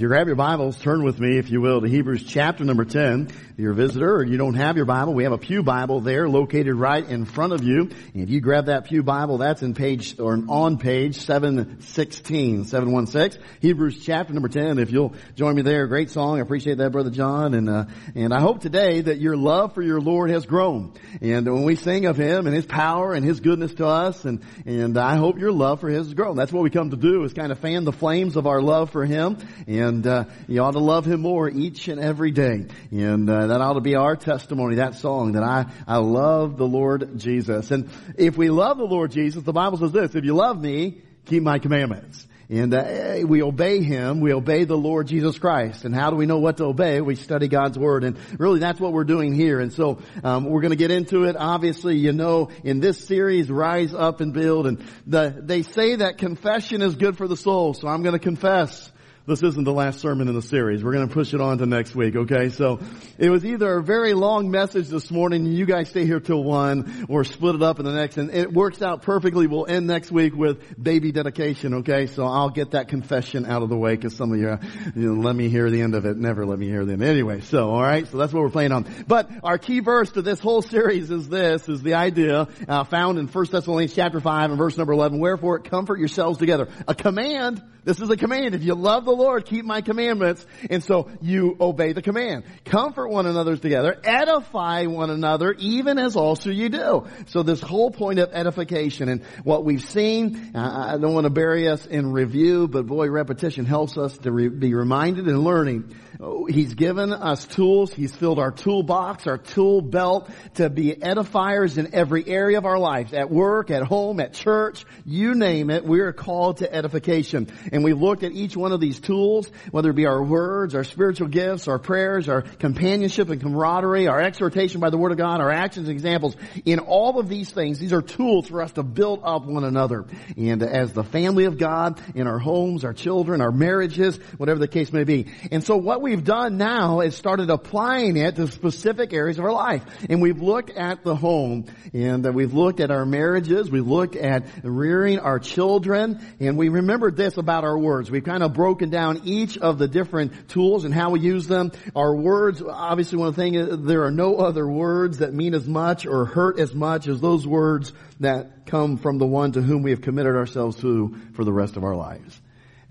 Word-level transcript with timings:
you 0.00 0.08
grab 0.08 0.28
your 0.28 0.36
Bibles, 0.36 0.78
turn 0.78 1.04
with 1.04 1.20
me, 1.20 1.36
if 1.36 1.50
you 1.50 1.60
will, 1.60 1.82
to 1.82 1.86
Hebrews 1.86 2.24
chapter 2.24 2.64
number 2.64 2.86
10. 2.86 3.28
If 3.28 3.58
you're 3.58 3.72
a 3.72 3.74
visitor 3.74 4.14
or 4.14 4.24
you 4.24 4.38
don't 4.38 4.54
have 4.54 4.76
your 4.76 4.86
Bible, 4.86 5.12
we 5.12 5.24
have 5.24 5.32
a 5.32 5.38
Pew 5.38 5.62
Bible 5.62 6.00
there 6.00 6.26
located 6.26 6.74
right 6.74 7.06
in 7.06 7.26
front 7.26 7.52
of 7.52 7.62
you. 7.62 7.90
And 8.14 8.22
if 8.22 8.30
you 8.30 8.40
grab 8.40 8.66
that 8.66 8.86
Pew 8.86 9.02
Bible, 9.02 9.36
that's 9.38 9.60
in 9.60 9.74
page, 9.74 10.18
or 10.18 10.42
on 10.48 10.78
page 10.78 11.16
716, 11.16 12.64
716, 12.64 13.42
Hebrews 13.60 14.02
chapter 14.02 14.32
number 14.32 14.48
10. 14.48 14.78
If 14.78 14.90
you'll 14.90 15.14
join 15.34 15.54
me 15.54 15.60
there, 15.60 15.86
great 15.86 16.08
song. 16.08 16.38
I 16.38 16.40
appreciate 16.40 16.78
that, 16.78 16.92
Brother 16.92 17.10
John. 17.10 17.52
And, 17.52 17.68
uh, 17.68 17.84
and 18.14 18.32
I 18.32 18.40
hope 18.40 18.62
today 18.62 19.02
that 19.02 19.18
your 19.18 19.36
love 19.36 19.74
for 19.74 19.82
your 19.82 20.00
Lord 20.00 20.30
has 20.30 20.46
grown. 20.46 20.94
And 21.20 21.44
when 21.44 21.64
we 21.64 21.76
sing 21.76 22.06
of 22.06 22.16
Him 22.16 22.46
and 22.46 22.56
His 22.56 22.64
power 22.64 23.12
and 23.12 23.22
His 23.22 23.40
goodness 23.40 23.74
to 23.74 23.86
us, 23.86 24.24
and, 24.24 24.42
and 24.64 24.96
I 24.96 25.16
hope 25.16 25.38
your 25.38 25.52
love 25.52 25.80
for 25.80 25.90
His 25.90 26.06
has 26.06 26.14
grown. 26.14 26.36
That's 26.36 26.52
what 26.52 26.62
we 26.62 26.70
come 26.70 26.88
to 26.90 26.96
do, 26.96 27.22
is 27.24 27.34
kind 27.34 27.52
of 27.52 27.58
fan 27.58 27.84
the 27.84 27.92
flames 27.92 28.36
of 28.36 28.46
our 28.46 28.62
love 28.62 28.90
for 28.90 29.04
Him. 29.04 29.36
And 29.66 29.89
and 29.90 30.06
uh, 30.06 30.24
you 30.48 30.62
ought 30.62 30.72
to 30.72 30.78
love 30.78 31.04
Him 31.04 31.20
more 31.20 31.50
each 31.50 31.88
and 31.88 32.00
every 32.00 32.30
day. 32.30 32.66
And 32.90 33.28
uh, 33.28 33.48
that 33.48 33.60
ought 33.60 33.74
to 33.74 33.80
be 33.80 33.96
our 33.96 34.16
testimony. 34.16 34.76
That 34.76 34.94
song 34.94 35.32
that 35.32 35.42
I 35.42 35.66
I 35.86 35.98
love 35.98 36.56
the 36.56 36.66
Lord 36.66 37.18
Jesus. 37.18 37.70
And 37.70 37.90
if 38.16 38.38
we 38.38 38.48
love 38.48 38.78
the 38.78 38.84
Lord 38.84 39.10
Jesus, 39.10 39.42
the 39.42 39.52
Bible 39.52 39.78
says 39.78 39.92
this: 39.92 40.14
If 40.14 40.24
you 40.24 40.34
love 40.34 40.60
Me, 40.60 41.02
keep 41.26 41.42
My 41.42 41.58
commandments. 41.58 42.26
And 42.50 42.74
uh, 42.74 43.18
we 43.28 43.42
obey 43.44 43.80
Him. 43.80 44.20
We 44.20 44.32
obey 44.32 44.64
the 44.64 44.76
Lord 44.76 45.06
Jesus 45.06 45.38
Christ. 45.38 45.84
And 45.84 45.94
how 45.94 46.10
do 46.10 46.16
we 46.16 46.26
know 46.26 46.38
what 46.38 46.56
to 46.56 46.64
obey? 46.64 47.00
We 47.00 47.14
study 47.14 47.46
God's 47.46 47.78
Word. 47.78 48.02
And 48.02 48.18
really 48.40 48.58
that's 48.58 48.80
what 48.80 48.92
we're 48.92 49.04
doing 49.04 49.34
here. 49.34 49.60
And 49.60 49.72
so 49.72 50.00
um, 50.24 50.46
we're 50.46 50.60
going 50.60 50.72
to 50.72 50.76
get 50.76 50.90
into 50.90 51.24
it. 51.24 51.36
Obviously, 51.38 51.96
you 51.98 52.10
know, 52.10 52.50
in 52.64 52.80
this 52.80 52.98
series, 53.06 53.48
Rise 53.48 53.94
Up 53.94 54.20
and 54.20 54.32
Build. 54.32 54.66
And 54.66 54.84
the, 55.06 55.32
they 55.40 55.62
say 55.62 55.94
that 55.96 56.18
confession 56.18 56.82
is 56.82 56.96
good 56.96 57.16
for 57.16 57.28
the 57.28 57.36
soul. 57.36 57.72
So 57.72 57.86
I'm 57.86 58.02
going 58.02 58.14
to 58.14 58.18
confess 58.18 58.90
this 59.26 59.42
isn't 59.42 59.64
the 59.64 59.72
last 59.72 60.00
sermon 60.00 60.28
in 60.28 60.34
the 60.34 60.42
series. 60.42 60.82
We're 60.82 60.92
going 60.92 61.06
to 61.06 61.12
push 61.12 61.34
it 61.34 61.40
on 61.40 61.58
to 61.58 61.66
next 61.66 61.94
week, 61.94 62.16
okay? 62.16 62.48
So 62.48 62.80
it 63.18 63.28
was 63.28 63.44
either 63.44 63.76
a 63.76 63.82
very 63.82 64.14
long 64.14 64.50
message 64.50 64.88
this 64.88 65.10
morning 65.10 65.46
you 65.46 65.66
guys 65.66 65.90
stay 65.90 66.06
here 66.06 66.20
till 66.20 66.42
one 66.42 67.06
or 67.08 67.24
split 67.24 67.54
it 67.54 67.62
up 67.62 67.78
in 67.78 67.84
the 67.84 67.92
next 67.92 68.16
and 68.16 68.30
it 68.30 68.52
works 68.52 68.80
out 68.80 69.02
perfectly. 69.02 69.46
We'll 69.46 69.66
end 69.66 69.86
next 69.86 70.10
week 70.10 70.34
with 70.34 70.82
baby 70.82 71.12
dedication, 71.12 71.74
okay? 71.74 72.06
So 72.06 72.24
I'll 72.24 72.50
get 72.50 72.70
that 72.70 72.88
confession 72.88 73.44
out 73.44 73.62
of 73.62 73.68
the 73.68 73.76
way 73.76 73.94
because 73.94 74.16
some 74.16 74.32
of 74.32 74.38
you, 74.38 74.58
you 74.96 75.14
know, 75.14 75.20
let 75.20 75.36
me 75.36 75.48
hear 75.48 75.70
the 75.70 75.82
end 75.82 75.94
of 75.94 76.06
it. 76.06 76.16
Never 76.16 76.46
let 76.46 76.58
me 76.58 76.66
hear 76.66 76.84
the 76.84 76.94
end. 76.94 77.02
Anyway, 77.02 77.40
so 77.42 77.70
alright, 77.70 78.08
so 78.08 78.16
that's 78.16 78.32
what 78.32 78.42
we're 78.42 78.50
playing 78.50 78.72
on. 78.72 78.86
But 79.06 79.30
our 79.42 79.58
key 79.58 79.80
verse 79.80 80.10
to 80.12 80.22
this 80.22 80.40
whole 80.40 80.62
series 80.62 81.10
is 81.10 81.28
this, 81.28 81.68
is 81.68 81.82
the 81.82 81.94
idea 81.94 82.48
uh, 82.66 82.84
found 82.84 83.18
in 83.18 83.26
1 83.26 83.46
Thessalonians 83.50 83.94
chapter 83.94 84.20
5 84.20 84.50
and 84.50 84.58
verse 84.58 84.78
number 84.78 84.94
11. 84.94 85.18
Wherefore 85.18 85.58
comfort 85.58 85.98
yourselves 85.98 86.38
together. 86.38 86.68
A 86.88 86.94
command 86.94 87.62
this 87.82 87.98
is 87.98 88.10
a 88.10 88.16
command. 88.16 88.54
If 88.54 88.62
you 88.62 88.74
love 88.74 89.06
the 89.10 89.22
Lord, 89.22 89.44
keep 89.44 89.64
my 89.64 89.80
commandments. 89.80 90.44
And 90.68 90.82
so 90.82 91.10
you 91.20 91.56
obey 91.60 91.92
the 91.92 92.02
command. 92.02 92.44
Comfort 92.64 93.08
one 93.08 93.26
another 93.26 93.56
together. 93.56 94.00
Edify 94.04 94.86
one 94.86 95.10
another, 95.10 95.54
even 95.58 95.98
as 95.98 96.16
also 96.16 96.50
you 96.50 96.68
do. 96.68 97.06
So 97.26 97.42
this 97.42 97.60
whole 97.60 97.90
point 97.90 98.18
of 98.18 98.30
edification 98.32 99.08
and 99.08 99.24
what 99.44 99.64
we've 99.64 99.82
seen, 99.82 100.52
I 100.54 100.96
don't 100.98 101.14
want 101.14 101.24
to 101.24 101.30
bury 101.30 101.68
us 101.68 101.86
in 101.86 102.12
review, 102.12 102.68
but 102.68 102.86
boy, 102.86 103.10
repetition 103.10 103.64
helps 103.64 103.98
us 103.98 104.16
to 104.18 104.32
re- 104.32 104.48
be 104.48 104.74
reminded 104.74 105.26
and 105.26 105.42
learning 105.42 105.94
oh, 106.20 106.46
He's 106.46 106.74
given 106.74 107.12
us 107.12 107.46
tools. 107.46 107.92
He's 107.92 108.14
filled 108.14 108.38
our 108.38 108.52
toolbox, 108.52 109.26
our 109.26 109.38
tool 109.38 109.80
belt 109.80 110.30
to 110.54 110.70
be 110.70 110.92
edifiers 110.94 111.78
in 111.78 111.94
every 111.94 112.26
area 112.26 112.58
of 112.58 112.66
our 112.66 112.78
lives. 112.78 113.12
At 113.12 113.30
work, 113.30 113.70
at 113.70 113.82
home, 113.82 114.20
at 114.20 114.34
church, 114.34 114.84
you 115.04 115.34
name 115.34 115.70
it, 115.70 115.84
we 115.84 116.00
are 116.00 116.12
called 116.12 116.58
to 116.58 116.72
edification. 116.72 117.48
And 117.72 117.82
we 117.82 117.92
looked 117.92 118.22
at 118.22 118.32
each 118.32 118.56
one 118.56 118.72
of 118.72 118.80
these 118.80 118.99
tools, 119.00 119.50
whether 119.70 119.90
it 119.90 119.96
be 119.96 120.06
our 120.06 120.22
words, 120.22 120.74
our 120.74 120.84
spiritual 120.84 121.28
gifts, 121.28 121.66
our 121.66 121.78
prayers, 121.78 122.28
our 122.28 122.42
companionship 122.42 123.30
and 123.30 123.40
camaraderie, 123.40 124.06
our 124.06 124.20
exhortation 124.20 124.80
by 124.80 124.90
the 124.90 124.98
Word 124.98 125.12
of 125.12 125.18
God, 125.18 125.40
our 125.40 125.50
actions 125.50 125.88
and 125.88 125.96
examples. 125.96 126.36
In 126.64 126.80
all 126.80 127.18
of 127.18 127.28
these 127.28 127.50
things, 127.50 127.78
these 127.78 127.94
are 127.94 128.02
tools 128.02 128.48
for 128.48 128.60
us 128.60 128.72
to 128.72 128.82
build 128.82 129.22
up 129.24 129.46
one 129.46 129.64
another. 129.64 130.04
And 130.36 130.62
as 130.62 130.92
the 130.92 131.04
family 131.04 131.46
of 131.46 131.56
God, 131.56 132.00
in 132.14 132.26
our 132.26 132.38
homes, 132.38 132.84
our 132.84 132.92
children, 132.92 133.40
our 133.40 133.52
marriages, 133.52 134.18
whatever 134.36 134.58
the 134.58 134.68
case 134.68 134.92
may 134.92 135.04
be. 135.04 135.26
And 135.50 135.64
so 135.64 135.76
what 135.76 136.02
we 136.02 136.10
we've 136.10 136.24
done 136.24 136.58
now 136.58 137.00
is 137.00 137.14
started 137.14 137.50
applying 137.50 138.16
it 138.16 138.34
to 138.34 138.48
specific 138.48 139.12
areas 139.12 139.38
of 139.38 139.44
our 139.44 139.52
life. 139.52 139.84
And 140.08 140.20
we've 140.20 140.42
looked 140.42 140.70
at 140.70 141.04
the 141.04 141.14
home 141.14 141.66
and 141.94 142.34
we've 142.34 142.52
looked 142.52 142.80
at 142.80 142.90
our 142.90 143.06
marriages. 143.06 143.70
We've 143.70 143.86
looked 143.86 144.16
at 144.16 144.44
rearing 144.64 145.20
our 145.20 145.38
children 145.38 146.20
and 146.40 146.58
we 146.58 146.68
remembered 146.68 147.16
this 147.16 147.36
about 147.36 147.62
our 147.62 147.78
words. 147.78 148.10
We've 148.10 148.24
kind 148.24 148.42
of 148.42 148.54
broken 148.54 148.89
down 148.90 149.22
each 149.24 149.56
of 149.58 149.78
the 149.78 149.88
different 149.88 150.48
tools 150.48 150.84
and 150.84 150.92
how 150.92 151.10
we 151.10 151.20
use 151.20 151.46
them. 151.46 151.72
Our 151.94 152.14
words, 152.14 152.62
obviously 152.62 153.18
one 153.18 153.32
thing 153.32 153.54
is 153.54 153.78
there 153.80 154.04
are 154.04 154.10
no 154.10 154.36
other 154.36 154.66
words 154.68 155.18
that 155.18 155.32
mean 155.32 155.54
as 155.54 155.66
much 155.66 156.06
or 156.06 156.24
hurt 156.24 156.58
as 156.58 156.74
much 156.74 157.08
as 157.08 157.20
those 157.20 157.46
words 157.46 157.92
that 158.20 158.66
come 158.66 158.96
from 158.96 159.18
the 159.18 159.26
one 159.26 159.52
to 159.52 159.62
whom 159.62 159.82
we 159.82 159.90
have 159.90 160.02
committed 160.02 160.36
ourselves 160.36 160.76
to 160.80 161.16
for 161.34 161.44
the 161.44 161.52
rest 161.52 161.76
of 161.76 161.84
our 161.84 161.96
lives. 161.96 162.40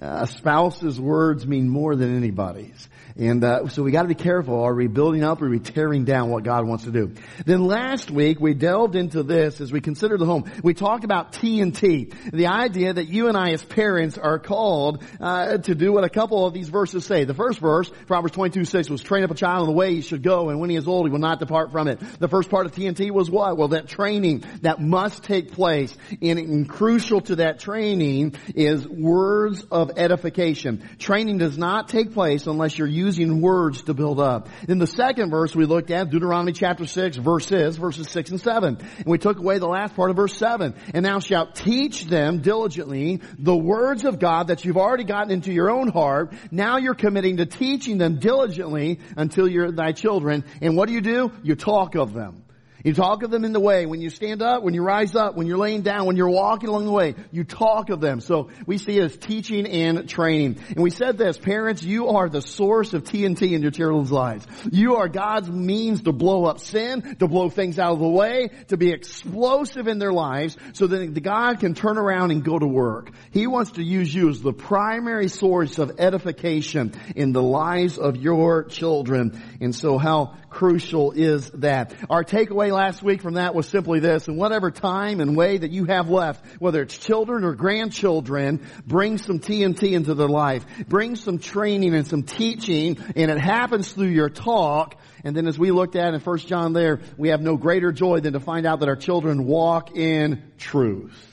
Uh, 0.01 0.19
a 0.21 0.27
spouse's 0.27 0.99
words 0.99 1.45
mean 1.45 1.67
more 1.67 1.95
than 1.95 2.15
anybody's. 2.15 2.87
And 3.19 3.43
uh, 3.43 3.67
so 3.67 3.83
we 3.83 3.91
got 3.91 4.03
to 4.03 4.07
be 4.07 4.15
careful. 4.15 4.63
Are 4.63 4.73
we 4.73 4.87
building 4.87 5.25
up 5.25 5.41
or 5.41 5.47
are 5.47 5.49
we 5.49 5.59
tearing 5.59 6.05
down 6.05 6.29
what 6.29 6.43
God 6.43 6.65
wants 6.65 6.85
to 6.85 6.91
do? 6.91 7.11
Then 7.45 7.65
last 7.65 8.09
week 8.09 8.39
we 8.39 8.53
delved 8.53 8.95
into 8.95 9.23
this 9.23 9.59
as 9.59 9.73
we 9.73 9.81
considered 9.81 10.21
the 10.21 10.25
home. 10.25 10.49
We 10.63 10.73
talked 10.73 11.03
about 11.03 11.33
T&T, 11.33 12.13
the 12.31 12.47
idea 12.47 12.93
that 12.93 13.09
you 13.09 13.27
and 13.27 13.35
I 13.35 13.49
as 13.49 13.61
parents 13.61 14.17
are 14.17 14.39
called 14.39 15.03
uh, 15.19 15.57
to 15.57 15.75
do 15.75 15.91
what 15.91 16.05
a 16.05 16.09
couple 16.09 16.47
of 16.47 16.53
these 16.53 16.69
verses 16.69 17.05
say. 17.05 17.25
The 17.25 17.33
first 17.33 17.59
verse, 17.59 17.91
Proverbs 18.07 18.33
22, 18.35 18.63
6, 18.63 18.89
was 18.89 19.01
train 19.01 19.25
up 19.25 19.31
a 19.31 19.35
child 19.35 19.67
in 19.67 19.73
the 19.73 19.77
way 19.77 19.93
he 19.95 20.01
should 20.01 20.23
go, 20.23 20.47
and 20.47 20.61
when 20.61 20.69
he 20.69 20.77
is 20.77 20.87
old, 20.87 21.05
he 21.05 21.11
will 21.11 21.19
not 21.19 21.39
depart 21.39 21.73
from 21.73 21.89
it. 21.89 21.99
The 22.19 22.29
first 22.29 22.49
part 22.49 22.67
of 22.67 22.71
T&T 22.73 23.11
was 23.11 23.29
what? 23.29 23.57
Well, 23.57 23.69
that 23.69 23.89
training 23.89 24.45
that 24.61 24.79
must 24.79 25.23
take 25.23 25.51
place, 25.51 25.93
and, 26.21 26.39
and 26.39 26.69
crucial 26.69 27.19
to 27.21 27.35
that 27.37 27.59
training 27.59 28.35
is 28.55 28.87
words 28.87 29.65
of 29.69 29.97
edification. 29.97 30.87
Training 30.99 31.37
does 31.37 31.57
not 31.57 31.89
take 31.89 32.13
place 32.13 32.47
unless 32.47 32.77
you're 32.77 32.87
using 32.87 33.08
using 33.17 33.41
words 33.41 33.83
to 33.83 33.93
build 33.93 34.19
up. 34.19 34.49
In 34.67 34.77
the 34.77 34.87
second 34.87 35.31
verse 35.31 35.55
we 35.55 35.65
looked 35.65 35.91
at, 35.91 36.09
Deuteronomy 36.09 36.51
chapter 36.51 36.85
6, 36.85 37.17
verses, 37.17 37.77
verses 37.77 38.09
6 38.09 38.31
and 38.31 38.41
7. 38.41 38.77
And 38.97 39.05
we 39.05 39.17
took 39.17 39.37
away 39.37 39.57
the 39.57 39.67
last 39.67 39.95
part 39.95 40.09
of 40.09 40.15
verse 40.15 40.37
7. 40.37 40.75
And 40.93 41.05
thou 41.05 41.19
shalt 41.19 41.55
teach 41.55 42.05
them 42.05 42.41
diligently 42.41 43.21
the 43.37 43.55
words 43.55 44.05
of 44.05 44.19
God 44.19 44.47
that 44.47 44.65
you've 44.65 44.77
already 44.77 45.03
gotten 45.03 45.31
into 45.31 45.51
your 45.51 45.71
own 45.71 45.87
heart. 45.87 46.33
Now 46.51 46.77
you're 46.77 46.95
committing 46.95 47.37
to 47.37 47.45
teaching 47.45 47.97
them 47.97 48.19
diligently 48.19 48.99
until 49.17 49.47
you're 49.47 49.71
thy 49.71 49.91
children. 49.91 50.43
And 50.61 50.77
what 50.77 50.87
do 50.87 50.93
you 50.93 51.01
do? 51.01 51.31
You 51.43 51.55
talk 51.55 51.95
of 51.95 52.13
them. 52.13 52.43
You 52.83 52.93
talk 52.93 53.23
of 53.23 53.31
them 53.31 53.43
in 53.43 53.51
the 53.51 53.59
way. 53.59 53.85
When 53.85 54.01
you 54.01 54.09
stand 54.09 54.41
up, 54.41 54.63
when 54.63 54.73
you 54.73 54.83
rise 54.83 55.15
up, 55.15 55.35
when 55.35 55.47
you're 55.47 55.57
laying 55.57 55.81
down, 55.81 56.05
when 56.05 56.15
you're 56.15 56.29
walking 56.29 56.69
along 56.69 56.85
the 56.85 56.91
way, 56.91 57.15
you 57.31 57.43
talk 57.43 57.89
of 57.89 57.99
them. 57.99 58.21
So 58.21 58.49
we 58.65 58.77
see 58.77 58.97
it 58.97 59.03
as 59.03 59.17
teaching 59.17 59.67
and 59.67 60.07
training. 60.07 60.59
And 60.69 60.81
we 60.81 60.89
said 60.89 61.17
this, 61.17 61.37
parents, 61.37 61.83
you 61.83 62.09
are 62.09 62.29
the 62.29 62.41
source 62.41 62.93
of 62.93 63.03
T&T 63.03 63.53
in 63.53 63.61
your 63.61 63.71
children's 63.71 64.11
lives. 64.11 64.47
You 64.71 64.95
are 64.95 65.09
God's 65.09 65.49
means 65.49 66.03
to 66.03 66.13
blow 66.13 66.45
up 66.45 66.59
sin, 66.59 67.17
to 67.19 67.27
blow 67.27 67.49
things 67.49 67.79
out 67.79 67.93
of 67.93 67.99
the 67.99 68.07
way, 68.07 68.49
to 68.69 68.77
be 68.77 68.91
explosive 68.91 69.87
in 69.87 69.99
their 69.99 70.13
lives 70.13 70.57
so 70.73 70.87
that 70.87 71.21
God 71.21 71.59
can 71.59 71.73
turn 71.73 71.97
around 71.97 72.31
and 72.31 72.43
go 72.43 72.57
to 72.57 72.67
work. 72.67 73.11
He 73.31 73.47
wants 73.47 73.71
to 73.71 73.83
use 73.83 74.13
you 74.13 74.29
as 74.29 74.41
the 74.41 74.53
primary 74.53 75.27
source 75.27 75.79
of 75.79 75.99
edification 75.99 76.93
in 77.15 77.33
the 77.33 77.43
lives 77.43 77.97
of 77.97 78.15
your 78.17 78.63
children. 78.63 79.41
And 79.59 79.75
so 79.75 79.97
how 79.97 80.35
crucial 80.49 81.11
is 81.11 81.49
that? 81.51 81.93
Our 82.09 82.23
takeaway 82.23 82.71
last 82.71 83.03
week 83.03 83.21
from 83.21 83.35
that 83.35 83.55
was 83.55 83.67
simply 83.67 83.99
this, 83.99 84.27
in 84.27 84.35
whatever 84.35 84.71
time 84.71 85.19
and 85.19 85.35
way 85.35 85.57
that 85.57 85.71
you 85.71 85.85
have 85.85 86.09
left, 86.09 86.43
whether 86.59 86.81
it's 86.81 86.97
children 86.97 87.43
or 87.43 87.53
grandchildren, 87.53 88.65
bring 88.85 89.17
some 89.17 89.39
T&T 89.39 89.93
into 89.93 90.13
their 90.13 90.27
life. 90.27 90.65
Bring 90.87 91.15
some 91.15 91.39
training 91.39 91.93
and 91.93 92.07
some 92.07 92.23
teaching, 92.23 92.97
and 93.15 93.31
it 93.31 93.39
happens 93.39 93.91
through 93.91 94.07
your 94.07 94.29
talk, 94.29 94.95
and 95.23 95.35
then 95.35 95.47
as 95.47 95.59
we 95.59 95.71
looked 95.71 95.95
at 95.95 96.13
in 96.13 96.19
1 96.19 96.37
John 96.39 96.73
there, 96.73 97.01
we 97.17 97.29
have 97.29 97.41
no 97.41 97.57
greater 97.57 97.91
joy 97.91 98.19
than 98.19 98.33
to 98.33 98.39
find 98.39 98.65
out 98.65 98.79
that 98.79 98.89
our 98.89 98.95
children 98.95 99.45
walk 99.45 99.95
in 99.95 100.51
truth. 100.57 101.28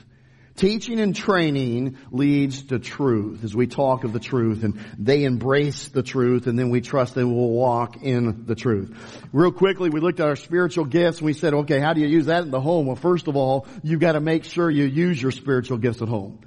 Teaching 0.57 1.01
and 1.01 1.15
training 1.15 1.99
leads 2.11 2.63
to 2.65 2.79
truth 2.79 3.45
as 3.45 3.55
we 3.55 3.67
talk 3.67 4.05
of 4.05 4.15
the 4.15 4.19
truth 4.19 4.65
and 4.65 4.81
they 4.99 5.25
embrace 5.25 5.89
the 5.89 6.03
truth 6.03 6.47
and 6.47 6.59
then 6.59 6.71
we 6.71 6.81
trust 6.81 7.15
they 7.15 7.25
will 7.25 7.51
walk 7.51 8.03
in 8.03 8.47
the 8.47 8.55
truth. 8.55 8.97
Real 9.35 9.53
quickly, 9.53 9.91
we 9.91 10.01
looked 10.01 10.19
at 10.19 10.29
our 10.29 10.37
spiritual 10.37 10.87
gifts 10.87 11.19
and 11.19 11.27
we 11.27 11.35
said, 11.35 11.53
okay, 11.53 11.79
how 11.79 11.93
do 11.93 12.01
you 12.01 12.07
use 12.07 12.27
that 12.27 12.43
in 12.43 12.51
the 12.51 12.61
home? 12.61 12.87
Well, 12.87 12.97
first 12.97 13.29
of 13.29 13.37
all, 13.37 13.67
you've 13.83 14.01
got 14.01 14.13
to 14.13 14.21
make 14.21 14.45
sure 14.45 14.71
you 14.71 14.85
use 14.85 15.21
your 15.21 15.31
spiritual 15.31 15.77
gifts 15.77 16.01
at 16.01 16.09
home. 16.09 16.41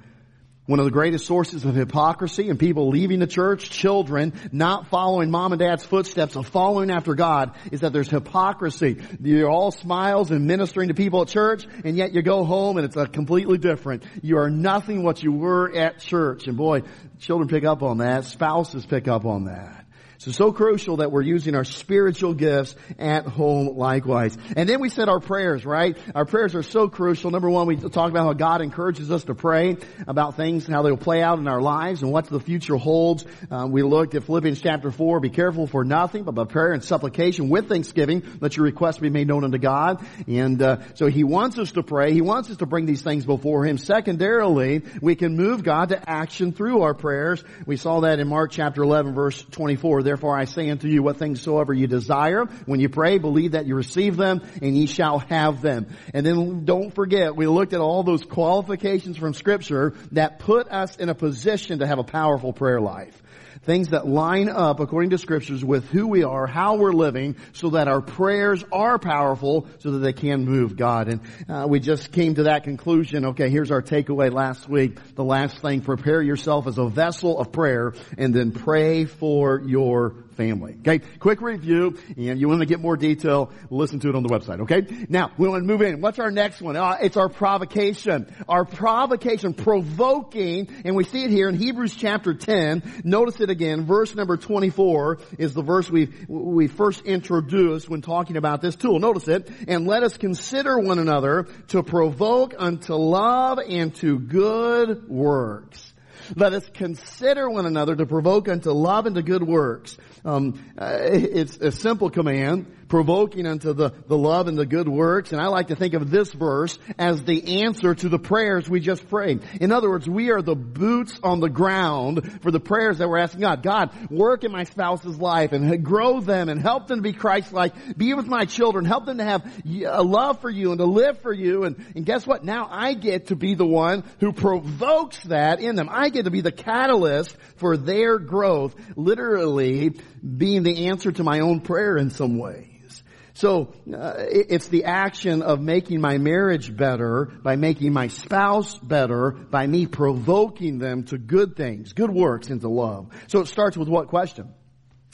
One 0.70 0.78
of 0.78 0.84
the 0.84 0.92
greatest 0.92 1.26
sources 1.26 1.64
of 1.64 1.74
hypocrisy 1.74 2.48
and 2.48 2.56
people 2.56 2.90
leaving 2.90 3.18
the 3.18 3.26
church, 3.26 3.70
children 3.70 4.34
not 4.52 4.86
following 4.86 5.28
mom 5.28 5.50
and 5.52 5.58
dad's 5.58 5.84
footsteps 5.84 6.36
of 6.36 6.46
following 6.46 6.92
after 6.92 7.16
God 7.16 7.56
is 7.72 7.80
that 7.80 7.92
there's 7.92 8.08
hypocrisy. 8.08 8.98
You're 9.20 9.50
all 9.50 9.72
smiles 9.72 10.30
and 10.30 10.46
ministering 10.46 10.86
to 10.86 10.94
people 10.94 11.22
at 11.22 11.26
church 11.26 11.66
and 11.84 11.96
yet 11.96 12.12
you 12.12 12.22
go 12.22 12.44
home 12.44 12.76
and 12.76 12.84
it's 12.84 12.94
a 12.94 13.08
completely 13.08 13.58
different. 13.58 14.04
You 14.22 14.38
are 14.38 14.48
nothing 14.48 15.02
what 15.02 15.20
you 15.24 15.32
were 15.32 15.74
at 15.74 15.98
church. 15.98 16.46
And 16.46 16.56
boy, 16.56 16.82
children 17.18 17.48
pick 17.48 17.64
up 17.64 17.82
on 17.82 17.98
that. 17.98 18.24
Spouses 18.26 18.86
pick 18.86 19.08
up 19.08 19.24
on 19.24 19.46
that. 19.46 19.79
So, 20.20 20.32
so 20.32 20.52
crucial 20.52 20.98
that 20.98 21.10
we're 21.10 21.22
using 21.22 21.54
our 21.54 21.64
spiritual 21.64 22.34
gifts 22.34 22.76
at 22.98 23.24
home 23.24 23.78
likewise. 23.78 24.36
And 24.54 24.68
then 24.68 24.78
we 24.78 24.90
said 24.90 25.08
our 25.08 25.18
prayers, 25.18 25.64
right? 25.64 25.96
Our 26.14 26.26
prayers 26.26 26.54
are 26.54 26.62
so 26.62 26.88
crucial. 26.88 27.30
Number 27.30 27.48
one, 27.48 27.66
we 27.66 27.76
talked 27.76 28.10
about 28.10 28.26
how 28.26 28.34
God 28.34 28.60
encourages 28.60 29.10
us 29.10 29.24
to 29.24 29.34
pray 29.34 29.78
about 30.06 30.36
things 30.36 30.66
and 30.66 30.74
how 30.74 30.82
they'll 30.82 30.98
play 30.98 31.22
out 31.22 31.38
in 31.38 31.48
our 31.48 31.62
lives 31.62 32.02
and 32.02 32.12
what 32.12 32.26
the 32.26 32.38
future 32.38 32.76
holds. 32.76 33.24
Um, 33.50 33.72
we 33.72 33.82
looked 33.82 34.14
at 34.14 34.24
Philippians 34.24 34.60
chapter 34.60 34.90
4, 34.90 35.20
be 35.20 35.30
careful 35.30 35.66
for 35.66 35.84
nothing, 35.84 36.24
but 36.24 36.32
by 36.32 36.44
prayer 36.44 36.74
and 36.74 36.84
supplication 36.84 37.48
with 37.48 37.70
thanksgiving, 37.70 38.22
let 38.42 38.58
your 38.58 38.66
requests 38.66 38.98
be 38.98 39.08
made 39.08 39.26
known 39.26 39.42
unto 39.42 39.56
God. 39.56 40.04
And 40.28 40.60
uh, 40.60 40.80
so 40.96 41.06
He 41.06 41.24
wants 41.24 41.58
us 41.58 41.72
to 41.72 41.82
pray. 41.82 42.12
He 42.12 42.20
wants 42.20 42.50
us 42.50 42.58
to 42.58 42.66
bring 42.66 42.84
these 42.84 43.00
things 43.00 43.24
before 43.24 43.64
Him. 43.64 43.78
Secondarily, 43.78 44.82
we 45.00 45.14
can 45.14 45.34
move 45.34 45.62
God 45.62 45.88
to 45.88 46.10
action 46.10 46.52
through 46.52 46.82
our 46.82 46.92
prayers. 46.92 47.42
We 47.64 47.78
saw 47.78 48.00
that 48.00 48.20
in 48.20 48.28
Mark 48.28 48.50
chapter 48.50 48.82
11, 48.82 49.14
verse 49.14 49.42
24 49.52 50.09
Therefore 50.10 50.36
I 50.36 50.44
say 50.44 50.68
unto 50.70 50.88
you, 50.88 51.04
what 51.04 51.18
things 51.18 51.40
soever 51.40 51.72
you 51.72 51.86
desire, 51.86 52.46
when 52.66 52.80
you 52.80 52.88
pray, 52.88 53.18
believe 53.18 53.52
that 53.52 53.66
you 53.66 53.76
receive 53.76 54.16
them, 54.16 54.42
and 54.60 54.76
ye 54.76 54.86
shall 54.86 55.20
have 55.20 55.62
them. 55.62 55.86
And 56.12 56.26
then 56.26 56.64
don't 56.64 56.92
forget, 56.92 57.36
we 57.36 57.46
looked 57.46 57.74
at 57.74 57.80
all 57.80 58.02
those 58.02 58.24
qualifications 58.24 59.16
from 59.16 59.34
scripture 59.34 59.94
that 60.10 60.40
put 60.40 60.66
us 60.66 60.96
in 60.96 61.10
a 61.10 61.14
position 61.14 61.78
to 61.78 61.86
have 61.86 62.00
a 62.00 62.02
powerful 62.02 62.52
prayer 62.52 62.80
life 62.80 63.22
things 63.62 63.88
that 63.88 64.06
line 64.06 64.48
up 64.48 64.80
according 64.80 65.10
to 65.10 65.18
scriptures 65.18 65.64
with 65.64 65.88
who 65.90 66.06
we 66.06 66.24
are, 66.24 66.46
how 66.46 66.76
we're 66.76 66.92
living, 66.92 67.36
so 67.52 67.70
that 67.70 67.88
our 67.88 68.00
prayers 68.00 68.64
are 68.72 68.98
powerful, 68.98 69.66
so 69.78 69.92
that 69.92 69.98
they 69.98 70.12
can 70.12 70.44
move 70.44 70.76
God. 70.76 71.08
And 71.08 71.20
uh, 71.48 71.66
we 71.68 71.80
just 71.80 72.12
came 72.12 72.36
to 72.36 72.44
that 72.44 72.64
conclusion. 72.64 73.26
Okay, 73.26 73.50
here's 73.50 73.70
our 73.70 73.82
takeaway 73.82 74.32
last 74.32 74.68
week. 74.68 74.98
The 75.14 75.24
last 75.24 75.58
thing, 75.58 75.82
prepare 75.82 76.22
yourself 76.22 76.66
as 76.66 76.78
a 76.78 76.88
vessel 76.88 77.38
of 77.38 77.52
prayer, 77.52 77.92
and 78.16 78.34
then 78.34 78.52
pray 78.52 79.04
for 79.04 79.60
your 79.60 80.14
family. 80.40 80.74
Okay, 80.80 81.00
quick 81.18 81.42
review, 81.42 81.98
and 82.16 82.40
you 82.40 82.48
want 82.48 82.60
to 82.60 82.66
get 82.66 82.80
more 82.80 82.96
detail, 82.96 83.52
listen 83.68 84.00
to 84.00 84.08
it 84.08 84.14
on 84.14 84.22
the 84.22 84.30
website. 84.30 84.60
Okay, 84.60 84.86
now 85.10 85.30
we 85.36 85.46
want 85.46 85.62
to 85.62 85.66
move 85.66 85.82
in. 85.82 86.00
What's 86.00 86.18
our 86.18 86.30
next 86.30 86.62
one? 86.62 86.76
Uh, 86.76 86.96
it's 87.02 87.18
our 87.18 87.28
provocation. 87.28 88.34
Our 88.48 88.64
provocation, 88.64 89.52
provoking, 89.52 90.68
and 90.86 90.96
we 90.96 91.04
see 91.04 91.24
it 91.24 91.30
here 91.30 91.50
in 91.50 91.56
Hebrews 91.56 91.94
chapter 91.94 92.32
10. 92.32 93.02
Notice 93.04 93.38
it 93.40 93.50
again. 93.50 93.84
Verse 93.84 94.14
number 94.14 94.38
24 94.38 95.18
is 95.36 95.52
the 95.52 95.62
verse 95.62 95.90
we 95.90 96.08
we 96.26 96.68
first 96.68 97.02
introduced 97.04 97.90
when 97.90 98.00
talking 98.00 98.38
about 98.38 98.62
this 98.62 98.76
tool. 98.76 98.98
Notice 98.98 99.28
it, 99.28 99.50
and 99.68 99.86
let 99.86 100.04
us 100.04 100.16
consider 100.16 100.78
one 100.78 100.98
another 100.98 101.48
to 101.68 101.82
provoke 101.82 102.54
unto 102.58 102.94
love 102.94 103.58
and 103.58 103.94
to 103.96 104.18
good 104.18 105.06
works. 105.06 105.92
Let 106.36 106.52
us 106.52 106.68
consider 106.72 107.48
one 107.48 107.66
another 107.66 107.96
to 107.96 108.06
provoke 108.06 108.48
unto 108.48 108.70
love 108.70 109.06
and 109.06 109.16
to 109.16 109.22
good 109.22 109.42
works. 109.42 109.96
Um, 110.24 110.62
uh, 110.76 110.98
it's 111.02 111.56
a 111.56 111.72
simple 111.72 112.10
command, 112.10 112.88
provoking 112.88 113.46
unto 113.46 113.72
the, 113.72 113.90
the 114.08 114.18
love 114.18 114.48
and 114.48 114.58
the 114.58 114.66
good 114.66 114.88
works. 114.88 115.32
And 115.32 115.40
I 115.40 115.46
like 115.46 115.68
to 115.68 115.76
think 115.76 115.94
of 115.94 116.10
this 116.10 116.32
verse 116.32 116.78
as 116.98 117.22
the 117.22 117.62
answer 117.62 117.94
to 117.94 118.08
the 118.08 118.18
prayers 118.18 118.68
we 118.68 118.80
just 118.80 119.08
prayed. 119.08 119.42
In 119.60 119.70
other 119.72 119.88
words, 119.88 120.08
we 120.08 120.30
are 120.30 120.42
the 120.42 120.56
boots 120.56 121.18
on 121.22 121.40
the 121.40 121.48
ground 121.48 122.42
for 122.42 122.50
the 122.50 122.58
prayers 122.58 122.98
that 122.98 123.08
we're 123.08 123.18
asking 123.18 123.42
God. 123.42 123.62
God, 123.62 124.10
work 124.10 124.42
in 124.44 124.50
my 124.50 124.64
spouse's 124.64 125.18
life 125.18 125.52
and 125.52 125.84
grow 125.84 126.20
them 126.20 126.48
and 126.48 126.60
help 126.60 126.88
them 126.88 126.98
to 126.98 127.02
be 127.02 127.12
Christ-like. 127.12 127.96
Be 127.96 128.12
with 128.14 128.26
my 128.26 128.44
children. 128.44 128.84
Help 128.84 129.06
them 129.06 129.18
to 129.18 129.24
have 129.24 129.46
a 129.86 130.02
love 130.02 130.40
for 130.40 130.50
you 130.50 130.72
and 130.72 130.78
to 130.78 130.86
live 130.86 131.20
for 131.20 131.32
you. 131.32 131.64
And, 131.64 131.76
and 131.94 132.04
guess 132.04 132.26
what? 132.26 132.44
Now 132.44 132.68
I 132.70 132.94
get 132.94 133.28
to 133.28 133.36
be 133.36 133.54
the 133.54 133.66
one 133.66 134.04
who 134.18 134.32
provokes 134.32 135.22
that 135.24 135.60
in 135.60 135.76
them. 135.76 135.88
I 135.90 136.08
get 136.08 136.24
to 136.24 136.30
be 136.30 136.40
the 136.40 136.52
catalyst 136.52 137.36
for 137.56 137.76
their 137.76 138.18
growth. 138.18 138.74
Literally, 138.96 139.94
being 140.22 140.62
the 140.62 140.88
answer 140.88 141.12
to 141.12 141.24
my 141.24 141.40
own 141.40 141.60
prayer 141.60 141.96
in 141.96 142.10
some 142.10 142.38
ways. 142.38 143.02
So 143.34 143.72
uh, 143.90 144.14
it's 144.28 144.68
the 144.68 144.84
action 144.84 145.40
of 145.40 145.60
making 145.60 146.00
my 146.00 146.18
marriage 146.18 146.76
better 146.76 147.24
by 147.24 147.56
making 147.56 147.92
my 147.92 148.08
spouse 148.08 148.76
better 148.78 149.30
by 149.30 149.66
me 149.66 149.86
provoking 149.86 150.78
them 150.78 151.04
to 151.04 151.16
good 151.16 151.56
things, 151.56 151.92
good 151.92 152.10
works, 152.10 152.50
into 152.50 152.68
love. 152.68 153.08
So 153.28 153.40
it 153.40 153.46
starts 153.46 153.76
with 153.76 153.88
what 153.88 154.08
question? 154.08 154.52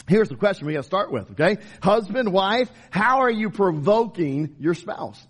Here's 0.09 0.29
the 0.29 0.37
question 0.37 0.67
we 0.67 0.73
got 0.73 0.81
to 0.81 0.87
start 0.87 1.13
with, 1.13 1.33
okay? 1.33 1.59
Husband, 1.83 2.33
wife, 2.33 2.71
how 2.91 3.21
are 3.21 3.31
you 3.31 3.51
provoking 3.51 4.57
your 4.59 4.75
spouse? 4.75 5.25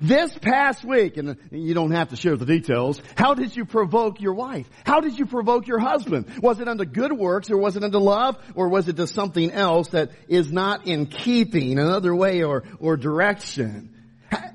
This 0.00 0.36
past 0.38 0.84
week, 0.84 1.16
and 1.16 1.36
you 1.50 1.74
don't 1.74 1.90
have 1.90 2.10
to 2.10 2.16
share 2.16 2.36
the 2.36 2.46
details, 2.46 3.00
how 3.16 3.34
did 3.34 3.56
you 3.56 3.64
provoke 3.64 4.20
your 4.20 4.34
wife? 4.34 4.68
How 4.84 5.00
did 5.00 5.18
you 5.18 5.26
provoke 5.26 5.66
your 5.66 5.78
husband? 5.78 6.26
Was 6.40 6.60
it 6.60 6.68
unto 6.68 6.84
good 6.84 7.12
works 7.12 7.50
or 7.50 7.58
was 7.58 7.76
it 7.76 7.84
unto 7.84 7.98
love 7.98 8.36
or 8.54 8.68
was 8.68 8.88
it 8.88 8.96
to 8.96 9.06
something 9.06 9.50
else 9.50 9.88
that 9.88 10.12
is 10.28 10.52
not 10.52 10.86
in 10.86 11.06
keeping, 11.06 11.78
another 11.78 12.14
way 12.14 12.42
or, 12.42 12.64
or 12.78 12.96
direction? 12.96 13.90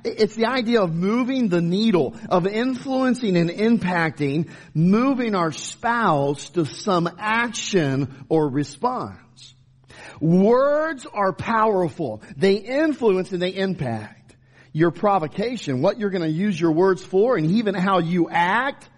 It's 0.03 0.35
the 0.35 0.45
idea 0.45 0.81
of 0.81 0.93
moving 0.93 1.49
the 1.49 1.61
needle, 1.61 2.15
of 2.29 2.47
influencing 2.47 3.37
and 3.37 3.49
impacting, 3.49 4.49
moving 4.73 5.35
our 5.35 5.51
spouse 5.51 6.49
to 6.51 6.65
some 6.65 7.09
action 7.17 8.25
or 8.29 8.49
response. 8.49 9.53
Words 10.19 11.05
are 11.05 11.33
powerful. 11.33 12.21
They 12.35 12.55
influence 12.55 13.31
and 13.31 13.41
they 13.41 13.51
impact 13.55 14.18
your 14.71 14.91
provocation, 14.91 15.81
what 15.81 15.99
you're 15.99 16.09
going 16.09 16.23
to 16.23 16.29
use 16.29 16.59
your 16.59 16.71
words 16.71 17.03
for, 17.03 17.37
and 17.37 17.51
even 17.51 17.75
how 17.75 17.99
you 17.99 18.29
act, 18.29 18.89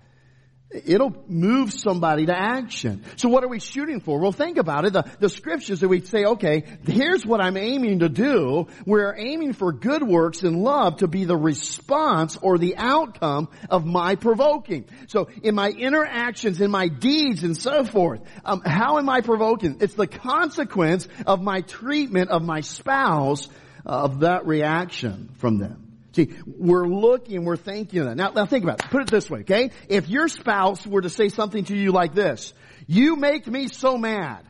it'll 0.86 1.14
move 1.28 1.74
somebody 1.74 2.26
to 2.26 2.38
action. 2.38 3.04
So 3.18 3.30
what 3.30 3.44
are 3.44 3.48
we 3.48 3.60
shooting 3.60 4.00
for? 4.00 4.20
Well, 4.20 4.32
think 4.32 4.58
about 4.58 4.86
it. 4.86 4.94
The, 4.94 5.04
the 5.20 5.30
scriptures 5.30 5.82
that 5.82 5.90
we 5.90 6.02
say, 6.02 6.24
okay, 6.24 6.64
here's 6.86 7.26
what 7.26 7.42
I'm 7.42 7.58
aiming 7.58 8.00
to 8.00 8.10
do. 8.10 8.68
We're 8.86 9.16
aiming 9.18 9.54
for 9.54 9.72
good 9.72 10.04
works 10.04 10.44
and 10.44 10.64
love 10.64 10.98
to 10.98 11.08
be 11.08 11.26
the 11.26 11.36
response 11.36 12.38
or 12.42 12.58
the 12.58 12.78
outcome 12.78 13.50
of 13.70 13.86
my 13.86 14.16
provoking. 14.16 14.86
So 15.08 15.28
in 15.44 15.56
my 15.56 15.70
interactions, 15.70 16.62
in 16.62 16.72
my 16.72 16.88
deeds 16.88 17.44
and 17.44 17.58
so 17.58 17.84
forth, 17.84 18.22
um, 18.46 18.62
how 18.62 18.98
am 18.98 19.10
I 19.10 19.22
provoking? 19.22 19.78
It's 19.82 19.96
the 19.96 20.08
consequence 20.08 21.08
of 21.26 21.42
my 21.42 21.62
treatment 21.62 22.30
of 22.30 22.44
my 22.44 22.62
spouse 22.62 23.48
of 23.86 24.22
that 24.22 24.46
reaction 24.46 25.30
from 25.38 25.58
them. 25.58 25.92
See, 26.14 26.34
we're 26.46 26.88
looking, 26.88 27.46
we're 27.46 27.56
thinking 27.56 28.04
that. 28.04 28.18
Now, 28.18 28.32
now 28.32 28.46
think 28.46 28.64
about 28.64 28.84
it. 28.84 28.90
Put 28.90 29.04
it 29.04 29.10
this 29.10 29.30
way, 29.30 29.42
okay? 29.42 29.72
If 29.88 30.10
your 30.10 30.28
spouse 30.28 30.86
were 30.86 31.02
to 31.02 31.10
say 31.10 31.30
something 31.30 31.64
to 31.66 31.76
you 31.76 31.92
like 31.92 32.14
this, 32.14 32.54
you 32.86 33.16
make 33.16 33.48
me 33.48 33.70
so 33.70 33.98
mad. 33.98 34.46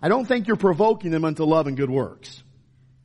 I 0.00 0.08
don't 0.08 0.24
think 0.24 0.46
you're 0.46 0.56
provoking 0.56 1.10
them 1.10 1.24
unto 1.24 1.44
love 1.44 1.66
and 1.66 1.76
good 1.76 1.90
works. 1.90 2.42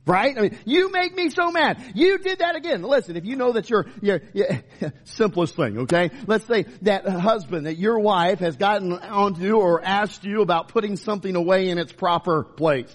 Right? 0.06 0.36
I 0.36 0.40
mean, 0.42 0.58
you 0.66 0.92
make 0.92 1.16
me 1.16 1.30
so 1.30 1.50
mad. 1.50 1.82
You 1.94 2.18
did 2.18 2.40
that 2.40 2.56
again. 2.56 2.82
Listen, 2.82 3.16
if 3.16 3.24
you 3.24 3.36
know 3.36 3.52
that 3.52 3.70
your, 3.70 3.86
your, 4.02 4.20
your 4.34 4.62
simplest 5.04 5.56
thing, 5.56 5.78
okay? 5.78 6.10
Let's 6.26 6.46
say 6.46 6.64
that 6.82 7.08
husband, 7.08 7.66
that 7.66 7.78
your 7.78 7.98
wife 7.98 8.40
has 8.40 8.56
gotten 8.56 8.92
onto 8.92 9.40
you 9.40 9.56
or 9.56 9.82
asked 9.82 10.22
you 10.22 10.42
about 10.42 10.68
putting 10.68 10.96
something 10.96 11.34
away 11.34 11.70
in 11.70 11.78
its 11.78 11.90
proper 11.90 12.44
place. 12.44 12.94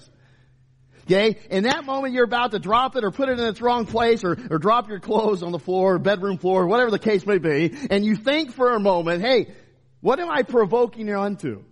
Okay? 1.09 1.37
In 1.49 1.63
that 1.63 1.85
moment 1.85 2.13
you're 2.13 2.23
about 2.23 2.51
to 2.51 2.59
drop 2.59 2.95
it 2.95 3.03
or 3.03 3.09
put 3.09 3.29
it 3.29 3.39
in 3.39 3.45
its 3.45 3.61
wrong 3.61 3.87
place 3.87 4.23
or, 4.23 4.37
or 4.51 4.59
drop 4.59 4.89
your 4.89 4.99
clothes 4.99 5.41
on 5.41 5.51
the 5.51 5.59
floor, 5.59 5.97
bedroom 5.97 6.37
floor, 6.37 6.67
whatever 6.67 6.91
the 6.91 6.99
case 6.99 7.25
may 7.25 7.39
be, 7.39 7.75
and 7.89 8.05
you 8.05 8.15
think 8.15 8.53
for 8.53 8.73
a 8.73 8.79
moment, 8.79 9.23
hey, 9.23 9.53
what 10.01 10.19
am 10.19 10.29
I 10.29 10.43
provoking 10.43 11.07
you 11.07 11.19
unto? 11.19 11.63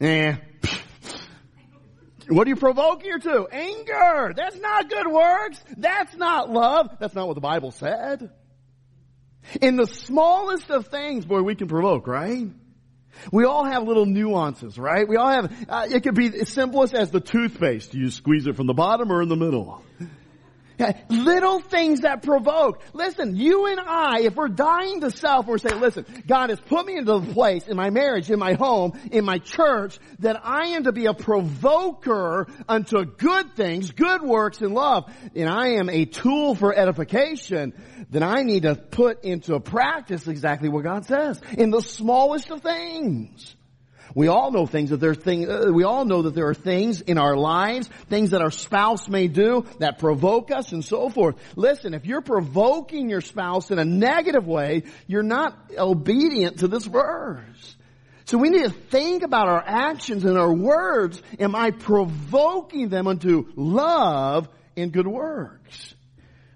Eh. 0.00 0.36
What 2.28 2.46
are 2.46 2.50
you 2.50 2.56
provoking 2.56 3.10
her 3.10 3.18
to? 3.18 3.46
Anger. 3.50 4.34
That's 4.36 4.58
not 4.58 4.90
good 4.90 5.06
works. 5.08 5.62
That's 5.76 6.14
not 6.14 6.50
love. 6.50 6.96
That's 7.00 7.14
not 7.14 7.26
what 7.26 7.34
the 7.34 7.40
Bible 7.40 7.70
said. 7.70 8.30
In 9.60 9.76
the 9.76 9.86
smallest 9.86 10.70
of 10.70 10.88
things, 10.88 11.24
boy, 11.24 11.42
we 11.42 11.54
can 11.54 11.68
provoke, 11.68 12.06
right? 12.06 12.48
We 13.30 13.44
all 13.44 13.64
have 13.64 13.82
little 13.84 14.06
nuances, 14.06 14.78
right? 14.78 15.06
We 15.06 15.16
all 15.16 15.30
have, 15.30 15.66
uh, 15.68 15.86
it 15.90 16.02
could 16.02 16.14
be 16.14 16.26
as 16.26 16.48
simplest 16.48 16.94
as 16.94 17.10
the 17.10 17.20
toothpaste. 17.20 17.92
Do 17.92 17.98
you 17.98 18.10
squeeze 18.10 18.46
it 18.46 18.56
from 18.56 18.66
the 18.66 18.74
bottom 18.74 19.12
or 19.12 19.22
in 19.22 19.28
the 19.28 19.36
middle? 19.36 19.82
Little 21.08 21.60
things 21.60 22.00
that 22.00 22.22
provoke. 22.22 22.82
Listen, 22.92 23.36
you 23.36 23.66
and 23.66 23.80
I, 23.80 24.20
if 24.20 24.34
we're 24.34 24.48
dying 24.48 25.00
to 25.00 25.10
self, 25.10 25.46
we're 25.46 25.58
saying, 25.58 25.80
listen, 25.80 26.06
God 26.26 26.50
has 26.50 26.60
put 26.60 26.86
me 26.86 26.96
into 26.96 27.18
the 27.18 27.32
place 27.32 27.68
in 27.68 27.76
my 27.76 27.90
marriage, 27.90 28.30
in 28.30 28.38
my 28.38 28.54
home, 28.54 28.98
in 29.10 29.24
my 29.24 29.38
church, 29.38 29.98
that 30.20 30.40
I 30.44 30.68
am 30.68 30.84
to 30.84 30.92
be 30.92 31.06
a 31.06 31.14
provoker 31.14 32.46
unto 32.68 33.04
good 33.04 33.54
things, 33.54 33.90
good 33.90 34.22
works 34.22 34.60
and 34.60 34.74
love, 34.74 35.12
and 35.34 35.48
I 35.48 35.74
am 35.74 35.88
a 35.88 36.04
tool 36.04 36.54
for 36.54 36.74
edification, 36.74 37.72
then 38.10 38.22
I 38.22 38.42
need 38.42 38.64
to 38.64 38.74
put 38.74 39.24
into 39.24 39.58
practice 39.60 40.26
exactly 40.28 40.68
what 40.68 40.84
God 40.84 41.06
says 41.06 41.40
in 41.56 41.70
the 41.70 41.80
smallest 41.80 42.50
of 42.50 42.62
things. 42.62 43.56
We 44.14 44.28
all 44.28 44.50
know 44.50 44.66
things 44.66 44.90
that 44.90 44.98
there 44.98 45.14
thing, 45.14 45.50
uh, 45.50 45.70
we 45.72 45.84
all 45.84 46.04
know 46.04 46.22
that 46.22 46.34
there 46.34 46.48
are 46.48 46.54
things 46.54 47.00
in 47.00 47.18
our 47.18 47.36
lives, 47.36 47.88
things 48.08 48.30
that 48.30 48.42
our 48.42 48.50
spouse 48.50 49.08
may 49.08 49.28
do 49.28 49.66
that 49.78 49.98
provoke 49.98 50.50
us 50.50 50.72
and 50.72 50.84
so 50.84 51.08
forth. 51.08 51.36
Listen, 51.56 51.94
if 51.94 52.04
you're 52.04 52.22
provoking 52.22 53.08
your 53.08 53.20
spouse 53.20 53.70
in 53.70 53.78
a 53.78 53.84
negative 53.84 54.46
way, 54.46 54.84
you're 55.06 55.22
not 55.22 55.56
obedient 55.76 56.58
to 56.58 56.68
this 56.68 56.84
verse. 56.84 57.76
So 58.24 58.38
we 58.38 58.50
need 58.50 58.64
to 58.64 58.70
think 58.70 59.22
about 59.22 59.48
our 59.48 59.62
actions 59.64 60.24
and 60.24 60.38
our 60.38 60.52
words. 60.52 61.20
Am 61.38 61.54
I 61.54 61.70
provoking 61.70 62.88
them 62.88 63.06
unto 63.06 63.52
love 63.56 64.48
and 64.76 64.92
good 64.92 65.06
works? 65.06 65.94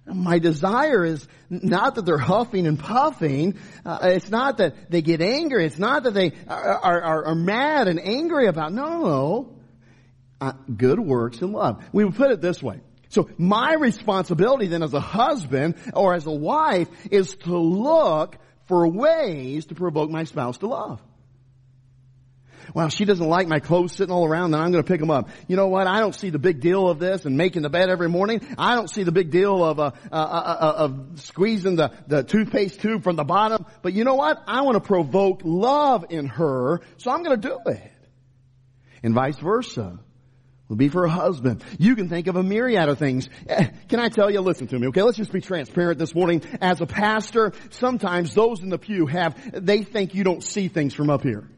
My 0.07 0.39
desire 0.39 1.05
is 1.05 1.27
not 1.51 1.97
that 1.97 2.07
they're 2.07 2.19
huffing 2.19 2.67
and 2.67 2.79
puffing. 2.79 3.59
Uh, 3.85 3.99
it's 4.03 4.31
not 4.31 4.59
that 4.59 4.91
they 4.91 5.03
get 5.03 5.21
angry. 5.21 5.67
It's 5.67 5.79
not 5.79 6.05
that 6.05 6.15
they 6.15 6.33
are, 6.47 7.03
are, 7.03 7.25
are 7.27 7.35
mad 7.35 7.89
and 7.89 8.01
angry 8.01 8.47
about. 8.47 8.73
No, 8.73 9.01
no. 9.01 9.53
Uh, 10.41 10.53
good 10.75 11.01
works 11.01 11.41
and 11.41 11.53
love. 11.53 11.83
We 11.93 12.05
would 12.05 12.15
put 12.15 12.31
it 12.31 12.41
this 12.41 12.63
way. 12.63 12.81
So 13.09 13.31
my 13.39 13.75
responsibility 13.75 14.67
then 14.67 14.83
as 14.83 14.95
a 14.95 15.01
husband 15.01 15.77
or 15.93 16.15
as 16.15 16.27
a 16.27 16.33
wife 16.33 16.89
is 17.11 17.35
to 17.37 17.57
look 17.57 18.37
for 18.67 18.87
ways 18.87 19.67
to 19.67 19.75
provoke 19.75 20.11
my 20.11 20.25
spouse 20.25 20.59
to 20.59 20.67
love 20.67 21.01
well, 22.77 22.91
she 22.91 23.07
doesn't 23.07 23.27
like 23.27 23.49
my 23.49 23.59
clothes 23.59 23.95
sitting 23.95 24.13
all 24.13 24.27
around, 24.27 24.51
then 24.51 24.61
I'm 24.61 24.71
going 24.71 24.85
to 24.85 24.87
pick 24.87 25.01
them 25.01 25.11
up. 25.11 25.31
You 25.49 25.57
know 25.57 25.69
what? 25.69 25.87
I 25.87 25.99
don't 25.99 26.15
see 26.15 26.29
the 26.29 26.39
big 26.39 26.61
deal 26.61 26.91
of 26.91 26.99
this 26.99 27.25
and 27.25 27.35
making 27.35 27.63
the 27.63 27.71
bed 27.71 27.89
every 27.89 28.11
morning. 28.11 28.47
I 28.59 28.75
don't 28.75 28.91
see 28.91 29.03
the 29.03 29.13
big 29.13 29.31
deal 29.31 29.65
of, 29.65 29.81
uh, 29.81 29.93
uh, 30.13 30.15
uh, 30.15 30.19
uh, 30.19 30.75
of 30.77 31.21
squeezing 31.23 31.77
the, 31.77 31.91
the 32.07 32.23
toothpaste 32.23 32.83
tube 32.83 33.03
from 33.03 33.17
the 33.17 33.25
bottom. 33.25 33.65
But 33.81 33.95
you 33.95 34.05
know 34.05 34.17
what? 34.17 34.43
I 34.47 34.61
want 34.61 34.75
to 34.75 34.87
provoke 34.87 35.41
love 35.43 36.05
in 36.11 36.27
her, 36.27 36.83
so 36.99 37.11
I'm 37.11 37.23
going 37.23 37.41
to 37.41 37.49
do 37.49 37.59
it. 37.65 37.93
And 39.03 39.15
vice 39.15 39.39
versa 39.39 39.99
will 40.69 40.77
be 40.77 40.91
for 40.91 41.07
a 41.07 41.11
husband. 41.11 41.65
You 41.79 41.97
can 41.97 42.11
think 42.11 42.27
of 42.27 42.37
a 42.37 42.43
myriad 42.43 42.91
of 42.91 42.99
things. 42.99 43.31
Eh, 43.49 43.69
can 43.89 44.01
I 44.01 44.11
tell 44.11 44.31
you, 44.31 44.43
listen 44.43 44.67
to 44.67 44.79
me, 44.79 44.89
okay? 44.89 45.01
Let's 45.01 45.17
just 45.17 45.33
be 45.33 45.41
transparent 45.41 45.99
this 45.99 46.15
morning. 46.15 46.43
As 46.61 46.83
a 46.83 46.87
pastor, 46.87 47.55
sometimes 47.71 48.35
those 48.35 48.63
in 48.63 48.69
the 48.69 48.77
pew 48.77 49.07
have, 49.07 49.65
they 49.65 49.83
think 49.83 50.15
you 50.15 50.25
don't 50.25 50.45
see 50.45 50.69
things 50.69 50.93
from 50.93 51.09
up 51.09 51.23
here. 51.23 51.49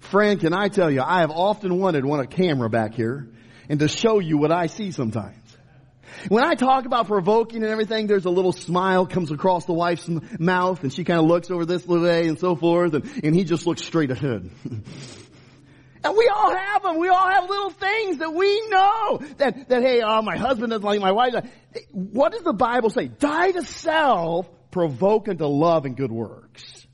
Friend, 0.00 0.40
can 0.40 0.52
I 0.52 0.68
tell 0.68 0.90
you, 0.90 1.02
I 1.02 1.20
have 1.20 1.30
often 1.30 1.78
wanted 1.78 2.04
one 2.04 2.20
a 2.20 2.26
camera 2.26 2.68
back 2.68 2.94
here 2.94 3.28
and 3.68 3.80
to 3.80 3.88
show 3.88 4.18
you 4.18 4.38
what 4.38 4.50
I 4.50 4.66
see 4.66 4.90
sometimes. 4.90 5.36
When 6.28 6.42
I 6.42 6.54
talk 6.54 6.86
about 6.86 7.06
provoking 7.06 7.62
and 7.62 7.70
everything, 7.70 8.06
there's 8.06 8.24
a 8.24 8.30
little 8.30 8.52
smile 8.52 9.06
comes 9.06 9.30
across 9.30 9.64
the 9.66 9.72
wife's 9.72 10.08
mouth 10.38 10.82
and 10.82 10.92
she 10.92 11.04
kind 11.04 11.20
of 11.20 11.26
looks 11.26 11.50
over 11.50 11.64
this 11.64 11.86
way 11.86 12.26
and 12.26 12.38
so 12.38 12.56
forth 12.56 12.94
and, 12.94 13.24
and 13.24 13.34
he 13.34 13.44
just 13.44 13.66
looks 13.66 13.84
straight 13.84 14.10
ahead. 14.10 14.50
And 16.02 16.16
we 16.16 16.30
all 16.34 16.54
have 16.54 16.82
them. 16.82 16.98
We 16.98 17.08
all 17.08 17.28
have 17.28 17.48
little 17.48 17.70
things 17.70 18.18
that 18.18 18.32
we 18.32 18.68
know 18.68 19.20
that, 19.36 19.68
that 19.68 19.82
hey, 19.82 20.00
oh, 20.02 20.22
my 20.22 20.36
husband 20.36 20.70
doesn't 20.70 20.84
like 20.84 21.00
my 21.00 21.12
wife. 21.12 21.34
What 21.90 22.32
does 22.32 22.42
the 22.42 22.54
Bible 22.54 22.88
say? 22.88 23.08
Die 23.08 23.50
to 23.52 23.62
self, 23.62 24.48
provoke 24.70 25.28
unto 25.28 25.44
love 25.44 25.84
and 25.84 25.96
good 25.96 26.10
works. 26.10 26.86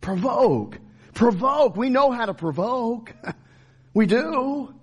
Provoke. 0.00 0.78
Provoke. 1.16 1.76
We 1.76 1.88
know 1.88 2.12
how 2.12 2.26
to 2.26 2.34
provoke. 2.34 3.14
we 3.94 4.04
do. 4.06 4.74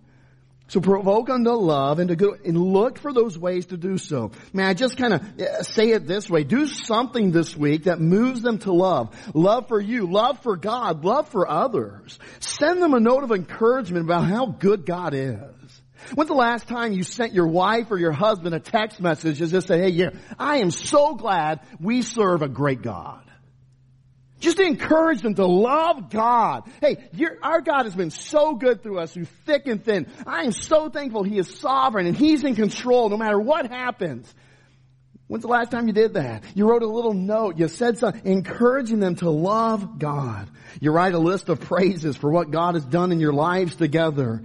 So 0.68 0.82
provoke 0.82 1.30
unto 1.30 1.52
love 1.52 2.00
and 2.00 2.10
to 2.10 2.16
go 2.16 2.36
and 2.44 2.58
look 2.58 2.98
for 2.98 3.14
those 3.14 3.38
ways 3.38 3.68
to 3.68 3.78
do 3.78 4.00
so. 4.00 4.32
May 4.54 4.64
I 4.64 4.74
just 4.74 4.98
kind 4.98 5.14
of 5.14 5.40
uh, 5.40 5.62
say 5.62 5.92
it 5.92 6.08
this 6.08 6.28
way. 6.28 6.44
Do 6.44 6.66
something 6.66 7.30
this 7.30 7.56
week 7.56 7.84
that 7.84 8.00
moves 8.00 8.42
them 8.42 8.58
to 8.60 8.74
love. 8.74 9.16
Love 9.36 9.68
for 9.68 9.80
you, 9.80 10.08
love 10.08 10.40
for 10.42 10.58
God, 10.58 11.06
love 11.06 11.30
for 11.30 11.48
others. 11.48 12.18
Send 12.40 12.82
them 12.82 12.96
a 12.96 13.00
note 13.00 13.24
of 13.24 13.32
encouragement 13.32 14.06
about 14.06 14.26
how 14.26 14.48
good 14.48 14.88
God 14.88 15.14
is. 15.14 15.38
When's 16.16 16.30
the 16.30 16.34
last 16.34 16.68
time 16.68 16.94
you 16.94 17.04
sent 17.04 17.34
your 17.34 17.48
wife 17.48 17.92
or 17.92 18.00
your 18.00 18.12
husband 18.12 18.56
a 18.56 18.60
text 18.60 19.00
message 19.00 19.40
and 19.40 19.52
just 19.52 19.68
say, 19.68 19.78
hey, 19.78 19.90
yeah, 19.90 20.10
I 20.40 20.58
am 20.58 20.72
so 20.72 21.14
glad 21.14 21.60
we 21.80 22.02
serve 22.02 22.42
a 22.42 22.50
great 22.50 22.82
God. 22.82 23.23
Just 24.44 24.60
encourage 24.60 25.22
them 25.22 25.36
to 25.36 25.46
love 25.46 26.10
God. 26.10 26.70
Hey, 26.82 26.98
our 27.42 27.62
God 27.62 27.86
has 27.86 27.96
been 27.96 28.10
so 28.10 28.56
good 28.56 28.84
through 28.84 29.00
us 29.00 29.14
through 29.14 29.28
thick 29.46 29.68
and 29.68 29.82
thin. 29.82 30.06
I 30.28 30.44
am 30.44 30.52
so 30.52 30.90
thankful 30.90 31.24
He 31.24 31.38
is 31.38 31.48
sovereign 31.60 32.08
and 32.08 32.18
He's 32.18 32.44
in 32.44 32.54
control 32.54 33.08
no 33.08 33.16
matter 33.16 33.40
what 33.40 33.72
happens. 33.72 34.32
When's 35.28 35.44
the 35.44 35.48
last 35.48 35.72
time 35.72 35.88
you 35.88 35.94
did 35.94 36.16
that? 36.16 36.44
You 36.56 36.70
wrote 36.70 36.84
a 36.84 36.88
little 36.88 37.14
note. 37.14 37.58
You 37.58 37.70
said 37.70 37.98
something, 37.98 38.22
encouraging 38.26 39.00
them 39.00 39.16
to 39.16 39.30
love 39.30 39.98
God. 39.98 40.50
You 40.82 40.92
write 40.92 41.14
a 41.14 41.20
list 41.20 41.48
of 41.48 41.62
praises 41.62 42.18
for 42.18 42.30
what 42.30 42.52
God 42.52 42.76
has 42.76 42.84
done 42.84 43.14
in 43.14 43.22
your 43.22 43.32
lives 43.32 43.78
together. 43.78 44.44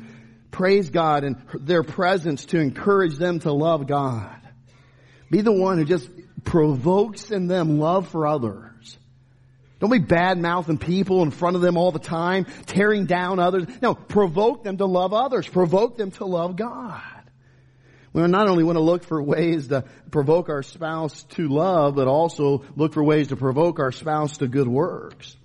Praise 0.52 0.90
God 0.90 1.24
and 1.24 1.42
their 1.54 1.82
presence 1.82 2.46
to 2.46 2.60
encourage 2.60 3.16
them 3.16 3.40
to 3.40 3.50
love 3.52 3.88
God. 3.88 4.30
Be 5.28 5.40
the 5.40 5.50
one 5.50 5.78
who 5.78 5.84
just 5.84 6.08
provokes 6.44 7.32
in 7.32 7.48
them 7.48 7.80
love 7.80 8.06
for 8.06 8.28
others. 8.28 8.77
Don't 9.80 9.90
be 9.90 9.98
bad 9.98 10.38
mouthing 10.38 10.78
people 10.78 11.22
in 11.22 11.30
front 11.30 11.54
of 11.54 11.62
them 11.62 11.76
all 11.76 11.92
the 11.92 12.00
time, 12.00 12.46
tearing 12.66 13.06
down 13.06 13.38
others. 13.38 13.66
No, 13.80 13.94
provoke 13.94 14.64
them 14.64 14.76
to 14.78 14.86
love 14.86 15.12
others. 15.12 15.46
Provoke 15.46 15.96
them 15.96 16.10
to 16.12 16.24
love 16.24 16.56
God. 16.56 17.02
We 18.12 18.26
not 18.26 18.48
only 18.48 18.64
want 18.64 18.76
to 18.76 18.82
look 18.82 19.04
for 19.04 19.22
ways 19.22 19.68
to 19.68 19.84
provoke 20.10 20.48
our 20.48 20.62
spouse 20.62 21.22
to 21.34 21.46
love, 21.48 21.94
but 21.94 22.08
also 22.08 22.64
look 22.74 22.94
for 22.94 23.04
ways 23.04 23.28
to 23.28 23.36
provoke 23.36 23.78
our 23.78 23.92
spouse 23.92 24.38
to 24.38 24.48
good 24.48 24.66
works. 24.66 25.36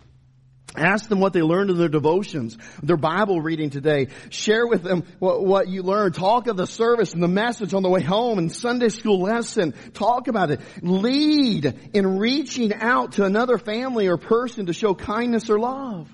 Ask 0.75 1.07
them 1.07 1.19
what 1.19 1.33
they 1.33 1.43
learned 1.43 1.69
in 1.69 1.77
their 1.77 1.87
devotions, 1.87 2.57
their 2.81 2.97
Bible 2.97 3.39
reading 3.41 3.69
today. 3.69 4.07
Share 4.29 4.65
with 4.65 4.81
them 4.81 5.03
what, 5.19 5.43
what, 5.45 5.67
you 5.67 5.83
learned. 5.83 6.15
Talk 6.15 6.47
of 6.47 6.57
the 6.57 6.65
service 6.65 7.13
and 7.13 7.21
the 7.21 7.27
message 7.27 7.73
on 7.75 7.83
the 7.83 7.89
way 7.89 8.01
home 8.01 8.39
and 8.39 8.51
Sunday 8.51 8.89
school 8.89 9.21
lesson. 9.21 9.75
Talk 9.93 10.27
about 10.27 10.49
it. 10.49 10.61
Lead 10.81 11.91
in 11.93 12.17
reaching 12.17 12.73
out 12.73 13.13
to 13.13 13.23
another 13.23 13.59
family 13.59 14.07
or 14.07 14.17
person 14.17 14.65
to 14.65 14.73
show 14.73 14.95
kindness 14.95 15.49
or 15.49 15.59
love. 15.59 16.09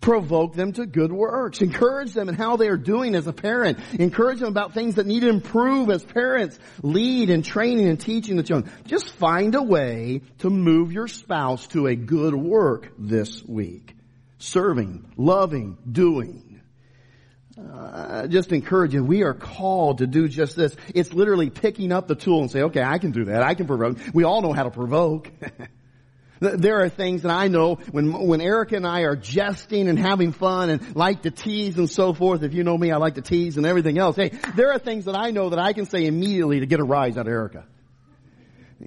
Provoke 0.00 0.54
them 0.54 0.72
to 0.72 0.86
good 0.86 1.12
works. 1.12 1.60
Encourage 1.60 2.14
them 2.14 2.28
in 2.30 2.34
how 2.34 2.56
they 2.56 2.68
are 2.68 2.78
doing 2.78 3.14
as 3.14 3.26
a 3.26 3.32
parent. 3.34 3.78
Encourage 3.92 4.38
them 4.40 4.48
about 4.48 4.72
things 4.72 4.94
that 4.94 5.06
need 5.06 5.20
to 5.20 5.28
improve 5.28 5.90
as 5.90 6.02
parents. 6.02 6.58
Lead 6.82 7.28
in 7.28 7.42
training 7.42 7.86
and 7.86 8.00
teaching 8.00 8.36
the 8.36 8.42
children. 8.42 8.72
Just 8.86 9.10
find 9.10 9.54
a 9.54 9.62
way 9.62 10.22
to 10.38 10.48
move 10.48 10.92
your 10.92 11.06
spouse 11.06 11.66
to 11.68 11.86
a 11.86 11.94
good 11.94 12.34
work 12.34 12.92
this 12.98 13.44
week. 13.44 13.94
Serving, 14.38 15.12
loving, 15.18 15.76
doing. 15.90 16.62
Uh, 17.58 18.26
just 18.26 18.52
encourage 18.52 18.94
you. 18.94 19.04
We 19.04 19.22
are 19.22 19.34
called 19.34 19.98
to 19.98 20.06
do 20.06 20.28
just 20.28 20.56
this. 20.56 20.74
It's 20.94 21.12
literally 21.12 21.50
picking 21.50 21.92
up 21.92 22.08
the 22.08 22.14
tool 22.14 22.40
and 22.40 22.50
say, 22.50 22.62
okay, 22.62 22.82
I 22.82 22.98
can 22.98 23.10
do 23.10 23.26
that. 23.26 23.42
I 23.42 23.54
can 23.54 23.66
provoke. 23.66 23.98
We 24.14 24.24
all 24.24 24.40
know 24.40 24.54
how 24.54 24.62
to 24.62 24.70
provoke. 24.70 25.30
There 26.40 26.80
are 26.80 26.88
things 26.88 27.22
that 27.22 27.30
I 27.30 27.48
know 27.48 27.74
when, 27.92 28.12
when 28.12 28.40
Erica 28.40 28.76
and 28.76 28.86
I 28.86 29.02
are 29.02 29.14
jesting 29.14 29.88
and 29.88 29.98
having 29.98 30.32
fun 30.32 30.70
and 30.70 30.96
like 30.96 31.22
to 31.22 31.30
tease 31.30 31.76
and 31.76 31.88
so 31.88 32.14
forth. 32.14 32.42
If 32.42 32.54
you 32.54 32.64
know 32.64 32.76
me, 32.76 32.90
I 32.90 32.96
like 32.96 33.16
to 33.16 33.22
tease 33.22 33.58
and 33.58 33.66
everything 33.66 33.98
else. 33.98 34.16
Hey, 34.16 34.30
there 34.56 34.72
are 34.72 34.78
things 34.78 35.04
that 35.04 35.14
I 35.14 35.32
know 35.32 35.50
that 35.50 35.58
I 35.58 35.74
can 35.74 35.84
say 35.84 36.06
immediately 36.06 36.60
to 36.60 36.66
get 36.66 36.80
a 36.80 36.84
rise 36.84 37.18
out 37.18 37.26
of 37.26 37.32
Erica. 37.32 37.66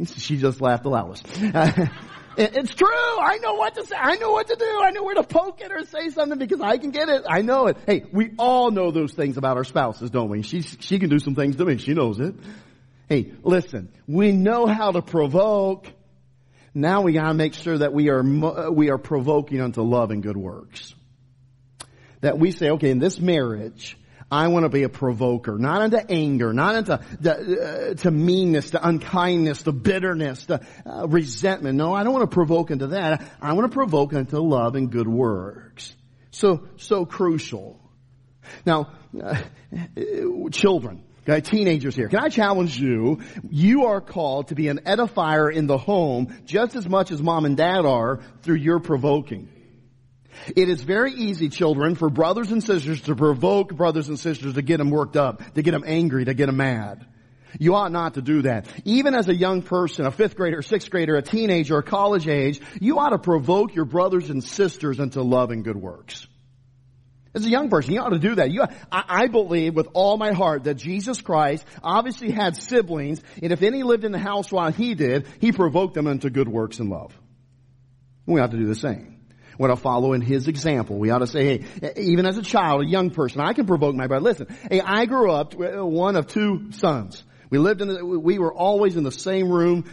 She 0.05 0.38
just 0.38 0.60
laughed 0.60 0.81
the 0.81 0.89
loudest. 0.89 1.27
it's 2.38 2.74
true. 2.74 2.88
I 2.88 3.38
know 3.39 3.53
what 3.53 3.75
to 3.75 3.86
say. 3.86 3.95
I 3.95 4.15
know 4.15 4.31
what 4.31 4.48
to 4.48 4.55
do. 4.55 4.79
I 4.81 4.89
know 4.89 5.03
where 5.03 5.15
to 5.15 5.24
poke 5.24 5.62
it 5.62 5.72
or 5.72 5.86
say 5.86 6.10
something 6.10 6.39
because 6.39 6.60
I 6.60 6.79
can 6.79 6.89
get 6.89 7.10
it. 7.10 7.24
I 7.29 7.43
know 7.43 7.67
it. 7.67 7.77
Hey, 7.86 8.05
we 8.12 8.31
all 8.39 8.72
know 8.72 8.89
those 8.89 9.13
things 9.13 9.38
about 9.38 9.57
our 9.57 9.63
spouses, 9.63 10.10
don't 10.10 10.29
we? 10.29 10.41
She, 10.41 10.62
she 10.62 10.98
can 10.98 11.10
do 11.10 11.19
some 11.19 11.36
things 11.36 11.57
to 11.57 11.65
me. 11.65 11.77
She 11.77 11.93
knows 11.93 12.19
it. 12.19 12.33
Hey, 13.07 13.33
listen, 13.43 13.89
we 14.07 14.31
know 14.31 14.65
how 14.65 14.91
to 14.91 15.03
provoke. 15.03 15.88
Now 16.73 17.01
we 17.01 17.13
gotta 17.13 17.33
make 17.33 17.53
sure 17.53 17.77
that 17.77 17.93
we 17.93 18.09
are, 18.09 18.23
we 18.71 18.89
are 18.89 18.97
provoking 18.97 19.61
unto 19.61 19.81
love 19.81 20.11
and 20.11 20.23
good 20.23 20.37
works. 20.37 20.93
That 22.21 22.39
we 22.39 22.51
say, 22.51 22.71
okay, 22.71 22.89
in 22.89 22.99
this 22.99 23.19
marriage, 23.19 23.97
I 24.31 24.47
want 24.47 24.63
to 24.63 24.69
be 24.69 24.81
a 24.81 24.89
provoker, 24.89 25.59
not 25.59 25.81
unto 25.81 25.97
anger, 25.97 26.53
not 26.53 26.75
into 26.75 26.93
uh, 26.93 27.93
to 27.93 28.09
meanness, 28.09 28.71
to 28.71 28.87
unkindness, 28.87 29.63
to 29.63 29.71
bitterness, 29.71 30.47
to 30.47 30.61
uh, 30.85 31.07
resentment. 31.07 31.77
No, 31.77 31.93
I 31.93 32.03
don't 32.03 32.13
want 32.13 32.29
to 32.29 32.33
provoke 32.33 32.71
into 32.71 32.87
that. 32.87 33.23
I 33.39 33.53
want 33.53 33.71
to 33.71 33.75
provoke 33.75 34.13
into 34.13 34.41
love 34.41 34.75
and 34.75 34.89
good 34.89 35.07
works. 35.07 35.95
So, 36.31 36.67
so 36.77 37.05
crucial. 37.05 37.79
Now, 38.65 38.93
uh, 39.21 39.35
children, 40.51 41.03
Okay, 41.27 41.39
teenagers 41.39 41.95
here. 41.95 42.09
Can 42.09 42.19
I 42.19 42.27
challenge 42.27 42.77
you? 42.77 43.21
You 43.49 43.85
are 43.85 44.01
called 44.01 44.49
to 44.49 44.55
be 44.55 44.67
an 44.67 44.79
edifier 44.85 45.53
in 45.53 45.67
the 45.67 45.77
home 45.77 46.35
just 46.45 46.75
as 46.75 46.87
much 46.87 47.11
as 47.11 47.21
mom 47.21 47.45
and 47.45 47.55
dad 47.55 47.85
are 47.85 48.19
through 48.41 48.57
your 48.57 48.81
provoking. 48.81 49.47
It 50.55 50.67
is 50.67 50.81
very 50.81 51.13
easy, 51.13 51.47
children, 51.47 51.95
for 51.95 52.09
brothers 52.09 52.51
and 52.51 52.61
sisters 52.61 53.01
to 53.03 53.15
provoke 53.15 53.73
brothers 53.73 54.09
and 54.09 54.19
sisters 54.19 54.55
to 54.55 54.61
get 54.61 54.77
them 54.77 54.89
worked 54.89 55.15
up, 55.15 55.53
to 55.53 55.61
get 55.61 55.71
them 55.71 55.83
angry, 55.85 56.25
to 56.25 56.33
get 56.33 56.47
them 56.47 56.57
mad. 56.57 57.05
You 57.57 57.75
ought 57.75 57.91
not 57.91 58.15
to 58.15 58.21
do 58.21 58.41
that. 58.41 58.67
Even 58.83 59.15
as 59.15 59.29
a 59.29 59.35
young 59.35 59.61
person, 59.61 60.05
a 60.05 60.11
fifth 60.11 60.35
grader, 60.35 60.61
sixth 60.61 60.89
grader, 60.89 61.15
a 61.15 61.21
teenager, 61.21 61.77
a 61.77 61.83
college 61.83 62.27
age, 62.27 62.59
you 62.81 62.99
ought 62.99 63.11
to 63.11 63.19
provoke 63.19 63.75
your 63.75 63.85
brothers 63.85 64.29
and 64.29 64.43
sisters 64.43 64.99
into 64.99 65.21
love 65.21 65.51
and 65.51 65.63
good 65.63 65.77
works. 65.77 66.27
As 67.35 67.45
a 67.45 67.49
young 67.49 67.69
person, 67.69 67.93
you 67.93 67.99
ought 67.99 68.09
to 68.09 68.19
do 68.19 68.35
that. 68.35 68.51
You, 68.51 68.63
I, 68.91 69.03
I 69.07 69.27
believe 69.27 69.73
with 69.73 69.87
all 69.93 70.17
my 70.17 70.33
heart 70.33 70.65
that 70.65 70.75
Jesus 70.75 71.19
Christ 71.19 71.65
obviously 71.81 72.29
had 72.29 72.55
siblings, 72.55 73.21
and 73.41 73.51
if 73.51 73.63
any 73.63 73.81
lived 73.81 74.03
in 74.03 74.11
the 74.11 74.19
house 74.19 74.51
while 74.51 74.71
he 74.71 74.93
did, 74.93 75.25
he 75.39 75.51
provoked 75.51 75.95
them 75.95 76.05
into 76.05 76.29
good 76.29 76.47
works 76.47 76.79
and 76.79 76.89
love. 76.89 77.17
We 78.25 78.39
ought 78.39 78.51
to 78.51 78.57
do 78.57 78.67
the 78.67 78.75
same. 78.75 79.19
We 79.57 79.65
ought 79.65 79.75
to 79.75 79.81
follow 79.81 80.13
in 80.13 80.21
his 80.21 80.47
example. 80.47 80.97
We 80.97 81.09
ought 81.09 81.19
to 81.19 81.27
say, 81.27 81.59
hey, 81.59 81.93
even 81.97 82.25
as 82.25 82.37
a 82.37 82.43
child, 82.43 82.83
a 82.83 82.87
young 82.87 83.09
person, 83.09 83.41
I 83.41 83.53
can 83.53 83.65
provoke 83.65 83.95
my 83.95 84.07
brother. 84.07 84.23
Listen, 84.23 84.47
hey, 84.69 84.81
I 84.81 85.05
grew 85.05 85.31
up 85.31 85.55
uh, 85.59 85.85
one 85.85 86.15
of 86.15 86.27
two 86.27 86.71
sons. 86.71 87.23
We 87.53 87.60
lived 87.60 87.83
in 87.83 87.88
the, 87.88 88.03
we 88.03 88.39
were 88.39 88.51
always 88.51 88.95
in 88.95 89.03
the 89.03 89.12
same 89.12 89.48
room, 89.48 89.86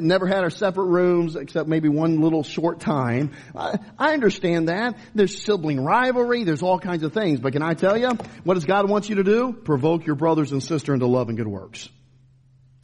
never 0.00 0.26
had 0.26 0.38
our 0.38 0.48
separate 0.48 0.86
rooms 0.86 1.36
except 1.36 1.68
maybe 1.68 1.90
one 1.90 2.22
little 2.22 2.42
short 2.42 2.80
time. 2.80 3.32
I, 3.54 3.78
I 3.98 4.14
understand 4.14 4.70
that. 4.70 4.96
There's 5.14 5.44
sibling 5.44 5.84
rivalry, 5.84 6.44
there's 6.44 6.62
all 6.62 6.78
kinds 6.78 7.02
of 7.02 7.12
things, 7.12 7.40
but 7.40 7.52
can 7.52 7.60
I 7.60 7.74
tell 7.74 7.98
you, 7.98 8.08
what 8.44 8.54
does 8.54 8.64
God 8.64 8.88
want 8.88 9.10
you 9.10 9.16
to 9.16 9.22
do? 9.22 9.52
Provoke 9.52 10.06
your 10.06 10.16
brothers 10.16 10.52
and 10.52 10.62
sisters 10.62 10.94
into 10.94 11.06
love 11.06 11.28
and 11.28 11.36
good 11.36 11.46
works. 11.46 11.90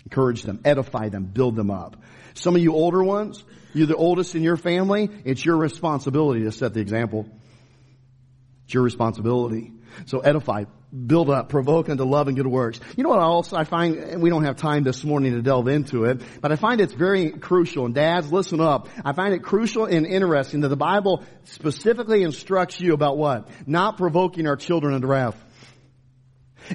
Encourage 0.05 0.43
them, 0.43 0.61
edify 0.67 1.09
them, 1.09 1.25
build 1.25 1.57
them 1.57 1.71
up. 1.71 1.97
Some 2.35 2.55
of 2.55 2.61
you 2.61 2.75
older 2.75 3.03
ones, 3.03 3.43
you're 3.73 3.87
the 3.87 3.97
oldest 3.97 4.35
in 4.35 4.43
your 4.43 4.59
family, 4.59 5.09
it's 5.25 5.43
your 5.43 5.57
responsibility 5.57 6.43
to 6.43 6.53
set 6.53 6.75
the 6.75 6.81
example. 6.81 7.25
It's 8.67 8.75
your 8.75 8.83
responsibility. 8.83 9.73
So 10.05 10.21
edify, 10.21 10.65
build 11.07 11.31
up, 11.31 11.49
provoke 11.49 11.89
unto 11.89 12.05
love 12.05 12.29
and 12.29 12.37
good 12.37 12.47
works. 12.47 12.81
You 12.97 13.05
know 13.05 13.11
what 13.11 13.23
else 13.23 13.53
I 13.53 13.65
find, 13.65 14.21
we 14.21 14.31
don't 14.31 14.45
have 14.45 14.57
time 14.57 14.83
this 14.83 15.05
morning 15.05 15.33
to 15.33 15.43
delve 15.43 15.69
into 15.69 16.05
it, 16.05 16.21
but 16.41 16.51
I 16.51 16.57
find 16.57 16.81
it's 16.81 16.95
very 16.95 17.31
crucial, 17.31 17.85
and 17.85 17.95
dads, 17.95 18.33
listen 18.33 18.61
up. 18.61 18.89
I 19.05 19.13
find 19.13 19.35
it 19.35 19.43
crucial 19.43 19.85
and 19.85 20.07
interesting 20.07 20.61
that 20.63 20.69
the 20.69 20.77
Bible 20.77 21.23
specifically 21.45 22.23
instructs 22.23 22.81
you 22.81 22.93
about 22.93 23.19
what? 23.19 23.49
Not 23.67 23.99
provoking 23.99 24.47
our 24.47 24.57
children 24.57 24.95
into 24.95 25.07
wrath. 25.07 25.37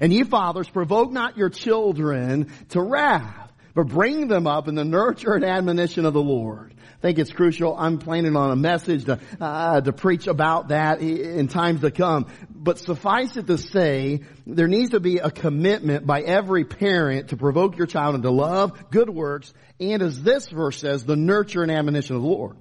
And 0.02 0.14
ye 0.14 0.24
fathers, 0.24 0.70
provoke 0.70 1.12
not 1.12 1.38
your 1.38 1.50
children 1.50 2.52
to 2.70 2.82
wrath, 2.82 3.52
but 3.74 3.88
bring 3.88 4.28
them 4.28 4.48
up 4.48 4.68
in 4.68 4.76
the 4.76 4.86
nurture 4.86 5.34
and 5.34 5.44
admonition 5.44 6.06
of 6.06 6.14
the 6.14 6.22
Lord. 6.22 6.74
Think 7.06 7.20
it's 7.20 7.32
crucial. 7.32 7.78
I'm 7.78 8.00
planning 8.00 8.36
on 8.36 8.50
a 8.50 8.56
message 8.56 9.06
to, 9.06 9.20
uh, 9.40 9.80
to 9.80 9.94
preach 9.94 10.26
about 10.26 10.70
that 10.70 11.02
in 11.02 11.48
times 11.48 11.82
to 11.82 11.92
come. 11.92 12.26
But 12.50 12.80
suffice 12.80 13.38
it 13.38 13.46
to 13.46 13.60
say, 13.60 14.22
there 14.48 14.68
needs 14.68 14.90
to 14.90 15.00
be 15.00 15.20
a 15.20 15.30
commitment 15.30 16.08
by 16.08 16.22
every 16.22 16.66
parent 16.66 17.28
to 17.28 17.38
provoke 17.38 17.78
your 17.78 17.86
child 17.86 18.16
into 18.16 18.32
love, 18.32 18.90
good 18.90 19.08
works, 19.08 19.54
and 19.80 20.02
as 20.02 20.24
this 20.24 20.48
verse 20.48 20.80
says, 20.80 21.06
the 21.06 21.16
nurture 21.16 21.62
and 21.62 21.72
admonition 21.72 22.16
of 22.16 22.24
the 22.24 22.28
Lord. 22.28 22.58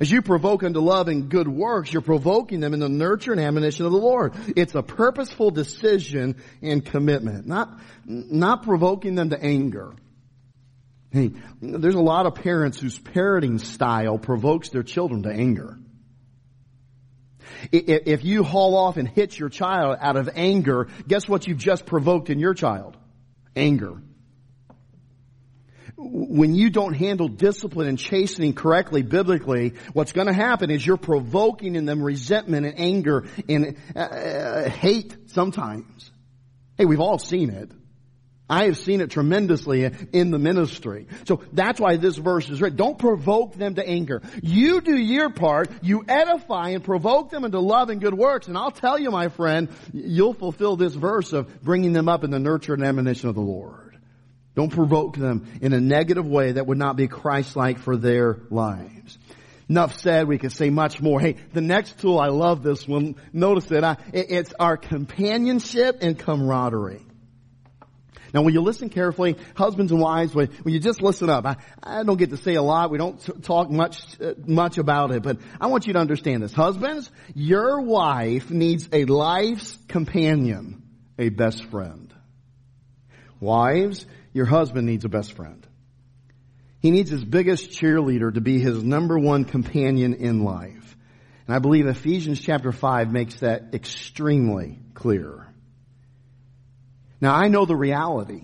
As 0.00 0.10
you 0.10 0.22
provoke 0.22 0.64
unto 0.64 0.80
love 0.80 1.06
and 1.06 1.28
good 1.28 1.46
works, 1.46 1.92
you're 1.92 2.02
provoking 2.02 2.58
them 2.58 2.74
in 2.74 2.80
the 2.80 2.88
nurture 2.88 3.30
and 3.30 3.40
admonition 3.40 3.86
of 3.86 3.92
the 3.92 3.98
Lord. 3.98 4.32
It's 4.56 4.74
a 4.74 4.82
purposeful 4.82 5.52
decision 5.52 6.34
and 6.62 6.84
commitment, 6.84 7.46
not, 7.46 7.78
not 8.04 8.64
provoking 8.64 9.14
them 9.14 9.30
to 9.30 9.40
anger. 9.40 9.94
Hey, 11.10 11.32
there's 11.62 11.94
a 11.94 12.00
lot 12.00 12.26
of 12.26 12.34
parents 12.34 12.78
whose 12.78 12.98
parenting 12.98 13.60
style 13.60 14.18
provokes 14.18 14.68
their 14.68 14.82
children 14.82 15.22
to 15.22 15.30
anger. 15.30 15.78
If 17.72 18.24
you 18.24 18.44
haul 18.44 18.76
off 18.76 18.98
and 18.98 19.08
hit 19.08 19.38
your 19.38 19.48
child 19.48 19.98
out 20.00 20.16
of 20.16 20.28
anger, 20.34 20.88
guess 21.06 21.26
what 21.26 21.46
you've 21.46 21.58
just 21.58 21.86
provoked 21.86 22.28
in 22.28 22.38
your 22.38 22.54
child? 22.54 22.96
Anger. 23.56 24.02
When 25.96 26.54
you 26.54 26.70
don't 26.70 26.94
handle 26.94 27.26
discipline 27.26 27.88
and 27.88 27.98
chastening 27.98 28.52
correctly 28.52 29.02
biblically, 29.02 29.74
what's 29.94 30.12
going 30.12 30.28
to 30.28 30.32
happen 30.32 30.70
is 30.70 30.86
you're 30.86 30.96
provoking 30.96 31.74
in 31.74 31.86
them 31.86 32.02
resentment 32.02 32.66
and 32.66 32.78
anger 32.78 33.26
and 33.48 33.76
uh, 33.96 33.98
uh 33.98 34.68
hate 34.68 35.16
sometimes. 35.30 36.12
Hey, 36.76 36.84
we've 36.84 37.00
all 37.00 37.18
seen 37.18 37.50
it. 37.50 37.72
I 38.50 38.64
have 38.64 38.78
seen 38.78 39.00
it 39.00 39.10
tremendously 39.10 39.90
in 40.12 40.30
the 40.30 40.38
ministry. 40.38 41.06
So 41.26 41.42
that's 41.52 41.78
why 41.78 41.96
this 41.96 42.16
verse 42.16 42.48
is 42.48 42.60
written. 42.62 42.78
Don't 42.78 42.98
provoke 42.98 43.54
them 43.54 43.74
to 43.74 43.86
anger. 43.86 44.22
You 44.42 44.80
do 44.80 44.96
your 44.96 45.28
part. 45.30 45.70
You 45.82 46.04
edify 46.08 46.70
and 46.70 46.82
provoke 46.82 47.30
them 47.30 47.44
into 47.44 47.60
love 47.60 47.90
and 47.90 48.00
good 48.00 48.14
works. 48.14 48.48
And 48.48 48.56
I'll 48.56 48.70
tell 48.70 48.98
you, 48.98 49.10
my 49.10 49.28
friend, 49.28 49.68
you'll 49.92 50.32
fulfill 50.32 50.76
this 50.76 50.94
verse 50.94 51.32
of 51.34 51.62
bringing 51.62 51.92
them 51.92 52.08
up 52.08 52.24
in 52.24 52.30
the 52.30 52.38
nurture 52.38 52.72
and 52.72 52.82
admonition 52.82 53.28
of 53.28 53.34
the 53.34 53.42
Lord. 53.42 53.98
Don't 54.54 54.70
provoke 54.70 55.16
them 55.16 55.46
in 55.60 55.72
a 55.72 55.80
negative 55.80 56.26
way 56.26 56.52
that 56.52 56.66
would 56.66 56.78
not 56.78 56.96
be 56.96 57.06
Christ-like 57.06 57.78
for 57.78 57.96
their 57.96 58.38
lives. 58.50 59.18
Enough 59.68 60.00
said, 60.00 60.26
we 60.26 60.38
could 60.38 60.52
say 60.52 60.70
much 60.70 61.02
more. 61.02 61.20
Hey, 61.20 61.36
the 61.52 61.60
next 61.60 61.98
tool, 62.00 62.18
I 62.18 62.28
love 62.28 62.62
this 62.62 62.88
one. 62.88 63.16
Notice 63.34 63.70
it. 63.70 63.84
It's 64.14 64.54
our 64.58 64.78
companionship 64.78 65.98
and 66.00 66.18
camaraderie. 66.18 67.04
Now 68.34 68.42
when 68.42 68.54
you 68.54 68.60
listen 68.60 68.88
carefully, 68.90 69.36
husbands 69.56 69.92
and 69.92 70.00
wives, 70.00 70.34
when, 70.34 70.48
when 70.62 70.74
you 70.74 70.80
just 70.80 71.02
listen 71.02 71.30
up, 71.30 71.46
I, 71.46 71.56
I, 71.82 72.02
don't 72.02 72.18
get 72.18 72.30
to 72.30 72.36
say 72.36 72.54
a 72.54 72.62
lot, 72.62 72.90
we 72.90 72.98
don't 72.98 73.42
talk 73.42 73.70
much, 73.70 74.02
uh, 74.20 74.34
much 74.46 74.78
about 74.78 75.12
it, 75.12 75.22
but 75.22 75.38
I 75.60 75.68
want 75.68 75.86
you 75.86 75.94
to 75.94 75.98
understand 75.98 76.42
this. 76.42 76.52
Husbands, 76.52 77.10
your 77.34 77.80
wife 77.80 78.50
needs 78.50 78.88
a 78.92 79.04
life's 79.04 79.78
companion, 79.88 80.82
a 81.18 81.30
best 81.30 81.64
friend. 81.66 82.12
Wives, 83.40 84.06
your 84.32 84.46
husband 84.46 84.86
needs 84.86 85.04
a 85.04 85.08
best 85.08 85.34
friend. 85.34 85.66
He 86.80 86.90
needs 86.90 87.10
his 87.10 87.24
biggest 87.24 87.70
cheerleader 87.70 88.32
to 88.32 88.40
be 88.40 88.60
his 88.60 88.82
number 88.82 89.18
one 89.18 89.44
companion 89.44 90.14
in 90.14 90.44
life. 90.44 90.96
And 91.46 91.56
I 91.56 91.58
believe 91.60 91.86
Ephesians 91.86 92.40
chapter 92.40 92.72
5 92.72 93.10
makes 93.10 93.40
that 93.40 93.74
extremely 93.74 94.78
clear. 94.94 95.47
Now 97.20 97.34
I 97.34 97.48
know 97.48 97.64
the 97.64 97.76
reality. 97.76 98.42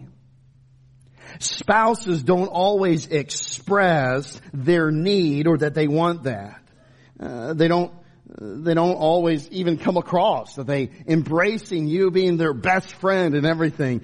Spouses 1.38 2.22
don't 2.22 2.48
always 2.48 3.06
express 3.06 4.40
their 4.52 4.90
need 4.90 5.46
or 5.46 5.58
that 5.58 5.74
they 5.74 5.88
want 5.88 6.24
that. 6.24 6.60
Uh, 7.18 7.54
they 7.54 7.68
don't 7.68 7.92
they 8.40 8.74
don't 8.74 8.96
always 8.96 9.48
even 9.50 9.78
come 9.78 9.96
across 9.96 10.56
that 10.56 10.66
they 10.66 10.90
embracing 11.06 11.86
you 11.86 12.10
being 12.10 12.36
their 12.36 12.54
best 12.54 12.92
friend 12.94 13.34
and 13.34 13.46
everything. 13.46 14.02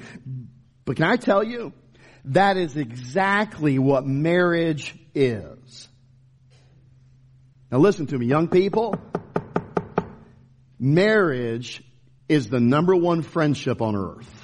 But 0.84 0.96
can 0.96 1.06
I 1.06 1.16
tell 1.16 1.42
you, 1.42 1.72
that 2.26 2.56
is 2.56 2.76
exactly 2.76 3.78
what 3.78 4.06
marriage 4.06 4.94
is. 5.14 5.88
Now 7.70 7.78
listen 7.78 8.06
to 8.08 8.18
me, 8.18 8.26
young 8.26 8.48
people. 8.48 8.94
Marriage 10.78 11.82
is 12.28 12.48
the 12.48 12.60
number 12.60 12.94
one 12.94 13.22
friendship 13.22 13.82
on 13.82 13.96
earth. 13.96 14.39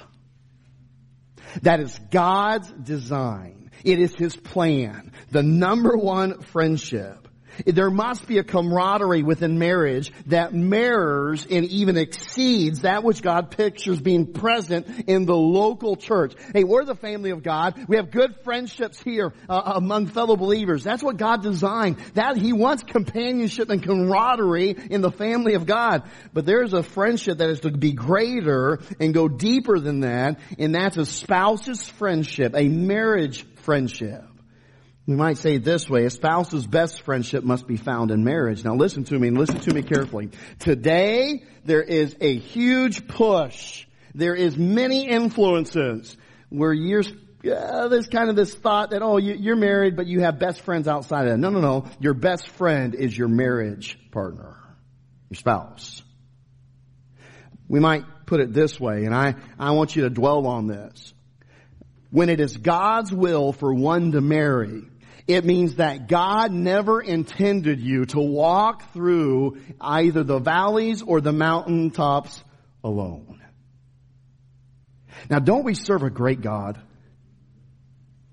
That 1.61 1.79
is 1.79 1.99
God's 2.11 2.71
design. 2.71 3.71
It 3.83 3.99
is 3.99 4.13
His 4.15 4.35
plan. 4.35 5.11
The 5.31 5.43
number 5.43 5.95
one 5.97 6.41
friendship. 6.41 7.26
There 7.65 7.89
must 7.89 8.27
be 8.27 8.37
a 8.37 8.43
camaraderie 8.43 9.23
within 9.23 9.57
marriage 9.59 10.11
that 10.27 10.53
mirrors 10.53 11.45
and 11.49 11.65
even 11.65 11.97
exceeds 11.97 12.81
that 12.81 13.03
which 13.03 13.21
God 13.21 13.51
pictures 13.51 13.99
being 13.99 14.33
present 14.33 14.87
in 15.07 15.25
the 15.25 15.35
local 15.35 15.95
church. 15.95 16.33
Hey, 16.53 16.63
we're 16.63 16.85
the 16.85 16.95
family 16.95 17.31
of 17.31 17.43
God. 17.43 17.85
We 17.87 17.97
have 17.97 18.11
good 18.11 18.35
friendships 18.43 19.01
here 19.01 19.33
uh, 19.49 19.73
among 19.75 20.07
fellow 20.07 20.35
believers. 20.35 20.83
That's 20.83 21.03
what 21.03 21.17
God 21.17 21.41
designed. 21.41 21.97
That 22.13 22.37
He 22.37 22.53
wants 22.53 22.83
companionship 22.83 23.69
and 23.69 23.81
camaraderie 23.81 24.75
in 24.89 25.01
the 25.01 25.11
family 25.11 25.55
of 25.55 25.65
God. 25.65 26.03
But 26.33 26.45
there's 26.45 26.73
a 26.73 26.83
friendship 26.83 27.39
that 27.39 27.49
is 27.49 27.61
to 27.61 27.71
be 27.71 27.93
greater 27.93 28.79
and 28.99 29.13
go 29.13 29.27
deeper 29.27 29.79
than 29.79 30.01
that, 30.01 30.39
and 30.57 30.73
that's 30.73 30.97
a 30.97 31.05
spouse's 31.05 31.87
friendship, 31.87 32.53
a 32.55 32.67
marriage 32.67 33.43
friendship. 33.57 34.23
We 35.07 35.15
might 35.15 35.37
say 35.37 35.55
it 35.55 35.63
this 35.63 35.89
way, 35.89 36.03
a 36.03 36.09
spouse's 36.09 36.67
best 36.67 37.01
friendship 37.01 37.41
must 37.41 37.65
be 37.65 37.77
found 37.77 38.11
in 38.11 38.25
marriage. 38.25 38.65
Now 38.65 38.75
listen 38.75 39.05
to 39.05 39.17
me 39.17 39.29
and 39.29 39.37
listen 39.37 39.61
to 39.61 39.73
me 39.73 39.81
carefully. 39.81 40.31
Today, 40.59 41.43
there 41.63 41.81
is 41.81 42.17
a 42.19 42.37
huge 42.37 43.07
push. 43.07 43.87
There 44.13 44.35
is 44.35 44.57
many 44.57 45.07
influences 45.07 46.17
where 46.49 46.73
uh, 46.73 47.87
there's 47.87 48.07
kind 48.07 48.29
of 48.29 48.35
this 48.35 48.53
thought 48.53 48.89
that, 48.89 49.01
oh, 49.01 49.15
you, 49.15 49.53
are 49.53 49.55
married, 49.55 49.95
but 49.95 50.07
you 50.07 50.19
have 50.21 50.39
best 50.39 50.59
friends 50.61 50.89
outside 50.89 51.27
of 51.27 51.31
that. 51.31 51.37
No, 51.37 51.51
no, 51.51 51.61
no. 51.61 51.85
Your 52.01 52.13
best 52.13 52.49
friend 52.49 52.93
is 52.93 53.17
your 53.17 53.29
marriage 53.29 53.97
partner, 54.11 54.57
your 55.29 55.37
spouse. 55.37 56.03
We 57.69 57.79
might 57.79 58.03
put 58.25 58.41
it 58.41 58.51
this 58.51 58.77
way, 58.77 59.05
and 59.05 59.15
I, 59.15 59.35
I 59.57 59.71
want 59.71 59.95
you 59.95 60.03
to 60.03 60.09
dwell 60.09 60.47
on 60.47 60.67
this. 60.67 61.13
When 62.11 62.27
it 62.27 62.41
is 62.41 62.57
God's 62.57 63.13
will 63.13 63.53
for 63.53 63.73
one 63.73 64.11
to 64.13 64.21
marry, 64.21 64.83
it 65.27 65.43
means 65.43 65.75
that 65.75 66.07
God 66.07 66.51
never 66.51 67.01
intended 67.01 67.81
you 67.81 68.05
to 68.07 68.19
walk 68.19 68.93
through 68.93 69.57
either 69.81 70.23
the 70.23 70.39
valleys 70.39 71.01
or 71.01 71.19
the 71.19 71.33
mountaintops 71.33 72.43
alone. 72.83 73.41
Now 75.29 75.39
don't 75.39 75.65
we 75.65 75.73
serve 75.73 76.03
a 76.03 76.09
great 76.09 76.41
God? 76.41 76.79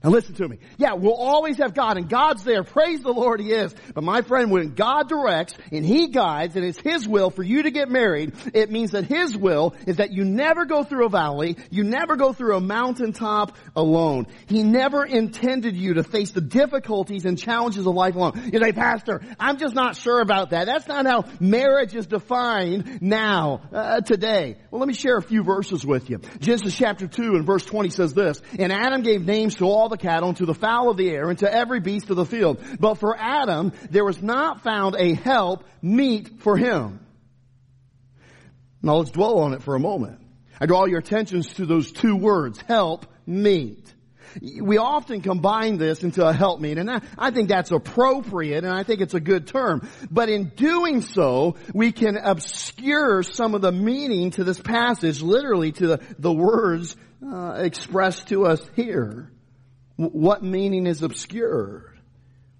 Now 0.04 0.10
listen 0.10 0.34
to 0.34 0.46
me. 0.46 0.58
Yeah, 0.76 0.92
we'll 0.92 1.14
always 1.14 1.56
have 1.56 1.72
God 1.72 1.96
and 1.96 2.10
God's 2.10 2.44
there. 2.44 2.62
Praise 2.62 3.00
the 3.00 3.10
Lord 3.10 3.40
He 3.40 3.52
is. 3.52 3.74
But 3.94 4.04
my 4.04 4.20
friend, 4.20 4.50
when 4.50 4.74
God 4.74 5.08
directs 5.08 5.54
and 5.72 5.84
He 5.84 6.08
guides 6.08 6.56
and 6.56 6.64
it's 6.64 6.78
His 6.78 7.08
will 7.08 7.30
for 7.30 7.42
you 7.42 7.62
to 7.62 7.70
get 7.70 7.88
married, 7.88 8.34
it 8.52 8.70
means 8.70 8.90
that 8.90 9.04
His 9.04 9.34
will 9.34 9.74
is 9.86 9.96
that 9.96 10.12
you 10.12 10.26
never 10.26 10.66
go 10.66 10.84
through 10.84 11.06
a 11.06 11.08
valley, 11.08 11.56
you 11.70 11.84
never 11.84 12.16
go 12.16 12.34
through 12.34 12.54
a 12.54 12.60
mountaintop 12.60 13.56
alone. 13.74 14.26
He 14.46 14.62
never 14.62 15.06
intended 15.06 15.74
you 15.74 15.94
to 15.94 16.02
face 16.02 16.32
the 16.32 16.42
difficulties 16.42 17.24
and 17.24 17.38
challenges 17.38 17.86
of 17.86 17.94
life 17.94 18.14
alone. 18.14 18.50
You 18.52 18.60
say, 18.60 18.72
Pastor, 18.72 19.22
I'm 19.40 19.56
just 19.56 19.74
not 19.74 19.96
sure 19.96 20.20
about 20.20 20.50
that. 20.50 20.66
That's 20.66 20.86
not 20.86 21.06
how 21.06 21.24
marriage 21.40 21.94
is 21.94 22.06
defined 22.06 23.00
now, 23.00 23.62
uh, 23.72 24.02
today. 24.02 24.58
Well, 24.70 24.80
let 24.80 24.88
me 24.88 24.94
share 24.94 25.16
a 25.16 25.22
few 25.22 25.42
verses 25.42 25.86
with 25.86 26.10
you. 26.10 26.18
Genesis 26.40 26.76
chapter 26.76 27.06
2 27.06 27.22
and 27.36 27.46
verse 27.46 27.64
20 27.64 27.88
says 27.88 28.12
this, 28.12 28.42
And 28.58 28.70
Adam 28.70 29.00
gave 29.00 29.24
names 29.24 29.54
to 29.56 29.64
all 29.64 29.88
the 29.88 29.93
cattle 29.96 30.28
and 30.28 30.38
to 30.38 30.46
the 30.46 30.54
fowl 30.54 30.90
of 30.90 30.96
the 30.96 31.10
air 31.10 31.30
and 31.30 31.38
to 31.40 31.52
every 31.52 31.80
beast 31.80 32.10
of 32.10 32.16
the 32.16 32.26
field. 32.26 32.60
But 32.78 32.96
for 32.96 33.16
Adam, 33.16 33.72
there 33.90 34.04
was 34.04 34.22
not 34.22 34.62
found 34.62 34.96
a 34.96 35.14
help 35.14 35.64
meet 35.82 36.40
for 36.40 36.56
him. 36.56 37.00
Now 38.82 38.96
let's 38.96 39.10
dwell 39.10 39.38
on 39.38 39.54
it 39.54 39.62
for 39.62 39.74
a 39.74 39.80
moment. 39.80 40.20
I 40.60 40.66
draw 40.66 40.84
your 40.86 40.98
attentions 40.98 41.54
to 41.54 41.66
those 41.66 41.90
two 41.90 42.16
words, 42.16 42.60
help 42.68 43.06
meet. 43.26 43.92
We 44.60 44.78
often 44.78 45.20
combine 45.20 45.78
this 45.78 46.02
into 46.02 46.26
a 46.26 46.32
help 46.32 46.60
meet, 46.60 46.78
and 46.78 46.90
I 47.16 47.30
think 47.30 47.48
that's 47.48 47.70
appropriate, 47.70 48.64
and 48.64 48.72
I 48.72 48.82
think 48.82 49.00
it's 49.00 49.14
a 49.14 49.20
good 49.20 49.46
term. 49.46 49.88
But 50.10 50.28
in 50.28 50.48
doing 50.48 51.02
so, 51.02 51.56
we 51.72 51.92
can 51.92 52.16
obscure 52.16 53.22
some 53.22 53.54
of 53.54 53.62
the 53.62 53.72
meaning 53.72 54.32
to 54.32 54.44
this 54.44 54.60
passage, 54.60 55.22
literally 55.22 55.72
to 55.72 55.86
the, 55.86 56.00
the 56.18 56.32
words 56.32 56.96
uh, 57.24 57.54
expressed 57.58 58.28
to 58.28 58.46
us 58.46 58.60
here. 58.74 59.30
What 59.96 60.42
meaning 60.42 60.86
is 60.86 61.02
obscured? 61.02 61.98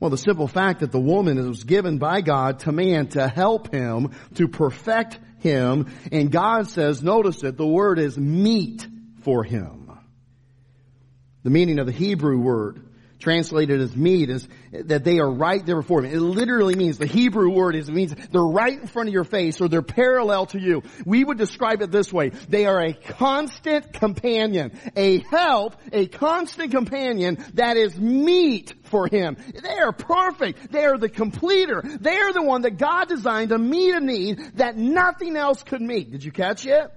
Well, 0.00 0.10
the 0.10 0.18
simple 0.18 0.48
fact 0.48 0.80
that 0.80 0.92
the 0.92 1.00
woman 1.00 1.36
was 1.48 1.64
given 1.64 1.98
by 1.98 2.20
God 2.20 2.60
to 2.60 2.72
man 2.72 3.08
to 3.08 3.26
help 3.26 3.72
him, 3.72 4.12
to 4.34 4.48
perfect 4.48 5.18
him, 5.38 5.92
and 6.12 6.30
God 6.30 6.68
says, 6.68 7.02
notice 7.02 7.42
it, 7.42 7.56
the 7.56 7.66
word 7.66 7.98
is 7.98 8.18
meet 8.18 8.86
for 9.22 9.44
him. 9.44 9.98
The 11.42 11.50
meaning 11.50 11.78
of 11.78 11.86
the 11.86 11.92
Hebrew 11.92 12.38
word 12.38 12.86
translated 13.24 13.80
as 13.80 13.96
meet 13.96 14.28
is 14.28 14.46
that 14.70 15.02
they 15.02 15.18
are 15.18 15.30
right 15.30 15.64
there 15.64 15.80
before 15.80 16.02
me. 16.02 16.10
It 16.10 16.20
literally 16.20 16.76
means, 16.76 16.98
the 16.98 17.06
Hebrew 17.06 17.48
word 17.50 17.74
is, 17.74 17.88
it 17.88 17.94
means 17.94 18.14
they're 18.14 18.42
right 18.42 18.78
in 18.78 18.86
front 18.86 19.08
of 19.08 19.14
your 19.14 19.24
face 19.24 19.62
or 19.62 19.68
they're 19.68 19.80
parallel 19.80 20.44
to 20.46 20.60
you. 20.60 20.82
We 21.06 21.24
would 21.24 21.38
describe 21.38 21.80
it 21.80 21.90
this 21.90 22.12
way. 22.12 22.28
They 22.28 22.66
are 22.66 22.80
a 22.80 22.92
constant 22.92 23.94
companion, 23.94 24.78
a 24.94 25.20
help, 25.20 25.76
a 25.90 26.06
constant 26.06 26.70
companion 26.70 27.42
that 27.54 27.78
is 27.78 27.98
meet 27.98 28.74
for 28.84 29.08
him. 29.08 29.38
They 29.62 29.78
are 29.78 29.92
perfect. 29.92 30.70
They 30.70 30.84
are 30.84 30.98
the 30.98 31.08
completer. 31.08 31.82
They 31.82 32.18
are 32.18 32.34
the 32.34 32.42
one 32.42 32.62
that 32.62 32.76
God 32.76 33.08
designed 33.08 33.48
to 33.48 33.58
meet 33.58 33.94
a 33.94 34.00
need 34.00 34.38
that 34.56 34.76
nothing 34.76 35.36
else 35.36 35.62
could 35.62 35.80
meet. 35.80 36.10
Did 36.10 36.24
you 36.24 36.30
catch 36.30 36.66
it? 36.66 36.90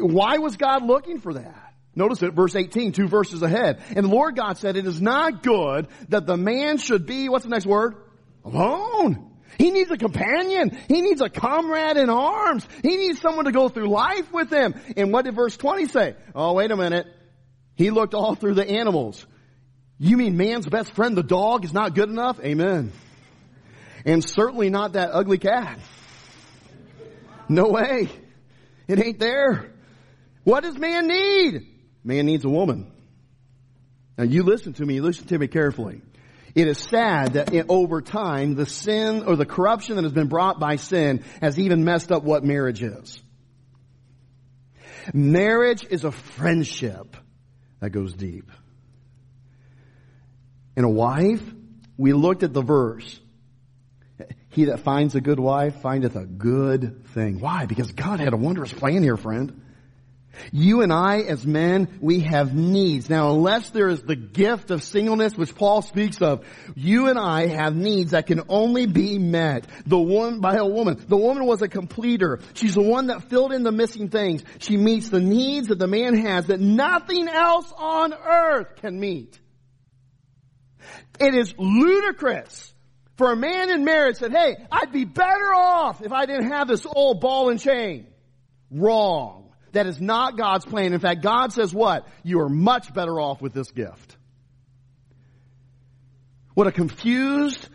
Why 0.00 0.38
was 0.38 0.56
God 0.56 0.84
looking 0.84 1.20
for 1.20 1.34
that? 1.34 1.65
Notice 1.96 2.22
it, 2.22 2.34
verse 2.34 2.54
18, 2.54 2.92
two 2.92 3.08
verses 3.08 3.42
ahead. 3.42 3.82
And 3.96 4.04
the 4.04 4.10
Lord 4.10 4.36
God 4.36 4.58
said, 4.58 4.76
it 4.76 4.86
is 4.86 5.00
not 5.00 5.42
good 5.42 5.88
that 6.10 6.26
the 6.26 6.36
man 6.36 6.76
should 6.76 7.06
be, 7.06 7.30
what's 7.30 7.44
the 7.44 7.50
next 7.50 7.64
word? 7.64 7.96
Alone. 8.44 9.32
He 9.58 9.70
needs 9.70 9.90
a 9.90 9.96
companion. 9.96 10.78
He 10.88 11.00
needs 11.00 11.22
a 11.22 11.30
comrade 11.30 11.96
in 11.96 12.10
arms. 12.10 12.68
He 12.82 12.96
needs 12.96 13.18
someone 13.22 13.46
to 13.46 13.52
go 13.52 13.70
through 13.70 13.88
life 13.88 14.30
with 14.30 14.52
him. 14.52 14.74
And 14.98 15.10
what 15.10 15.24
did 15.24 15.34
verse 15.34 15.56
20 15.56 15.86
say? 15.86 16.16
Oh, 16.34 16.52
wait 16.52 16.70
a 16.70 16.76
minute. 16.76 17.06
He 17.76 17.90
looked 17.90 18.12
all 18.12 18.34
through 18.34 18.54
the 18.54 18.68
animals. 18.68 19.24
You 19.98 20.18
mean 20.18 20.36
man's 20.36 20.66
best 20.66 20.94
friend, 20.94 21.16
the 21.16 21.22
dog, 21.22 21.64
is 21.64 21.72
not 21.72 21.94
good 21.94 22.10
enough? 22.10 22.38
Amen. 22.40 22.92
And 24.04 24.22
certainly 24.22 24.68
not 24.68 24.92
that 24.92 25.10
ugly 25.12 25.38
cat. 25.38 25.78
No 27.48 27.68
way. 27.68 28.10
It 28.86 29.02
ain't 29.02 29.18
there. 29.18 29.72
What 30.44 30.62
does 30.62 30.76
man 30.78 31.06
need? 31.06 31.75
Man 32.06 32.24
needs 32.24 32.44
a 32.44 32.48
woman. 32.48 32.86
Now 34.16 34.24
you 34.24 34.44
listen 34.44 34.72
to 34.74 34.86
me, 34.86 35.00
listen 35.00 35.26
to 35.26 35.38
me 35.38 35.48
carefully. 35.48 36.02
It 36.54 36.68
is 36.68 36.78
sad 36.78 37.32
that 37.32 37.66
over 37.68 38.00
time, 38.00 38.54
the 38.54 38.64
sin 38.64 39.24
or 39.24 39.34
the 39.34 39.44
corruption 39.44 39.96
that 39.96 40.04
has 40.04 40.12
been 40.12 40.28
brought 40.28 40.60
by 40.60 40.76
sin 40.76 41.24
has 41.42 41.58
even 41.58 41.84
messed 41.84 42.12
up 42.12 42.22
what 42.22 42.44
marriage 42.44 42.80
is. 42.80 43.20
Marriage 45.12 45.84
is 45.84 46.04
a 46.04 46.12
friendship 46.12 47.16
that 47.80 47.90
goes 47.90 48.14
deep. 48.14 48.50
And 50.76 50.86
a 50.86 50.88
wife, 50.88 51.42
we 51.98 52.12
looked 52.12 52.44
at 52.44 52.52
the 52.52 52.62
verse. 52.62 53.20
He 54.50 54.66
that 54.66 54.80
finds 54.80 55.16
a 55.16 55.20
good 55.20 55.40
wife 55.40 55.82
findeth 55.82 56.14
a 56.14 56.24
good 56.24 57.04
thing. 57.08 57.40
Why? 57.40 57.66
Because 57.66 57.90
God 57.90 58.20
had 58.20 58.32
a 58.32 58.36
wondrous 58.36 58.72
plan 58.72 59.02
here, 59.02 59.16
friend. 59.16 59.60
You 60.52 60.82
and 60.82 60.92
I 60.92 61.20
as 61.20 61.46
men, 61.46 61.98
we 62.00 62.20
have 62.20 62.54
needs. 62.54 63.08
Now 63.08 63.32
unless 63.32 63.70
there 63.70 63.88
is 63.88 64.02
the 64.02 64.16
gift 64.16 64.70
of 64.70 64.82
singleness 64.82 65.36
which 65.36 65.54
Paul 65.54 65.82
speaks 65.82 66.20
of, 66.22 66.44
you 66.74 67.08
and 67.08 67.18
I 67.18 67.46
have 67.46 67.74
needs 67.74 68.12
that 68.12 68.26
can 68.26 68.42
only 68.48 68.86
be 68.86 69.18
met 69.18 69.66
the 69.86 69.98
one 69.98 70.40
by 70.40 70.56
a 70.56 70.66
woman. 70.66 71.04
The 71.06 71.16
woman 71.16 71.46
was 71.46 71.62
a 71.62 71.68
completer. 71.68 72.40
She's 72.54 72.74
the 72.74 72.82
one 72.82 73.08
that 73.08 73.24
filled 73.30 73.52
in 73.52 73.62
the 73.62 73.72
missing 73.72 74.08
things. 74.08 74.42
She 74.58 74.76
meets 74.76 75.08
the 75.08 75.20
needs 75.20 75.68
that 75.68 75.78
the 75.78 75.86
man 75.86 76.16
has 76.16 76.46
that 76.46 76.60
nothing 76.60 77.28
else 77.28 77.72
on 77.76 78.12
earth 78.14 78.76
can 78.76 78.98
meet. 78.98 79.38
It 81.18 81.34
is 81.34 81.54
ludicrous 81.58 82.74
for 83.16 83.32
a 83.32 83.36
man 83.36 83.70
in 83.70 83.84
marriage 83.84 84.18
that, 84.18 84.32
hey, 84.32 84.56
I'd 84.70 84.92
be 84.92 85.04
better 85.04 85.54
off 85.54 86.02
if 86.02 86.12
I 86.12 86.26
didn't 86.26 86.50
have 86.50 86.68
this 86.68 86.86
old 86.86 87.20
ball 87.20 87.48
and 87.48 87.58
chain. 87.58 88.06
Wrong. 88.70 89.45
That 89.72 89.86
is 89.86 90.00
not 90.00 90.36
God's 90.36 90.64
plan. 90.64 90.92
In 90.92 91.00
fact, 91.00 91.22
God 91.22 91.52
says 91.52 91.74
what? 91.74 92.06
You 92.22 92.40
are 92.40 92.48
much 92.48 92.92
better 92.94 93.20
off 93.20 93.42
with 93.42 93.52
this 93.52 93.70
gift. 93.70 94.16
What 96.54 96.66
a 96.66 96.72
confused 96.72 97.68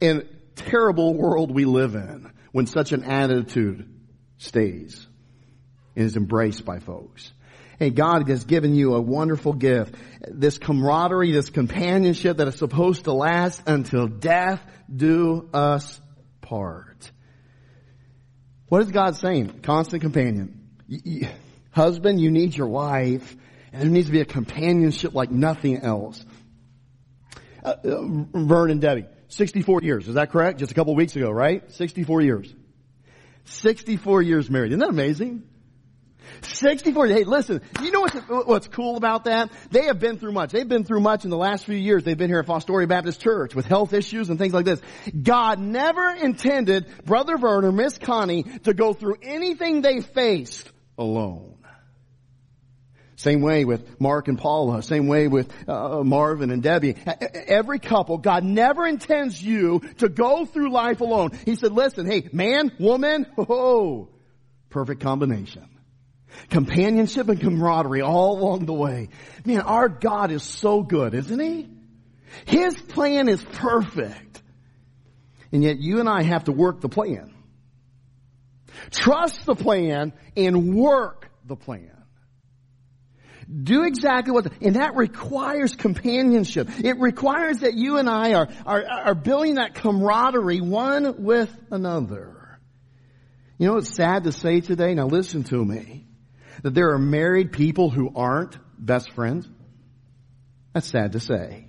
and 0.00 0.28
terrible 0.56 1.14
world 1.14 1.54
we 1.54 1.64
live 1.64 1.94
in 1.94 2.30
when 2.52 2.66
such 2.66 2.92
an 2.92 3.04
attitude 3.04 3.88
stays 4.38 5.06
and 5.94 6.04
is 6.04 6.16
embraced 6.16 6.64
by 6.64 6.78
folks. 6.78 7.32
Hey, 7.78 7.90
God 7.90 8.28
has 8.28 8.44
given 8.44 8.74
you 8.74 8.94
a 8.94 9.00
wonderful 9.00 9.52
gift. 9.52 9.94
This 10.28 10.58
camaraderie, 10.58 11.32
this 11.32 11.50
companionship 11.50 12.38
that 12.38 12.48
is 12.48 12.56
supposed 12.56 13.04
to 13.04 13.12
last 13.12 13.62
until 13.66 14.06
death 14.06 14.62
do 14.94 15.48
us 15.52 16.00
part. 16.40 17.10
What 18.68 18.82
is 18.82 18.90
God 18.90 19.16
saying? 19.16 19.60
Constant 19.62 20.02
companion. 20.02 20.65
Husband, 21.70 22.20
you 22.20 22.30
need 22.30 22.56
your 22.56 22.68
wife, 22.68 23.36
and 23.72 23.82
there 23.82 23.90
needs 23.90 24.06
to 24.06 24.12
be 24.12 24.20
a 24.20 24.24
companionship 24.24 25.14
like 25.14 25.30
nothing 25.30 25.78
else. 25.78 26.24
Uh, 27.62 27.74
uh, 27.84 28.02
Vern 28.32 28.70
and 28.70 28.80
Debbie, 28.80 29.06
64 29.28 29.82
years, 29.82 30.08
is 30.08 30.14
that 30.14 30.30
correct? 30.30 30.58
Just 30.58 30.72
a 30.72 30.74
couple 30.74 30.94
weeks 30.94 31.16
ago, 31.16 31.30
right? 31.30 31.70
64 31.72 32.22
years. 32.22 32.54
64 33.44 34.22
years 34.22 34.50
married. 34.50 34.72
Isn't 34.72 34.80
that 34.80 34.88
amazing? 34.88 35.42
64. 36.42 37.06
Hey, 37.08 37.24
listen, 37.24 37.60
you 37.82 37.90
know 37.90 38.00
what's, 38.00 38.14
what's 38.14 38.68
cool 38.68 38.96
about 38.96 39.24
that? 39.24 39.50
They 39.70 39.84
have 39.84 39.98
been 39.98 40.18
through 40.18 40.32
much. 40.32 40.52
They've 40.52 40.68
been 40.68 40.84
through 40.84 41.00
much 41.00 41.24
in 41.24 41.30
the 41.30 41.36
last 41.36 41.64
few 41.64 41.76
years. 41.76 42.04
They've 42.04 42.16
been 42.16 42.30
here 42.30 42.40
at 42.40 42.46
Fostoria 42.46 42.88
Baptist 42.88 43.20
Church 43.20 43.54
with 43.54 43.66
health 43.66 43.92
issues 43.92 44.28
and 44.28 44.38
things 44.38 44.52
like 44.52 44.64
this. 44.64 44.80
God 45.20 45.58
never 45.58 46.10
intended 46.10 46.86
Brother 47.04 47.36
Vern 47.36 47.64
or 47.64 47.72
Miss 47.72 47.98
Connie 47.98 48.44
to 48.64 48.74
go 48.74 48.92
through 48.92 49.16
anything 49.22 49.82
they 49.82 50.00
faced 50.00 50.70
alone. 50.98 51.56
Same 53.16 53.40
way 53.40 53.64
with 53.64 53.98
Mark 53.98 54.28
and 54.28 54.38
Paula. 54.38 54.82
Same 54.82 55.06
way 55.06 55.26
with 55.26 55.50
uh, 55.66 56.02
Marvin 56.04 56.50
and 56.50 56.62
Debbie. 56.62 56.96
Every 57.46 57.78
couple, 57.78 58.18
God 58.18 58.44
never 58.44 58.86
intends 58.86 59.42
you 59.42 59.80
to 59.98 60.10
go 60.10 60.44
through 60.44 60.70
life 60.70 61.00
alone. 61.00 61.30
He 61.46 61.56
said, 61.56 61.72
listen, 61.72 62.06
hey, 62.06 62.28
man, 62.32 62.72
woman, 62.78 63.26
oh, 63.38 64.10
perfect 64.68 65.00
combination. 65.00 65.66
Companionship 66.50 67.30
and 67.30 67.40
camaraderie 67.40 68.02
all 68.02 68.38
along 68.38 68.66
the 68.66 68.74
way. 68.74 69.08
Man, 69.46 69.62
our 69.62 69.88
God 69.88 70.30
is 70.30 70.42
so 70.42 70.82
good, 70.82 71.14
isn't 71.14 71.40
He? 71.40 71.70
His 72.44 72.74
plan 72.74 73.30
is 73.30 73.42
perfect. 73.42 74.42
And 75.52 75.64
yet 75.64 75.78
you 75.78 76.00
and 76.00 76.08
I 76.08 76.22
have 76.22 76.44
to 76.44 76.52
work 76.52 76.82
the 76.82 76.90
plan. 76.90 77.32
Trust 78.90 79.44
the 79.46 79.54
plan 79.54 80.12
and 80.36 80.74
work 80.74 81.30
the 81.44 81.56
plan. 81.56 81.92
Do 83.48 83.84
exactly 83.84 84.32
what, 84.32 84.52
and 84.60 84.74
that 84.74 84.96
requires 84.96 85.76
companionship. 85.76 86.68
It 86.82 86.98
requires 86.98 87.60
that 87.60 87.74
you 87.74 87.98
and 87.98 88.08
I 88.10 88.34
are, 88.34 88.48
are, 88.64 88.84
are 88.84 89.14
building 89.14 89.54
that 89.54 89.74
camaraderie 89.74 90.60
one 90.60 91.22
with 91.22 91.54
another. 91.70 92.58
You 93.58 93.68
know, 93.68 93.76
it's 93.76 93.94
sad 93.94 94.24
to 94.24 94.32
say 94.32 94.60
today, 94.60 94.94
now 94.94 95.06
listen 95.06 95.44
to 95.44 95.64
me, 95.64 96.06
that 96.62 96.74
there 96.74 96.90
are 96.90 96.98
married 96.98 97.52
people 97.52 97.88
who 97.88 98.10
aren't 98.14 98.58
best 98.78 99.12
friends. 99.12 99.48
That's 100.74 100.88
sad 100.88 101.12
to 101.12 101.20
say. 101.20 101.65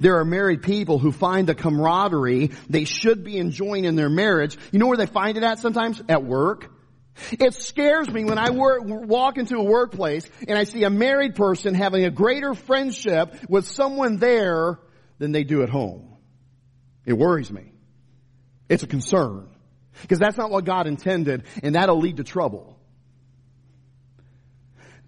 There 0.00 0.18
are 0.18 0.24
married 0.24 0.62
people 0.62 0.98
who 0.98 1.12
find 1.12 1.46
the 1.46 1.54
camaraderie 1.54 2.52
they 2.68 2.84
should 2.84 3.24
be 3.24 3.38
enjoying 3.38 3.84
in 3.84 3.96
their 3.96 4.08
marriage. 4.08 4.56
You 4.72 4.78
know 4.78 4.86
where 4.86 4.96
they 4.96 5.06
find 5.06 5.36
it 5.36 5.42
at 5.42 5.58
sometimes? 5.58 6.02
At 6.08 6.24
work. 6.24 6.72
It 7.32 7.54
scares 7.54 8.08
me 8.08 8.24
when 8.24 8.38
I 8.38 8.50
work, 8.50 8.82
walk 8.84 9.38
into 9.38 9.56
a 9.56 9.64
workplace 9.64 10.28
and 10.46 10.58
I 10.58 10.64
see 10.64 10.84
a 10.84 10.90
married 10.90 11.34
person 11.34 11.74
having 11.74 12.04
a 12.04 12.10
greater 12.10 12.54
friendship 12.54 13.34
with 13.48 13.66
someone 13.66 14.18
there 14.18 14.78
than 15.18 15.32
they 15.32 15.44
do 15.44 15.62
at 15.62 15.70
home. 15.70 16.16
It 17.06 17.14
worries 17.14 17.50
me. 17.50 17.72
It's 18.68 18.82
a 18.82 18.86
concern. 18.86 19.48
Because 20.02 20.18
that's 20.18 20.36
not 20.36 20.50
what 20.50 20.64
God 20.64 20.86
intended 20.86 21.44
and 21.62 21.74
that'll 21.74 21.98
lead 21.98 22.18
to 22.18 22.24
trouble. 22.24 22.75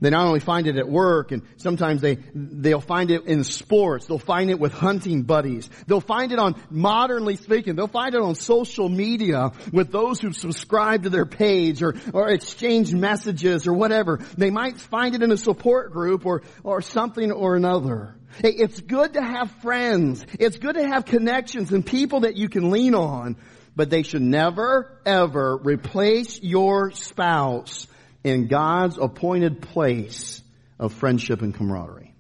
They 0.01 0.11
not 0.11 0.27
only 0.27 0.39
find 0.39 0.67
it 0.69 0.77
at 0.77 0.89
work 0.89 1.33
and 1.33 1.43
sometimes 1.57 2.01
they, 2.01 2.19
they'll 2.35 2.81
find 2.81 3.11
it 3.11 3.27
in 3.27 3.43
sports. 3.43 4.07
They'll 4.07 4.19
find 4.19 4.49
it 4.51 4.61
with 4.61 4.73
hunting 4.73 5.23
buddies. 5.23 5.69
They'll 5.87 6.01
find 6.01 6.31
it 6.31 6.39
on, 6.39 6.55
modernly 6.71 7.35
speaking, 7.37 7.75
they'll 7.75 7.89
find 7.89 8.15
it 8.15 8.21
on 8.21 8.37
social 8.37 8.89
media 8.89 9.53
with 9.73 9.91
those 9.91 10.21
who 10.21 10.33
subscribe 10.33 11.03
to 11.03 11.11
their 11.11 11.27
page 11.27 11.83
or, 11.83 11.97
or 12.13 12.29
exchange 12.31 12.95
messages 12.95 13.67
or 13.67 13.73
whatever. 13.73 14.19
They 14.37 14.51
might 14.51 14.79
find 14.79 15.17
it 15.17 15.23
in 15.23 15.33
a 15.33 15.37
support 15.37 15.93
group 15.93 16.27
or, 16.27 16.43
or 16.63 16.81
something 16.81 17.33
or 17.33 17.57
another. 17.57 18.15
It's 18.41 18.81
good 18.81 19.15
to 19.15 19.23
have 19.23 19.51
friends. 19.63 20.25
It's 20.39 20.59
good 20.59 20.75
to 20.75 20.87
have 20.87 21.07
connections 21.07 21.73
and 21.73 21.85
people 21.85 22.21
that 22.21 22.37
you 22.37 22.49
can 22.49 22.71
lean 22.71 22.95
on, 22.95 23.37
but 23.75 23.91
they 23.91 24.03
should 24.03 24.23
never 24.23 25.01
ever 25.05 25.57
replace 25.57 26.41
your 26.41 26.93
spouse 26.93 27.89
in 28.29 28.47
God's 28.47 28.99
appointed 28.99 29.63
place 29.63 30.43
of 30.79 30.93
friendship 30.93 31.43
and 31.43 31.55
camaraderie. 31.55 32.15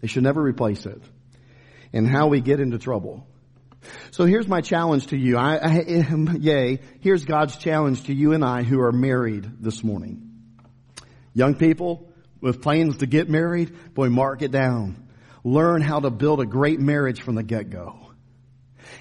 They 0.00 0.08
should 0.08 0.22
never 0.22 0.42
replace 0.42 0.86
it. 0.86 1.02
And 1.92 2.08
how 2.08 2.28
we 2.28 2.40
get 2.40 2.60
into 2.60 2.78
trouble. 2.78 3.26
So 4.12 4.24
here's 4.24 4.46
my 4.46 4.60
challenge 4.60 5.08
to 5.08 5.16
you. 5.16 5.36
I, 5.36 5.56
I, 5.56 5.80
yay. 6.38 6.80
Here's 7.00 7.24
God's 7.24 7.56
challenge 7.56 8.04
to 8.04 8.14
you 8.14 8.32
and 8.32 8.44
I 8.44 8.62
who 8.62 8.80
are 8.80 8.92
married 8.92 9.50
this 9.60 9.82
morning. 9.82 10.30
Young 11.34 11.54
people 11.54 12.12
with 12.40 12.62
plans 12.62 12.98
to 12.98 13.06
get 13.06 13.28
married, 13.28 13.94
boy, 13.94 14.08
mark 14.08 14.42
it 14.42 14.50
down. 14.50 15.08
Learn 15.42 15.82
how 15.82 16.00
to 16.00 16.10
build 16.10 16.40
a 16.40 16.46
great 16.46 16.80
marriage 16.80 17.22
from 17.22 17.34
the 17.34 17.42
get-go. 17.42 17.98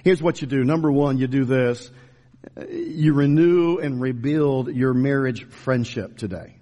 Here's 0.04 0.22
what 0.22 0.42
you 0.42 0.48
do. 0.48 0.64
Number 0.64 0.92
one, 0.92 1.18
you 1.18 1.28
do 1.28 1.46
this 1.46 1.90
you 2.70 3.14
renew 3.14 3.78
and 3.78 4.02
rebuild 4.02 4.74
your 4.74 4.94
marriage 4.94 5.46
friendship 5.46 6.18
today. 6.18 6.59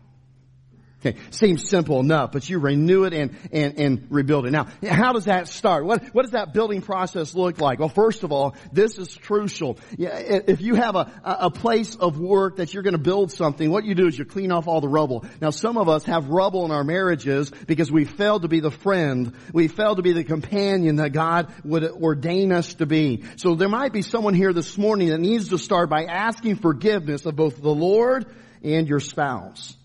Okay, 1.06 1.16
seems 1.30 1.70
simple 1.70 2.00
enough, 2.00 2.32
but 2.32 2.50
you 2.50 2.58
renew 2.58 3.04
it 3.04 3.14
and, 3.14 3.38
and, 3.52 3.80
and 3.80 4.08
rebuild 4.10 4.48
it. 4.48 4.52
Now, 4.52 4.68
how 4.84 5.14
does 5.14 5.26
that 5.26 5.48
start? 5.48 5.86
What, 5.86 6.04
what 6.06 6.24
does 6.24 6.32
that 6.32 6.56
building 6.56 6.82
process 6.82 7.36
look 7.36 7.62
like? 7.62 7.78
Well, 7.78 7.88
first 7.88 8.24
of 8.24 8.32
all, 8.32 8.56
this 8.72 8.98
is 8.98 9.16
crucial. 9.16 9.78
If 10.00 10.60
you 10.60 10.74
have 10.74 10.96
a, 10.96 11.12
a 11.24 11.52
place 11.52 11.96
of 11.96 12.20
work 12.20 12.56
that 12.56 12.74
you're 12.74 12.82
going 12.82 12.96
to 12.96 13.00
build 13.00 13.32
something, 13.32 13.70
what 13.70 13.86
you 13.86 13.94
do 13.94 14.08
is 14.08 14.18
you 14.18 14.26
clean 14.26 14.52
off 14.52 14.68
all 14.68 14.82
the 14.82 14.88
rubble. 14.88 15.24
Now, 15.40 15.52
some 15.52 15.78
of 15.78 15.88
us 15.88 16.04
have 16.06 16.30
rubble 16.30 16.66
in 16.66 16.72
our 16.72 16.84
marriages 16.84 17.52
because 17.68 17.92
we 17.92 18.06
failed 18.06 18.42
to 18.42 18.48
be 18.48 18.60
the 18.60 18.72
friend. 18.72 19.34
We 19.54 19.68
failed 19.68 19.98
to 19.98 20.04
be 20.04 20.14
the 20.14 20.24
companion 20.24 20.96
that 20.96 21.12
God 21.12 21.54
would 21.64 21.84
ordain 21.84 22.52
us 22.52 22.74
to 22.76 22.88
be. 22.88 23.24
So 23.36 23.54
there 23.54 23.70
might 23.70 23.94
be 23.94 24.02
someone 24.02 24.34
here 24.34 24.52
this 24.52 24.80
morning 24.80 25.10
that 25.10 25.20
needs 25.20 25.50
to 25.50 25.60
start 25.60 25.92
by 25.92 26.06
asking 26.06 26.56
forgiveness 26.56 27.28
of 27.28 27.36
both 27.36 27.62
the 27.62 27.70
Lord 27.70 28.26
and 28.64 28.88
your 28.88 29.00
spouse. 29.00 29.77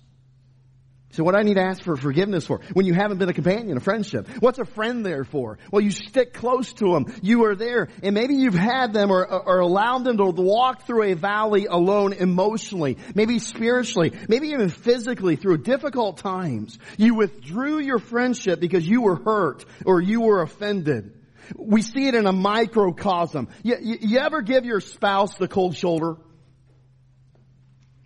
So 1.12 1.24
what 1.24 1.32
do 1.32 1.38
I 1.38 1.42
need 1.42 1.54
to 1.54 1.62
ask 1.62 1.82
for 1.84 1.94
forgiveness 1.94 2.46
for? 2.46 2.60
When 2.72 2.86
you 2.86 2.94
haven't 2.94 3.18
been 3.18 3.28
a 3.28 3.34
companion, 3.34 3.76
a 3.76 3.80
friendship. 3.80 4.26
What's 4.40 4.58
a 4.58 4.64
friend 4.64 5.04
there 5.04 5.24
for? 5.24 5.58
Well, 5.70 5.82
you 5.82 5.90
stick 5.90 6.32
close 6.32 6.72
to 6.74 6.92
them. 6.92 7.14
You 7.20 7.44
are 7.44 7.54
there. 7.54 7.88
And 8.02 8.14
maybe 8.14 8.34
you've 8.34 8.54
had 8.54 8.94
them 8.94 9.10
or, 9.10 9.26
or 9.26 9.60
allowed 9.60 10.04
them 10.04 10.16
to 10.16 10.24
walk 10.24 10.86
through 10.86 11.12
a 11.12 11.14
valley 11.14 11.66
alone 11.66 12.14
emotionally, 12.14 12.96
maybe 13.14 13.38
spiritually, 13.40 14.12
maybe 14.26 14.48
even 14.48 14.70
physically 14.70 15.36
through 15.36 15.58
difficult 15.58 16.16
times. 16.16 16.78
You 16.96 17.14
withdrew 17.14 17.80
your 17.80 17.98
friendship 17.98 18.58
because 18.58 18.88
you 18.88 19.02
were 19.02 19.16
hurt 19.16 19.66
or 19.84 20.00
you 20.00 20.22
were 20.22 20.40
offended. 20.40 21.12
We 21.56 21.82
see 21.82 22.08
it 22.08 22.14
in 22.14 22.26
a 22.26 22.32
microcosm. 22.32 23.48
You, 23.62 23.76
you, 23.82 23.96
you 24.00 24.18
ever 24.18 24.40
give 24.40 24.64
your 24.64 24.80
spouse 24.80 25.34
the 25.34 25.48
cold 25.48 25.76
shoulder? 25.76 26.16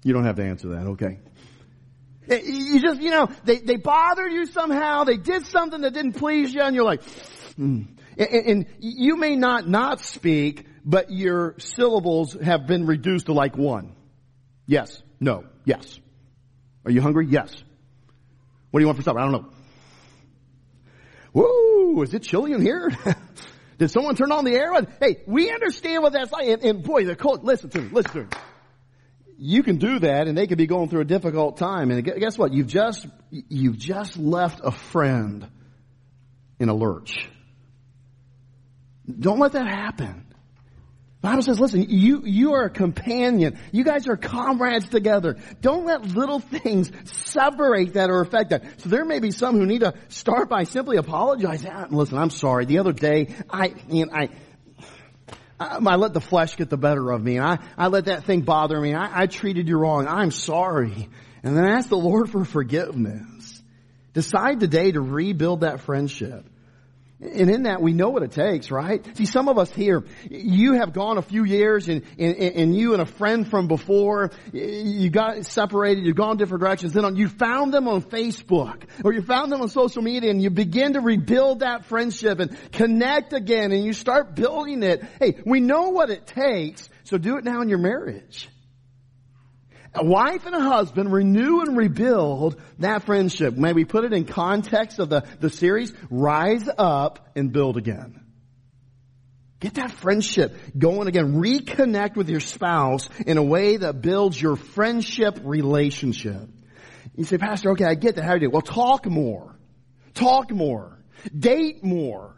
You 0.03 0.12
don't 0.12 0.25
have 0.25 0.37
to 0.37 0.45
answer 0.45 0.71
that, 0.71 0.87
okay? 0.88 1.21
You 2.28 2.80
just, 2.80 3.00
you 3.00 3.10
know, 3.10 3.28
they, 3.44 3.58
they 3.58 3.76
bothered 3.76 4.32
you 4.32 4.46
somehow, 4.46 5.04
they 5.04 5.16
did 5.16 5.46
something 5.46 5.80
that 5.82 5.92
didn't 5.92 6.14
please 6.14 6.52
you, 6.52 6.60
and 6.60 6.74
you're 6.74 6.84
like, 6.84 7.02
hmm. 7.54 7.82
and, 8.18 8.28
and 8.28 8.66
you 8.78 9.16
may 9.16 9.36
not 9.36 9.68
not 9.68 10.00
speak, 10.00 10.66
but 10.84 11.10
your 11.10 11.54
syllables 11.58 12.36
have 12.42 12.66
been 12.66 12.86
reduced 12.86 13.26
to 13.26 13.32
like 13.32 13.56
one. 13.56 13.94
Yes, 14.66 15.02
no, 15.20 15.44
yes. 15.64 16.00
Are 16.84 16.90
you 16.90 17.00
hungry? 17.00 17.26
Yes. 17.28 17.54
What 18.70 18.80
do 18.80 18.82
you 18.82 18.86
want 18.86 18.98
for 18.98 19.02
supper? 19.02 19.20
I 19.20 19.22
don't 19.22 19.32
know. 19.32 19.50
Whoa, 21.32 22.02
is 22.02 22.14
it 22.14 22.22
chilly 22.22 22.52
in 22.52 22.62
here? 22.62 22.90
Did 23.78 23.90
someone 23.90 24.16
turn 24.16 24.32
on 24.32 24.44
the 24.44 24.54
air? 24.54 24.72
Hey, 25.00 25.22
we 25.26 25.50
understand 25.50 26.02
what 26.02 26.12
that's 26.12 26.32
like. 26.32 26.48
And, 26.48 26.62
and 26.64 26.82
boy, 26.82 27.04
the 27.04 27.14
cold, 27.14 27.44
listen 27.44 27.70
to 27.70 27.80
me, 27.80 27.90
listen 27.92 28.12
to 28.12 28.22
me 28.22 28.28
you 29.38 29.62
can 29.62 29.77
do 29.77 29.99
that 29.99 30.29
and 30.29 30.37
they 30.37 30.46
could 30.46 30.59
be 30.59 30.66
going 30.66 30.88
through 30.88 31.03
a 31.03 31.07
difficult 31.07 31.57
time. 31.57 31.90
And 31.90 32.05
guess 32.05 32.38
what? 32.38 32.53
You've 32.53 32.66
just, 32.66 33.07
you've 33.31 33.79
just 33.79 34.16
left 34.16 34.61
a 34.62 34.70
friend 34.70 35.49
in 36.59 36.68
a 36.68 36.75
lurch. 36.75 37.29
Don't 39.07 39.38
let 39.38 39.53
that 39.53 39.66
happen. 39.66 40.27
The 41.20 41.29
Bible 41.31 41.42
says, 41.42 41.59
listen, 41.59 41.87
you, 41.88 42.22
you 42.25 42.55
are 42.55 42.64
a 42.64 42.70
companion. 42.70 43.59
You 43.72 43.85
guys 43.85 44.07
are 44.09 44.16
comrades 44.16 44.88
together. 44.88 45.37
Don't 45.61 45.85
let 45.85 46.05
little 46.07 46.38
things 46.38 46.90
separate 47.05 47.94
that 47.94 48.11
or 48.11 48.20
affect 48.20 48.51
that. 48.51 48.81
So 48.81 48.88
there 48.88 49.05
may 49.05 49.18
be 49.18 49.33
some 49.33 49.57
who 49.57 49.66
need 49.66 49.81
to 49.81 49.94
start 50.09 50.49
by 50.49 50.64
simply 50.64 50.99
apologizing. 50.99 51.70
Ah, 51.72 51.87
listen, 51.90 52.18
I'm 52.18 52.31
sorry. 52.31 52.64
The 52.64 52.79
other 52.79 52.92
day, 52.92 53.35
I, 53.51 53.75
know, 53.88 54.07
I, 54.12 54.29
I, 55.59 55.79
I, 55.85 55.97
let 55.97 56.12
the 56.12 56.21
flesh 56.21 56.57
get 56.57 56.71
the 56.71 56.77
better 56.77 57.11
of 57.11 57.23
me. 57.23 57.37
And 57.38 57.47
I, 57.47 57.59
I 57.77 57.87
let 57.88 58.07
that 58.07 58.25
thing 58.25 58.42
bother 58.42 58.81
me. 58.81 58.95
I, 58.95 59.23
I 59.23 59.27
treated 59.27 59.69
you 59.69 59.79
wrong. 59.79 60.07
I'm 60.07 60.31
sorry. 60.31 61.09
And 61.42 61.57
then 61.57 61.64
ask 61.64 61.88
the 61.88 61.97
Lord 61.97 62.31
for 62.31 62.45
forgiveness. 62.45 63.62
Decide 64.12 64.61
today 64.61 64.92
to 64.92 65.01
rebuild 65.01 65.61
that 65.61 65.81
friendship. 65.81 66.45
And 67.18 67.50
in 67.50 67.62
that, 67.62 67.81
we 67.81 67.94
know 67.94 68.11
what 68.11 68.22
it 68.22 68.33
takes, 68.33 68.70
right? 68.70 69.02
See, 69.16 69.24
some 69.24 69.48
of 69.48 69.57
us 69.57 69.72
here, 69.72 70.05
you 70.31 70.74
have 70.74 70.92
gone 70.92 71.16
a 71.16 71.22
few 71.22 71.44
years 71.44 71.88
and, 71.88 72.02
and, 72.18 72.37
and 72.37 72.76
you 72.76 72.92
and 72.92 73.00
a 73.00 73.07
friend 73.07 73.48
from 73.48 73.68
before, 73.68 74.33
you 74.52 75.09
got 75.09 75.46
separated, 75.46 76.05
you've 76.05 76.16
gone 76.16 76.37
different 76.37 76.62
directions, 76.62 76.92
then 76.92 77.16
you 77.16 77.29
found 77.29 77.72
them 77.72 77.88
on 77.88 78.02
Facebook 78.02 78.83
or 79.02 79.14
you 79.14 79.22
found 79.22 79.50
them 79.50 79.62
on 79.62 79.68
social 79.70 80.02
media 80.02 80.31
and 80.31 80.42
you 80.42 80.50
begin 80.50 80.92
to 80.92 81.00
rebuild 81.00 81.61
that 81.61 81.87
friendship 81.87 82.38
and 82.38 82.55
connect 82.72 83.33
again 83.33 83.72
and 83.72 83.83
you 83.83 83.94
start 83.94 84.35
building 84.35 84.83
it. 84.83 85.02
Hey, 85.18 85.38
we 85.46 85.61
know 85.61 85.88
what 85.88 86.11
it 86.11 86.26
takes, 86.26 86.87
so 87.05 87.16
do 87.16 87.38
it 87.38 87.44
now 87.44 87.62
in 87.62 87.70
your 87.70 87.79
marriage 87.79 88.50
a 89.96 90.04
wife 90.04 90.46
and 90.46 90.54
a 90.54 90.61
husband 90.61 91.12
renew 91.12 91.61
and 91.61 91.76
rebuild 91.76 92.61
that 92.78 93.04
friendship. 93.04 93.56
May 93.56 93.72
we 93.72 93.85
put 93.85 94.04
it 94.04 94.12
in 94.12 94.24
context 94.24 94.98
of 94.98 95.09
the, 95.09 95.24
the 95.40 95.50
series, 95.50 95.92
rise 96.11 96.68
up 96.78 97.30
and 97.35 97.52
build 97.52 97.76
again. 97.76 98.20
Get 99.59 99.74
that 99.74 99.90
friendship 99.90 100.54
going 100.76 101.09
again. 101.09 101.40
Reconnect 101.40 102.14
with 102.14 102.28
your 102.28 102.40
spouse 102.40 103.09
in 103.26 103.38
a 103.38 103.42
way 103.42 103.78
that 103.78 104.02
builds 104.02 104.40
your 104.40 104.56
friendship 104.56 105.40
relationship. 105.42 106.48
You 107.14 107.24
say, 107.24 107.38
Pastor, 107.38 107.70
okay, 107.72 107.85
I 107.85 107.94
get 107.94 108.16
that. 108.16 108.24
How 108.24 108.35
do 108.35 108.42
you 108.42 108.48
do? 108.48 108.50
Well, 108.50 108.62
talk 108.62 109.06
more. 109.06 109.56
Talk 110.12 110.50
more. 110.50 110.98
Date 111.37 111.82
more. 111.82 112.37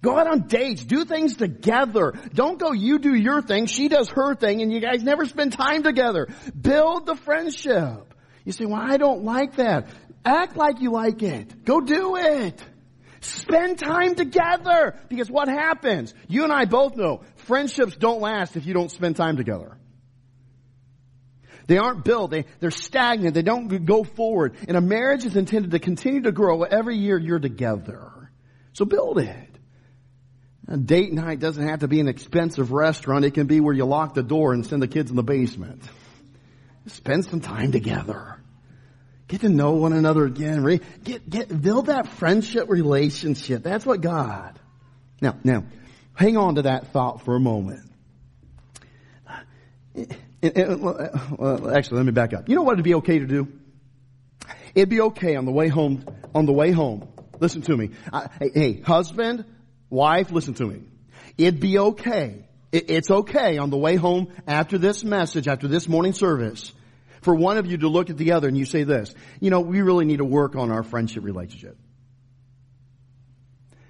Go 0.00 0.16
out 0.16 0.28
on 0.28 0.46
dates. 0.46 0.84
Do 0.84 1.04
things 1.04 1.36
together. 1.36 2.14
Don't 2.32 2.58
go 2.58 2.72
you 2.72 2.98
do 2.98 3.14
your 3.14 3.42
thing, 3.42 3.66
she 3.66 3.88
does 3.88 4.08
her 4.10 4.34
thing, 4.34 4.62
and 4.62 4.72
you 4.72 4.80
guys 4.80 5.02
never 5.02 5.26
spend 5.26 5.52
time 5.52 5.82
together. 5.82 6.28
Build 6.58 7.06
the 7.06 7.16
friendship. 7.16 8.14
You 8.44 8.52
say, 8.52 8.64
well, 8.64 8.80
I 8.80 8.96
don't 8.96 9.24
like 9.24 9.56
that. 9.56 9.88
Act 10.24 10.56
like 10.56 10.80
you 10.80 10.92
like 10.92 11.22
it. 11.22 11.64
Go 11.64 11.80
do 11.80 12.16
it. 12.16 12.62
Spend 13.20 13.78
time 13.78 14.14
together. 14.14 14.98
Because 15.08 15.30
what 15.30 15.48
happens? 15.48 16.14
You 16.28 16.44
and 16.44 16.52
I 16.52 16.64
both 16.64 16.96
know 16.96 17.22
friendships 17.36 17.96
don't 17.96 18.20
last 18.20 18.56
if 18.56 18.66
you 18.66 18.74
don't 18.74 18.90
spend 18.90 19.16
time 19.16 19.36
together. 19.36 19.76
They 21.66 21.76
aren't 21.76 22.04
built. 22.04 22.30
They, 22.30 22.46
they're 22.60 22.70
stagnant. 22.70 23.34
They 23.34 23.42
don't 23.42 23.84
go 23.84 24.04
forward. 24.04 24.56
And 24.66 24.76
a 24.76 24.80
marriage 24.80 25.26
is 25.26 25.36
intended 25.36 25.72
to 25.72 25.78
continue 25.78 26.22
to 26.22 26.32
grow 26.32 26.62
every 26.62 26.96
year 26.96 27.18
you're 27.18 27.38
together. 27.38 28.30
So 28.72 28.84
build 28.84 29.18
it. 29.18 29.47
A 30.70 30.76
date 30.76 31.12
night 31.12 31.40
doesn't 31.40 31.66
have 31.66 31.80
to 31.80 31.88
be 31.88 31.98
an 31.98 32.08
expensive 32.08 32.72
restaurant. 32.72 33.24
It 33.24 33.32
can 33.32 33.46
be 33.46 33.58
where 33.58 33.74
you 33.74 33.86
lock 33.86 34.12
the 34.12 34.22
door 34.22 34.52
and 34.52 34.66
send 34.66 34.82
the 34.82 34.88
kids 34.88 35.08
in 35.08 35.16
the 35.16 35.22
basement. 35.22 35.82
Spend 36.86 37.24
some 37.24 37.40
time 37.40 37.72
together. 37.72 38.36
Get 39.28 39.40
to 39.42 39.48
know 39.48 39.72
one 39.72 39.94
another 39.94 40.26
again. 40.26 40.80
Get, 41.04 41.28
get, 41.28 41.62
build 41.62 41.86
that 41.86 42.06
friendship 42.06 42.68
relationship. 42.68 43.62
That's 43.62 43.86
what 43.86 44.02
God. 44.02 44.58
Now, 45.22 45.36
now, 45.42 45.64
hang 46.14 46.36
on 46.36 46.56
to 46.56 46.62
that 46.62 46.88
thought 46.92 47.24
for 47.24 47.34
a 47.34 47.40
moment. 47.40 47.90
Uh, 49.26 49.40
eh, 49.94 50.06
eh, 50.42 50.50
eh, 50.54 50.74
well, 50.74 51.70
actually, 51.74 51.96
let 51.98 52.06
me 52.06 52.12
back 52.12 52.34
up. 52.34 52.48
You 52.48 52.56
know 52.56 52.62
what 52.62 52.74
it'd 52.74 52.84
be 52.84 52.94
okay 52.96 53.18
to 53.18 53.26
do? 53.26 53.48
It'd 54.74 54.88
be 54.90 55.00
okay 55.00 55.36
on 55.36 55.46
the 55.46 55.52
way 55.52 55.68
home, 55.68 56.04
on 56.34 56.44
the 56.44 56.52
way 56.52 56.72
home. 56.72 57.08
Listen 57.40 57.62
to 57.62 57.76
me. 57.76 57.90
hey, 58.38 58.50
hey, 58.54 58.80
husband, 58.80 59.44
wife, 59.90 60.30
listen 60.30 60.54
to 60.54 60.66
me. 60.66 60.82
It'd 61.36 61.60
be 61.60 61.78
okay. 61.78 62.44
it's 62.72 63.10
okay 63.10 63.58
on 63.58 63.70
the 63.70 63.76
way 63.76 63.96
home 63.96 64.32
after 64.46 64.78
this 64.78 65.04
message, 65.04 65.48
after 65.48 65.68
this 65.68 65.88
morning 65.88 66.12
service, 66.12 66.72
for 67.22 67.34
one 67.34 67.58
of 67.58 67.66
you 67.66 67.78
to 67.78 67.88
look 67.88 68.10
at 68.10 68.18
the 68.18 68.32
other 68.32 68.48
and 68.48 68.56
you 68.56 68.64
say 68.64 68.84
this, 68.84 69.14
you 69.40 69.50
know, 69.50 69.60
we 69.60 69.80
really 69.80 70.04
need 70.04 70.18
to 70.18 70.24
work 70.24 70.56
on 70.56 70.70
our 70.70 70.82
friendship 70.82 71.24
relationship. 71.24 71.76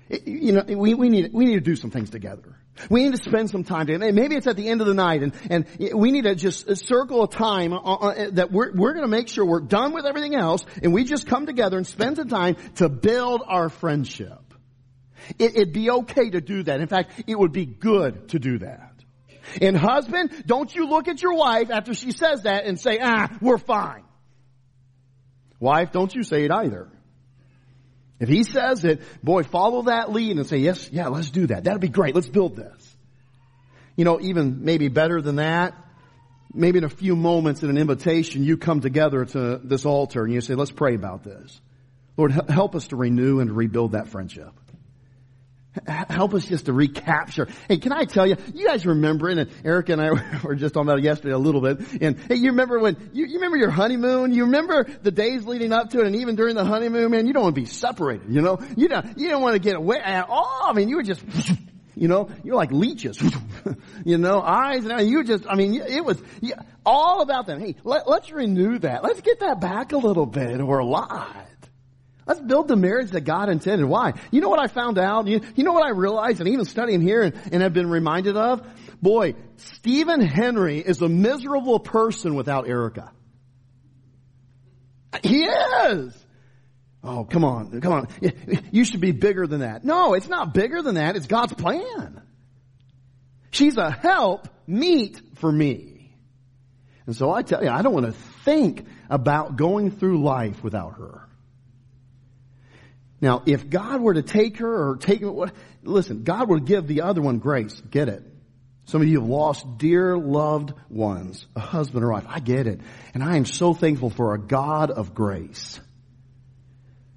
You 0.09 0.53
know, 0.53 0.65
we, 0.67 0.95
we 0.95 1.11
need, 1.11 1.33
we 1.35 1.45
need 1.45 1.55
to 1.55 1.61
do 1.61 1.77
some 1.77 1.91
things 1.91 2.09
together. 2.09 2.57
We 2.89 3.03
need 3.03 3.13
to 3.13 3.23
spend 3.23 3.51
some 3.51 3.65
time 3.65 3.87
together. 3.87 4.11
Maybe 4.13 4.37
it's 4.37 4.47
at 4.47 4.57
the 4.57 4.69
end 4.69 4.81
of 4.81 4.87
the 4.87 4.95
night 4.95 5.23
and, 5.23 5.35
and 5.51 5.67
we 5.95 6.13
need 6.13 6.25
to 6.25 6.35
just 6.35 6.77
circle 6.77 7.25
a 7.25 7.29
time 7.29 7.73
uh, 7.73 7.77
uh, 7.77 8.31
that 8.33 8.51
we're, 8.53 8.73
we're 8.73 8.93
going 8.95 9.05
to 9.05 9.11
make 9.11 9.29
sure 9.29 9.45
we're 9.45 9.61
done 9.61 9.93
with 9.93 10.07
everything 10.07 10.35
else 10.35 10.65
and 10.83 10.93
we 10.95 11.05
just 11.05 11.27
come 11.27 11.45
together 11.45 11.77
and 11.77 11.87
spend 11.87 12.17
some 12.17 12.29
time 12.29 12.57
to 12.77 12.89
build 12.89 13.43
our 13.47 13.69
friendship. 13.69 14.48
It, 15.39 15.57
it'd 15.57 15.73
be 15.73 15.91
okay 15.91 16.31
to 16.31 16.41
do 16.41 16.63
that. 16.65 16.81
In 16.81 16.89
fact, 16.89 17.25
it 17.27 17.39
would 17.39 17.53
be 17.53 17.67
good 17.67 18.29
to 18.31 18.39
do 18.39 18.59
that. 18.59 18.93
And 19.61 19.77
husband, 19.77 20.45
don't 20.47 20.75
you 20.75 20.89
look 20.89 21.09
at 21.09 21.23
your 21.23 21.35
wife 21.35 21.71
after 21.71 21.95
she 21.95 22.13
says 22.13 22.43
that 22.43 22.65
and 22.65 22.79
say, 22.79 22.99
ah, 23.03 23.29
we're 23.41 23.59
fine. 23.59 24.05
Wife, 25.61 25.91
don't 25.93 26.15
you 26.15 26.23
say 26.23 26.45
it 26.45 26.51
either. 26.51 26.89
If 28.21 28.29
he 28.29 28.43
says 28.43 28.85
it, 28.85 29.01
boy, 29.23 29.45
follow 29.45 29.83
that 29.83 30.13
lead 30.13 30.37
and 30.37 30.47
say, 30.47 30.59
yes, 30.59 30.91
yeah, 30.91 31.09
let's 31.09 31.31
do 31.31 31.47
that. 31.47 31.65
That'd 31.65 31.81
be 31.81 31.89
great. 31.89 32.15
Let's 32.15 32.29
build 32.29 32.57
this. 32.57 32.97
You 33.97 34.05
know, 34.05 34.21
even 34.21 34.65
maybe 34.65 34.89
better 34.89 35.21
than 35.21 35.37
that, 35.37 35.75
maybe 36.53 36.79
in 36.79 36.85
a 36.85 36.89
few 36.89 37.17
moments 37.17 37.63
in 37.63 37.71
an 37.71 37.79
invitation, 37.79 38.45
you 38.45 38.57
come 38.57 38.81
together 38.81 39.25
to 39.25 39.61
this 39.63 39.85
altar 39.85 40.25
and 40.25 40.33
you 40.33 40.41
say, 40.41 40.55
let's 40.55 40.71
pray 40.71 40.95
about 40.95 41.25
this. 41.25 41.61
Lord, 42.17 42.33
help 42.33 42.75
us 42.75 42.89
to 42.89 42.97
renew 42.97 43.41
and 43.41 43.51
rebuild 43.51 43.93
that 43.93 44.09
friendship. 44.09 44.53
Help 45.87 46.35
us 46.35 46.47
just 46.47 46.67
to 46.67 46.73
recapture. 46.73 47.49
Hey, 47.69 47.79
can 47.79 47.93
I 47.93 48.05
tell 48.05 48.27
you, 48.27 48.37
you 48.55 48.67
guys 48.67 48.87
remember, 48.87 49.29
and 49.29 49.51
Erica 49.65 49.93
and 49.93 50.03
I 50.03 50.11
were 50.43 50.55
just 50.55 50.75
talking 50.75 50.89
about 50.89 50.99
it 50.99 51.05
yesterday 51.05 51.35
a 51.35 51.39
little 51.39 51.61
bit, 51.61 51.81
and 52.01 52.19
hey, 52.19 52.37
you 52.37 52.51
remember 52.51 52.79
when, 52.79 53.11
you, 53.13 53.27
you 53.27 53.35
remember 53.35 53.57
your 53.57 53.71
honeymoon? 53.71 54.33
You 54.33 54.45
remember 54.45 54.85
the 54.85 55.11
days 55.11 55.47
leading 55.47 55.73
up 55.73 55.91
to 55.91 56.01
it, 56.01 56.07
and 56.07 56.17
even 56.17 56.37
during 56.37 56.55
the 56.55 56.65
honeymoon, 56.65 57.11
man, 57.11 57.27
you 57.27 57.33
don't 57.33 57.43
want 57.43 57.55
to 57.55 57.61
be 57.61 57.67
separated, 57.67 58.33
you 58.33 58.43
know? 58.43 58.59
You 58.77 58.89
don't, 58.89 59.19
you 59.19 59.29
don't 59.29 59.43
want 59.43 59.55
to 59.55 59.61
get 59.61 59.77
away 59.77 59.99
at 59.99 60.29
all. 60.29 60.65
I 60.65 60.73
mean, 60.73 60.89
you 60.89 60.97
were 60.97 61.03
just, 61.03 61.23
you 61.95 62.09
know, 62.09 62.31
you're 62.45 62.57
like 62.57 62.73
leeches, 62.73 63.21
you 64.05 64.19
know, 64.19 64.41
eyes, 64.41 64.85
and 64.85 65.09
you 65.09 65.25
just, 65.25 65.47
I 65.49 65.55
mean, 65.55 65.75
it 65.75 66.05
was 66.05 66.21
all 66.85 67.23
about 67.23 67.47
them. 67.47 67.61
Hey, 67.61 67.77
let, 67.85 68.09
let's 68.09 68.31
renew 68.31 68.79
that. 68.79 69.03
Let's 69.03 69.21
get 69.21 69.41
that 69.41 69.61
back 69.61 69.93
a 69.93 69.99
little 69.99 70.27
bit. 70.27 70.65
We're 70.65 70.79
alive. 70.79 71.48
Let's 72.29 72.41
build 72.41 72.69
the 72.69 72.77
marriage 72.77 73.13
that 73.13 73.23
God 73.23 73.49
intended. 73.49 73.87
Why? 73.87 74.13
You 74.31 74.43
know 74.43 74.51
what 74.51 74.61
I 74.61 74.67
found 74.67 74.99
out? 74.99 75.27
You, 75.27 75.41
you 75.57 75.65
know 75.65 75.73
what 75.73 75.87
I 75.87 75.91
realized 75.91 76.41
and 76.41 76.49
even 76.51 76.67
studying 76.67 77.01
here 77.01 77.23
and, 77.23 77.35
and 77.51 77.63
have 77.63 77.73
been 77.73 77.89
reminded 77.89 78.37
of? 78.37 78.61
Boy, 79.01 79.35
Stephen 79.57 80.21
Henry 80.21 80.79
is 80.79 81.01
a 81.01 81.09
miserable 81.09 81.81
person 81.81 82.35
without 82.35 82.69
Erica. 82.69 83.13
He 85.23 85.45
is. 85.45 86.27
Oh, 87.03 87.25
come 87.25 87.45
on, 87.47 87.81
come 87.81 87.93
on. 87.95 88.09
You 88.73 88.85
should 88.85 89.01
be 89.01 89.13
bigger 89.13 89.47
than 89.47 89.61
that. 89.61 89.83
No, 89.83 90.13
it's 90.13 90.29
not 90.29 90.53
bigger 90.53 90.83
than 90.83 90.97
that. 90.97 91.17
It's 91.17 91.27
God's 91.27 91.55
plan. 91.55 92.21
She's 93.53 93.79
a 93.79 93.91
help 93.91 94.49
meet 94.67 95.19
for 95.37 95.51
me. 95.51 96.15
And 97.07 97.17
so 97.17 97.33
I 97.33 97.41
tell 97.41 97.65
you, 97.65 97.71
I 97.71 97.81
don't 97.81 97.95
want 97.95 98.05
to 98.05 98.13
think 98.45 98.85
about 99.09 99.57
going 99.57 99.93
through 99.93 100.23
life 100.23 100.63
without 100.63 100.99
her. 100.99 101.28
Now, 103.21 103.43
if 103.47 103.69
God 103.69 104.01
were 104.01 104.15
to 104.15 104.23
take 104.23 104.59
her 104.59 104.91
or 104.91 104.97
take, 104.97 105.23
listen, 105.83 106.23
God 106.23 106.49
would 106.51 106.67
give 106.67 106.87
the 106.87 107.03
other 107.03 107.21
one 107.21 107.39
grace. 107.39 107.81
Get 107.91 108.09
it? 108.09 108.23
Some 108.85 109.03
of 109.03 109.09
you 109.09 109.21
have 109.21 109.29
lost 109.29 109.77
dear 109.77 110.17
loved 110.17 110.73
ones, 110.89 111.47
a 111.55 111.61
husband 111.61 112.05
or 112.05 112.13
wife. 112.13 112.25
I 112.27 112.41
get 112.41 112.67
it. 112.67 112.81
And 113.13 113.23
I 113.23 113.37
am 113.37 113.45
so 113.45 113.75
thankful 113.75 114.09
for 114.09 114.35
a 114.35 114.39
God 114.39 114.91
of 114.91 115.15
grace. 115.15 115.79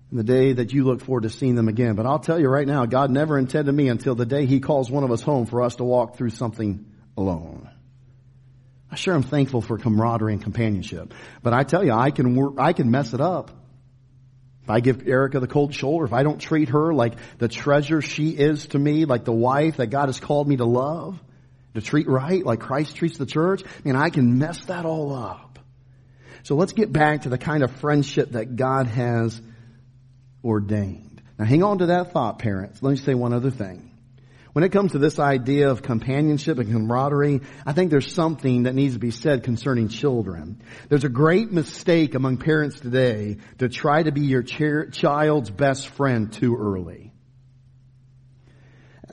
And 0.09 0.19
the 0.19 0.23
day 0.23 0.53
that 0.53 0.73
you 0.73 0.83
look 0.83 1.01
forward 1.01 1.23
to 1.23 1.29
seeing 1.29 1.55
them 1.55 1.69
again. 1.69 1.95
But 1.95 2.05
I'll 2.05 2.19
tell 2.19 2.37
you 2.37 2.49
right 2.49 2.67
now, 2.67 2.85
God 2.85 3.09
never 3.09 3.37
intended 3.37 3.73
me 3.73 3.87
until 3.87 4.15
the 4.15 4.25
day 4.25 4.45
He 4.45 4.59
calls 4.59 4.91
one 4.91 5.05
of 5.05 5.11
us 5.11 5.21
home 5.21 5.45
for 5.45 5.61
us 5.61 5.77
to 5.77 5.85
walk 5.85 6.17
through 6.17 6.31
something 6.31 6.85
alone. 7.15 7.69
I 8.91 8.95
sure 8.95 9.15
am 9.15 9.23
thankful 9.23 9.61
for 9.61 9.77
camaraderie 9.77 10.33
and 10.33 10.43
companionship. 10.43 11.13
But 11.41 11.53
I 11.53 11.63
tell 11.63 11.85
you, 11.85 11.93
I 11.93 12.11
can 12.11 12.35
work, 12.35 12.55
I 12.57 12.73
can 12.73 12.91
mess 12.91 13.13
it 13.13 13.21
up. 13.21 13.51
If 14.63 14.69
I 14.69 14.80
give 14.80 15.08
Erica 15.08 15.39
the 15.39 15.47
cold 15.47 15.74
shoulder, 15.74 16.06
if 16.06 16.13
I 16.13 16.24
don't 16.24 16.39
treat 16.39 16.69
her 16.69 16.93
like 16.93 17.13
the 17.39 17.47
treasure 17.47 18.02
she 18.02 18.30
is 18.30 18.67
to 18.67 18.80
me, 18.80 19.06
like 19.06 19.26
the 19.26 19.34
wife 19.34 19.78
that 19.78 19.88
God 19.88 20.08
has 20.08 20.19
called 20.19 20.47
me 20.47 20.58
to 20.58 20.65
love, 20.65 21.19
to 21.74 21.82
treat 21.82 22.08
right, 22.08 22.45
like 22.45 22.60
Christ 22.60 22.95
treats 22.95 23.17
the 23.17 23.26
church, 23.26 23.63
I 23.63 23.67
mean, 23.84 23.95
I 23.95 24.10
can 24.10 24.38
mess 24.38 24.65
that 24.65 24.86
all 24.86 25.13
up. 25.15 25.60
So 26.43 26.56
let's 26.56 26.74
get 26.74 26.91
back 26.91 27.24
to 27.24 27.30
the 27.30 27.38
kind 27.38 27.63
of 27.63 27.71
friendship 27.71 28.32
that 28.32 28.56
God 28.56 28.88
has 28.88 29.39
ordained. 30.43 31.21
Now 31.38 31.45
hang 31.45 31.63
on 31.63 31.80
to 31.80 31.88
that 31.88 32.13
thought, 32.13 32.39
parents. 32.39 32.82
Let 32.82 32.91
me 32.91 32.97
say 32.97 33.13
one 33.13 33.34
other 33.34 33.52
thing. 33.52 33.90
When 34.53 34.65
it 34.65 34.73
comes 34.73 34.91
to 34.91 34.97
this 34.97 35.17
idea 35.17 35.69
of 35.69 35.81
companionship 35.81 36.59
and 36.59 36.69
camaraderie, 36.69 37.41
I 37.65 37.71
think 37.71 37.89
there's 37.89 38.13
something 38.13 38.63
that 38.63 38.75
needs 38.75 38.95
to 38.95 38.99
be 38.99 39.11
said 39.11 39.43
concerning 39.43 39.87
children. 39.87 40.61
There's 40.89 41.05
a 41.05 41.09
great 41.09 41.51
mistake 41.51 42.15
among 42.15 42.37
parents 42.37 42.79
today 42.79 43.37
to 43.59 43.69
try 43.69 44.03
to 44.03 44.11
be 44.11 44.21
your 44.21 44.43
child's 44.43 45.49
best 45.49 45.87
friend 45.87 46.33
too 46.33 46.57
early. 46.57 47.13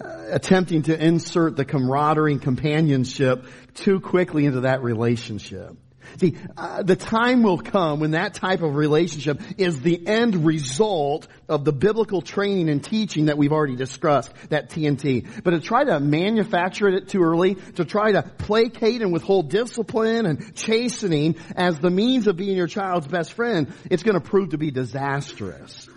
Uh, 0.01 0.27
attempting 0.31 0.83
to 0.83 1.05
insert 1.05 1.57
the 1.57 1.65
camaraderie 1.65 2.33
and 2.33 2.43
companionship 2.43 3.47
too 3.75 4.01
quickly 4.01 4.45
into 4.45 4.61
that 4.63 4.83
relationship. 4.83 5.77
See, 6.17 6.37
uh, 6.57 6.83
the 6.83 6.97
time 6.97 7.43
will 7.43 7.59
come 7.59 8.01
when 8.01 8.13
that 8.13 8.35
type 8.35 8.63
of 8.63 8.75
relationship 8.75 9.41
is 9.57 9.81
the 9.81 10.07
end 10.07 10.47
result 10.47 11.29
of 11.49 11.65
the 11.65 11.73
biblical 11.73 12.23
training 12.23 12.69
and 12.69 12.83
teaching 12.83 13.27
that 13.27 13.39
we've 13.39 13.53
already 13.53 13.77
discussed, 13.77 14.33
that 14.49 14.71
TNT. 14.71 15.43
But 15.45 15.51
to 15.51 15.61
try 15.61 15.85
to 15.85 16.01
manufacture 16.01 16.89
it 16.89 17.09
too 17.09 17.23
early, 17.23 17.57
to 17.77 17.85
try 17.85 18.13
to 18.13 18.23
placate 18.23 19.03
and 19.03 19.13
withhold 19.13 19.51
discipline 19.51 20.27
and 20.27 20.55
chastening 20.55 21.37
as 21.57 21.79
the 21.79 21.91
means 21.91 22.27
of 22.27 22.37
being 22.37 22.57
your 22.57 22.67
child's 22.67 23.07
best 23.07 23.35
friend, 23.35 23.73
it's 23.91 24.03
going 24.03 24.21
to 24.21 24.21
prove 24.21 24.51
to 24.51 24.59
be 24.59 24.71
disastrous. 24.71 25.89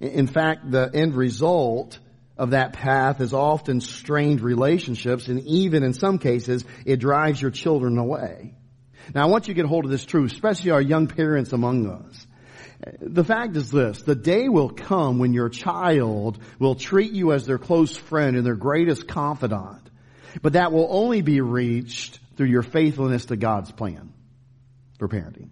In 0.00 0.26
fact, 0.26 0.70
the 0.70 0.90
end 0.92 1.14
result 1.14 1.98
of 2.36 2.50
that 2.50 2.74
path 2.74 3.20
is 3.20 3.32
often 3.32 3.80
strained 3.80 4.40
relationships 4.40 5.28
and 5.28 5.40
even 5.46 5.82
in 5.82 5.94
some 5.94 6.18
cases, 6.18 6.64
it 6.84 6.96
drives 6.96 7.40
your 7.40 7.50
children 7.50 7.96
away. 7.98 8.55
Now 9.14 9.22
I 9.22 9.26
want 9.26 9.48
you 9.48 9.54
to 9.54 9.60
get 9.60 9.68
hold 9.68 9.84
of 9.84 9.90
this 9.90 10.04
truth, 10.04 10.32
especially 10.32 10.70
our 10.70 10.80
young 10.80 11.06
parents 11.06 11.52
among 11.52 11.88
us. 11.88 12.26
The 13.00 13.24
fact 13.24 13.56
is 13.56 13.70
this, 13.70 14.02
the 14.02 14.14
day 14.14 14.48
will 14.48 14.68
come 14.68 15.18
when 15.18 15.32
your 15.32 15.48
child 15.48 16.38
will 16.58 16.74
treat 16.74 17.12
you 17.12 17.32
as 17.32 17.46
their 17.46 17.58
close 17.58 17.96
friend 17.96 18.36
and 18.36 18.44
their 18.44 18.54
greatest 18.54 19.08
confidant. 19.08 19.88
But 20.42 20.52
that 20.52 20.72
will 20.72 20.86
only 20.90 21.22
be 21.22 21.40
reached 21.40 22.18
through 22.36 22.48
your 22.48 22.62
faithfulness 22.62 23.26
to 23.26 23.36
God's 23.36 23.72
plan 23.72 24.12
for 24.98 25.08
parenting. 25.08 25.48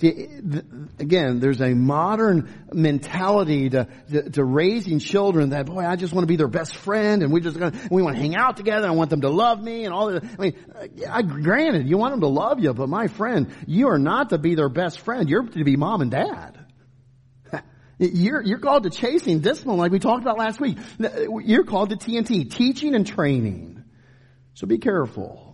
Again, 0.00 1.40
there's 1.40 1.60
a 1.60 1.74
modern 1.74 2.66
mentality 2.72 3.70
to, 3.70 3.88
to, 4.10 4.30
to, 4.30 4.44
raising 4.44 4.98
children 4.98 5.50
that, 5.50 5.66
boy, 5.66 5.84
I 5.84 5.96
just 5.96 6.12
want 6.12 6.24
to 6.24 6.26
be 6.26 6.36
their 6.36 6.48
best 6.48 6.76
friend 6.76 7.22
and 7.22 7.32
we 7.32 7.40
just 7.40 7.58
gonna, 7.58 7.78
we 7.90 8.02
want 8.02 8.16
to 8.16 8.20
hang 8.20 8.36
out 8.36 8.58
together. 8.58 8.86
I 8.86 8.90
want 8.90 9.08
them 9.08 9.22
to 9.22 9.30
love 9.30 9.62
me 9.62 9.84
and 9.84 9.94
all 9.94 10.12
that. 10.12 10.22
I 10.22 10.42
mean, 10.42 10.56
I, 11.10 11.22
granted, 11.22 11.88
you 11.88 11.96
want 11.96 12.12
them 12.12 12.20
to 12.20 12.28
love 12.28 12.60
you, 12.60 12.74
but 12.74 12.88
my 12.90 13.06
friend, 13.06 13.50
you 13.66 13.88
are 13.88 13.98
not 13.98 14.30
to 14.30 14.38
be 14.38 14.54
their 14.54 14.68
best 14.68 15.00
friend. 15.00 15.30
You're 15.30 15.44
to 15.44 15.64
be 15.64 15.76
mom 15.76 16.02
and 16.02 16.10
dad. 16.10 16.58
You're, 17.98 18.42
you're 18.42 18.58
called 18.58 18.82
to 18.82 18.90
chasing 18.90 19.40
discipline 19.40 19.78
like 19.78 19.90
we 19.90 19.98
talked 19.98 20.20
about 20.20 20.36
last 20.36 20.60
week. 20.60 20.76
You're 20.98 21.64
called 21.64 21.88
to 21.90 21.96
TNT, 21.96 22.50
teaching 22.50 22.94
and 22.94 23.06
training. 23.06 23.82
So 24.52 24.66
be 24.66 24.76
careful. 24.76 25.45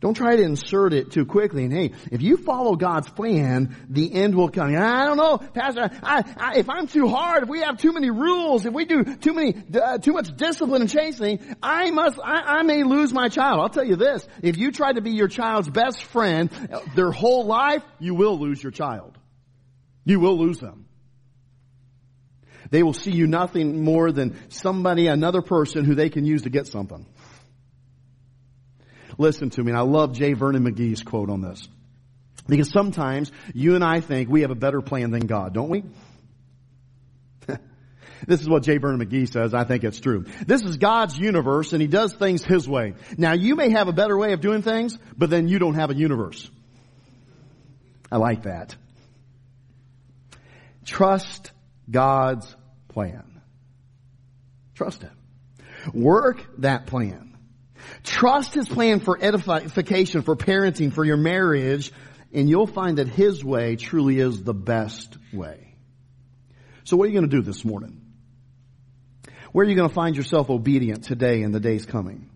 Don't 0.00 0.14
try 0.14 0.34
to 0.34 0.42
insert 0.42 0.94
it 0.94 1.10
too 1.10 1.26
quickly. 1.26 1.64
And 1.64 1.72
hey, 1.72 1.92
if 2.10 2.22
you 2.22 2.38
follow 2.38 2.74
God's 2.74 3.10
plan, 3.10 3.76
the 3.90 4.14
end 4.14 4.34
will 4.34 4.48
come. 4.48 4.74
I 4.74 5.04
don't 5.04 5.18
know, 5.18 5.36
Pastor. 5.36 5.90
I, 6.02 6.24
I, 6.38 6.58
if 6.58 6.70
I'm 6.70 6.86
too 6.86 7.06
hard, 7.06 7.42
if 7.42 7.50
we 7.50 7.60
have 7.60 7.76
too 7.76 7.92
many 7.92 8.10
rules, 8.10 8.64
if 8.64 8.72
we 8.72 8.86
do 8.86 9.04
too 9.04 9.34
many, 9.34 9.54
uh, 9.74 9.98
too 9.98 10.14
much 10.14 10.34
discipline 10.34 10.80
and 10.80 10.90
chastening, 10.90 11.54
I 11.62 11.90
must, 11.90 12.18
I, 12.18 12.60
I 12.60 12.62
may 12.62 12.82
lose 12.82 13.12
my 13.12 13.28
child. 13.28 13.60
I'll 13.60 13.68
tell 13.68 13.84
you 13.84 13.96
this: 13.96 14.26
if 14.42 14.56
you 14.56 14.72
try 14.72 14.90
to 14.90 15.02
be 15.02 15.10
your 15.10 15.28
child's 15.28 15.68
best 15.68 16.02
friend 16.04 16.50
their 16.94 17.10
whole 17.10 17.44
life, 17.44 17.82
you 17.98 18.14
will 18.14 18.38
lose 18.38 18.62
your 18.62 18.72
child. 18.72 19.18
You 20.06 20.18
will 20.18 20.38
lose 20.38 20.60
them. 20.60 20.86
They 22.70 22.82
will 22.82 22.94
see 22.94 23.10
you 23.10 23.26
nothing 23.26 23.84
more 23.84 24.12
than 24.12 24.36
somebody, 24.48 25.08
another 25.08 25.42
person 25.42 25.84
who 25.84 25.94
they 25.94 26.08
can 26.08 26.24
use 26.24 26.42
to 26.42 26.50
get 26.50 26.68
something. 26.68 27.04
Listen 29.20 29.50
to 29.50 29.62
me, 29.62 29.70
and 29.70 29.78
I 29.78 29.82
love 29.82 30.14
J. 30.14 30.32
Vernon 30.32 30.64
McGee's 30.64 31.02
quote 31.02 31.28
on 31.28 31.42
this. 31.42 31.68
Because 32.48 32.70
sometimes 32.70 33.30
you 33.52 33.74
and 33.74 33.84
I 33.84 34.00
think 34.00 34.30
we 34.30 34.40
have 34.40 34.50
a 34.50 34.54
better 34.54 34.80
plan 34.80 35.10
than 35.10 35.26
God, 35.26 35.52
don't 35.52 35.68
we? 35.68 35.84
this 38.26 38.40
is 38.40 38.48
what 38.48 38.62
J. 38.62 38.78
Vernon 38.78 39.06
McGee 39.06 39.30
says. 39.30 39.52
I 39.52 39.64
think 39.64 39.84
it's 39.84 40.00
true. 40.00 40.24
This 40.46 40.62
is 40.62 40.78
God's 40.78 41.18
universe 41.18 41.74
and 41.74 41.82
He 41.82 41.86
does 41.86 42.14
things 42.14 42.42
His 42.42 42.66
way. 42.66 42.94
Now 43.18 43.34
you 43.34 43.56
may 43.56 43.68
have 43.72 43.88
a 43.88 43.92
better 43.92 44.16
way 44.16 44.32
of 44.32 44.40
doing 44.40 44.62
things, 44.62 44.98
but 45.18 45.28
then 45.28 45.48
you 45.48 45.58
don't 45.58 45.74
have 45.74 45.90
a 45.90 45.94
universe. 45.94 46.50
I 48.10 48.16
like 48.16 48.44
that. 48.44 48.74
Trust 50.86 51.52
God's 51.90 52.56
plan. 52.88 53.42
Trust 54.74 55.02
Him. 55.02 55.12
Work 55.92 56.42
that 56.62 56.86
plan. 56.86 57.29
Trust 58.02 58.54
His 58.54 58.68
plan 58.68 59.00
for 59.00 59.18
edification, 59.20 60.22
for 60.22 60.36
parenting, 60.36 60.92
for 60.92 61.04
your 61.04 61.16
marriage, 61.16 61.92
and 62.32 62.48
you'll 62.48 62.66
find 62.66 62.98
that 62.98 63.08
His 63.08 63.44
way 63.44 63.76
truly 63.76 64.18
is 64.18 64.42
the 64.42 64.54
best 64.54 65.16
way. 65.32 65.74
So 66.84 66.96
what 66.96 67.04
are 67.04 67.08
you 67.08 67.18
going 67.18 67.30
to 67.30 67.36
do 67.36 67.42
this 67.42 67.64
morning? 67.64 68.00
Where 69.52 69.66
are 69.66 69.68
you 69.68 69.74
going 69.74 69.88
to 69.88 69.94
find 69.94 70.16
yourself 70.16 70.48
obedient 70.48 71.04
today 71.04 71.42
and 71.42 71.54
the 71.54 71.60
days 71.60 71.84
coming? 71.84 72.29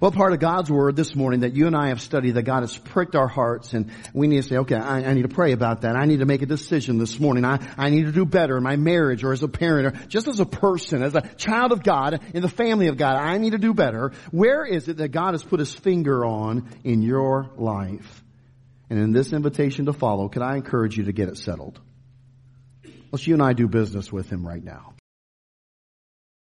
What 0.00 0.14
part 0.14 0.32
of 0.32 0.38
God's 0.38 0.70
Word 0.70 0.96
this 0.96 1.14
morning 1.14 1.40
that 1.40 1.54
you 1.54 1.66
and 1.66 1.76
I 1.76 1.88
have 1.88 2.00
studied 2.00 2.32
that 2.32 2.44
God 2.44 2.62
has 2.62 2.74
pricked 2.74 3.14
our 3.14 3.28
hearts 3.28 3.74
and 3.74 3.92
we 4.14 4.28
need 4.28 4.38
to 4.38 4.48
say, 4.48 4.56
okay, 4.56 4.76
I, 4.76 5.04
I, 5.04 5.12
need 5.12 5.28
to 5.28 5.28
pray 5.28 5.52
about 5.52 5.82
that. 5.82 5.94
I 5.94 6.06
need 6.06 6.20
to 6.20 6.24
make 6.24 6.40
a 6.40 6.46
decision 6.46 6.96
this 6.96 7.20
morning. 7.20 7.44
I, 7.44 7.58
I 7.76 7.90
need 7.90 8.06
to 8.06 8.12
do 8.12 8.24
better 8.24 8.56
in 8.56 8.62
my 8.62 8.76
marriage 8.76 9.22
or 9.24 9.34
as 9.34 9.42
a 9.42 9.48
parent 9.48 9.88
or 9.88 10.06
just 10.06 10.26
as 10.26 10.40
a 10.40 10.46
person, 10.46 11.02
as 11.02 11.14
a 11.14 11.20
child 11.36 11.72
of 11.72 11.82
God, 11.82 12.22
in 12.32 12.40
the 12.40 12.48
family 12.48 12.86
of 12.86 12.96
God. 12.96 13.16
I 13.16 13.36
need 13.36 13.50
to 13.50 13.58
do 13.58 13.74
better. 13.74 14.12
Where 14.30 14.64
is 14.64 14.88
it 14.88 14.96
that 14.96 15.08
God 15.08 15.34
has 15.34 15.42
put 15.42 15.60
His 15.60 15.74
finger 15.74 16.24
on 16.24 16.70
in 16.82 17.02
your 17.02 17.50
life? 17.58 18.24
And 18.88 18.98
in 18.98 19.12
this 19.12 19.34
invitation 19.34 19.84
to 19.84 19.92
follow, 19.92 20.30
can 20.30 20.40
I 20.40 20.56
encourage 20.56 20.96
you 20.96 21.04
to 21.04 21.12
get 21.12 21.28
it 21.28 21.36
settled? 21.36 21.78
Let's 23.12 23.26
you 23.26 23.34
and 23.34 23.42
I 23.42 23.52
do 23.52 23.68
business 23.68 24.10
with 24.10 24.30
Him 24.30 24.48
right 24.48 24.64
now. 24.64 24.89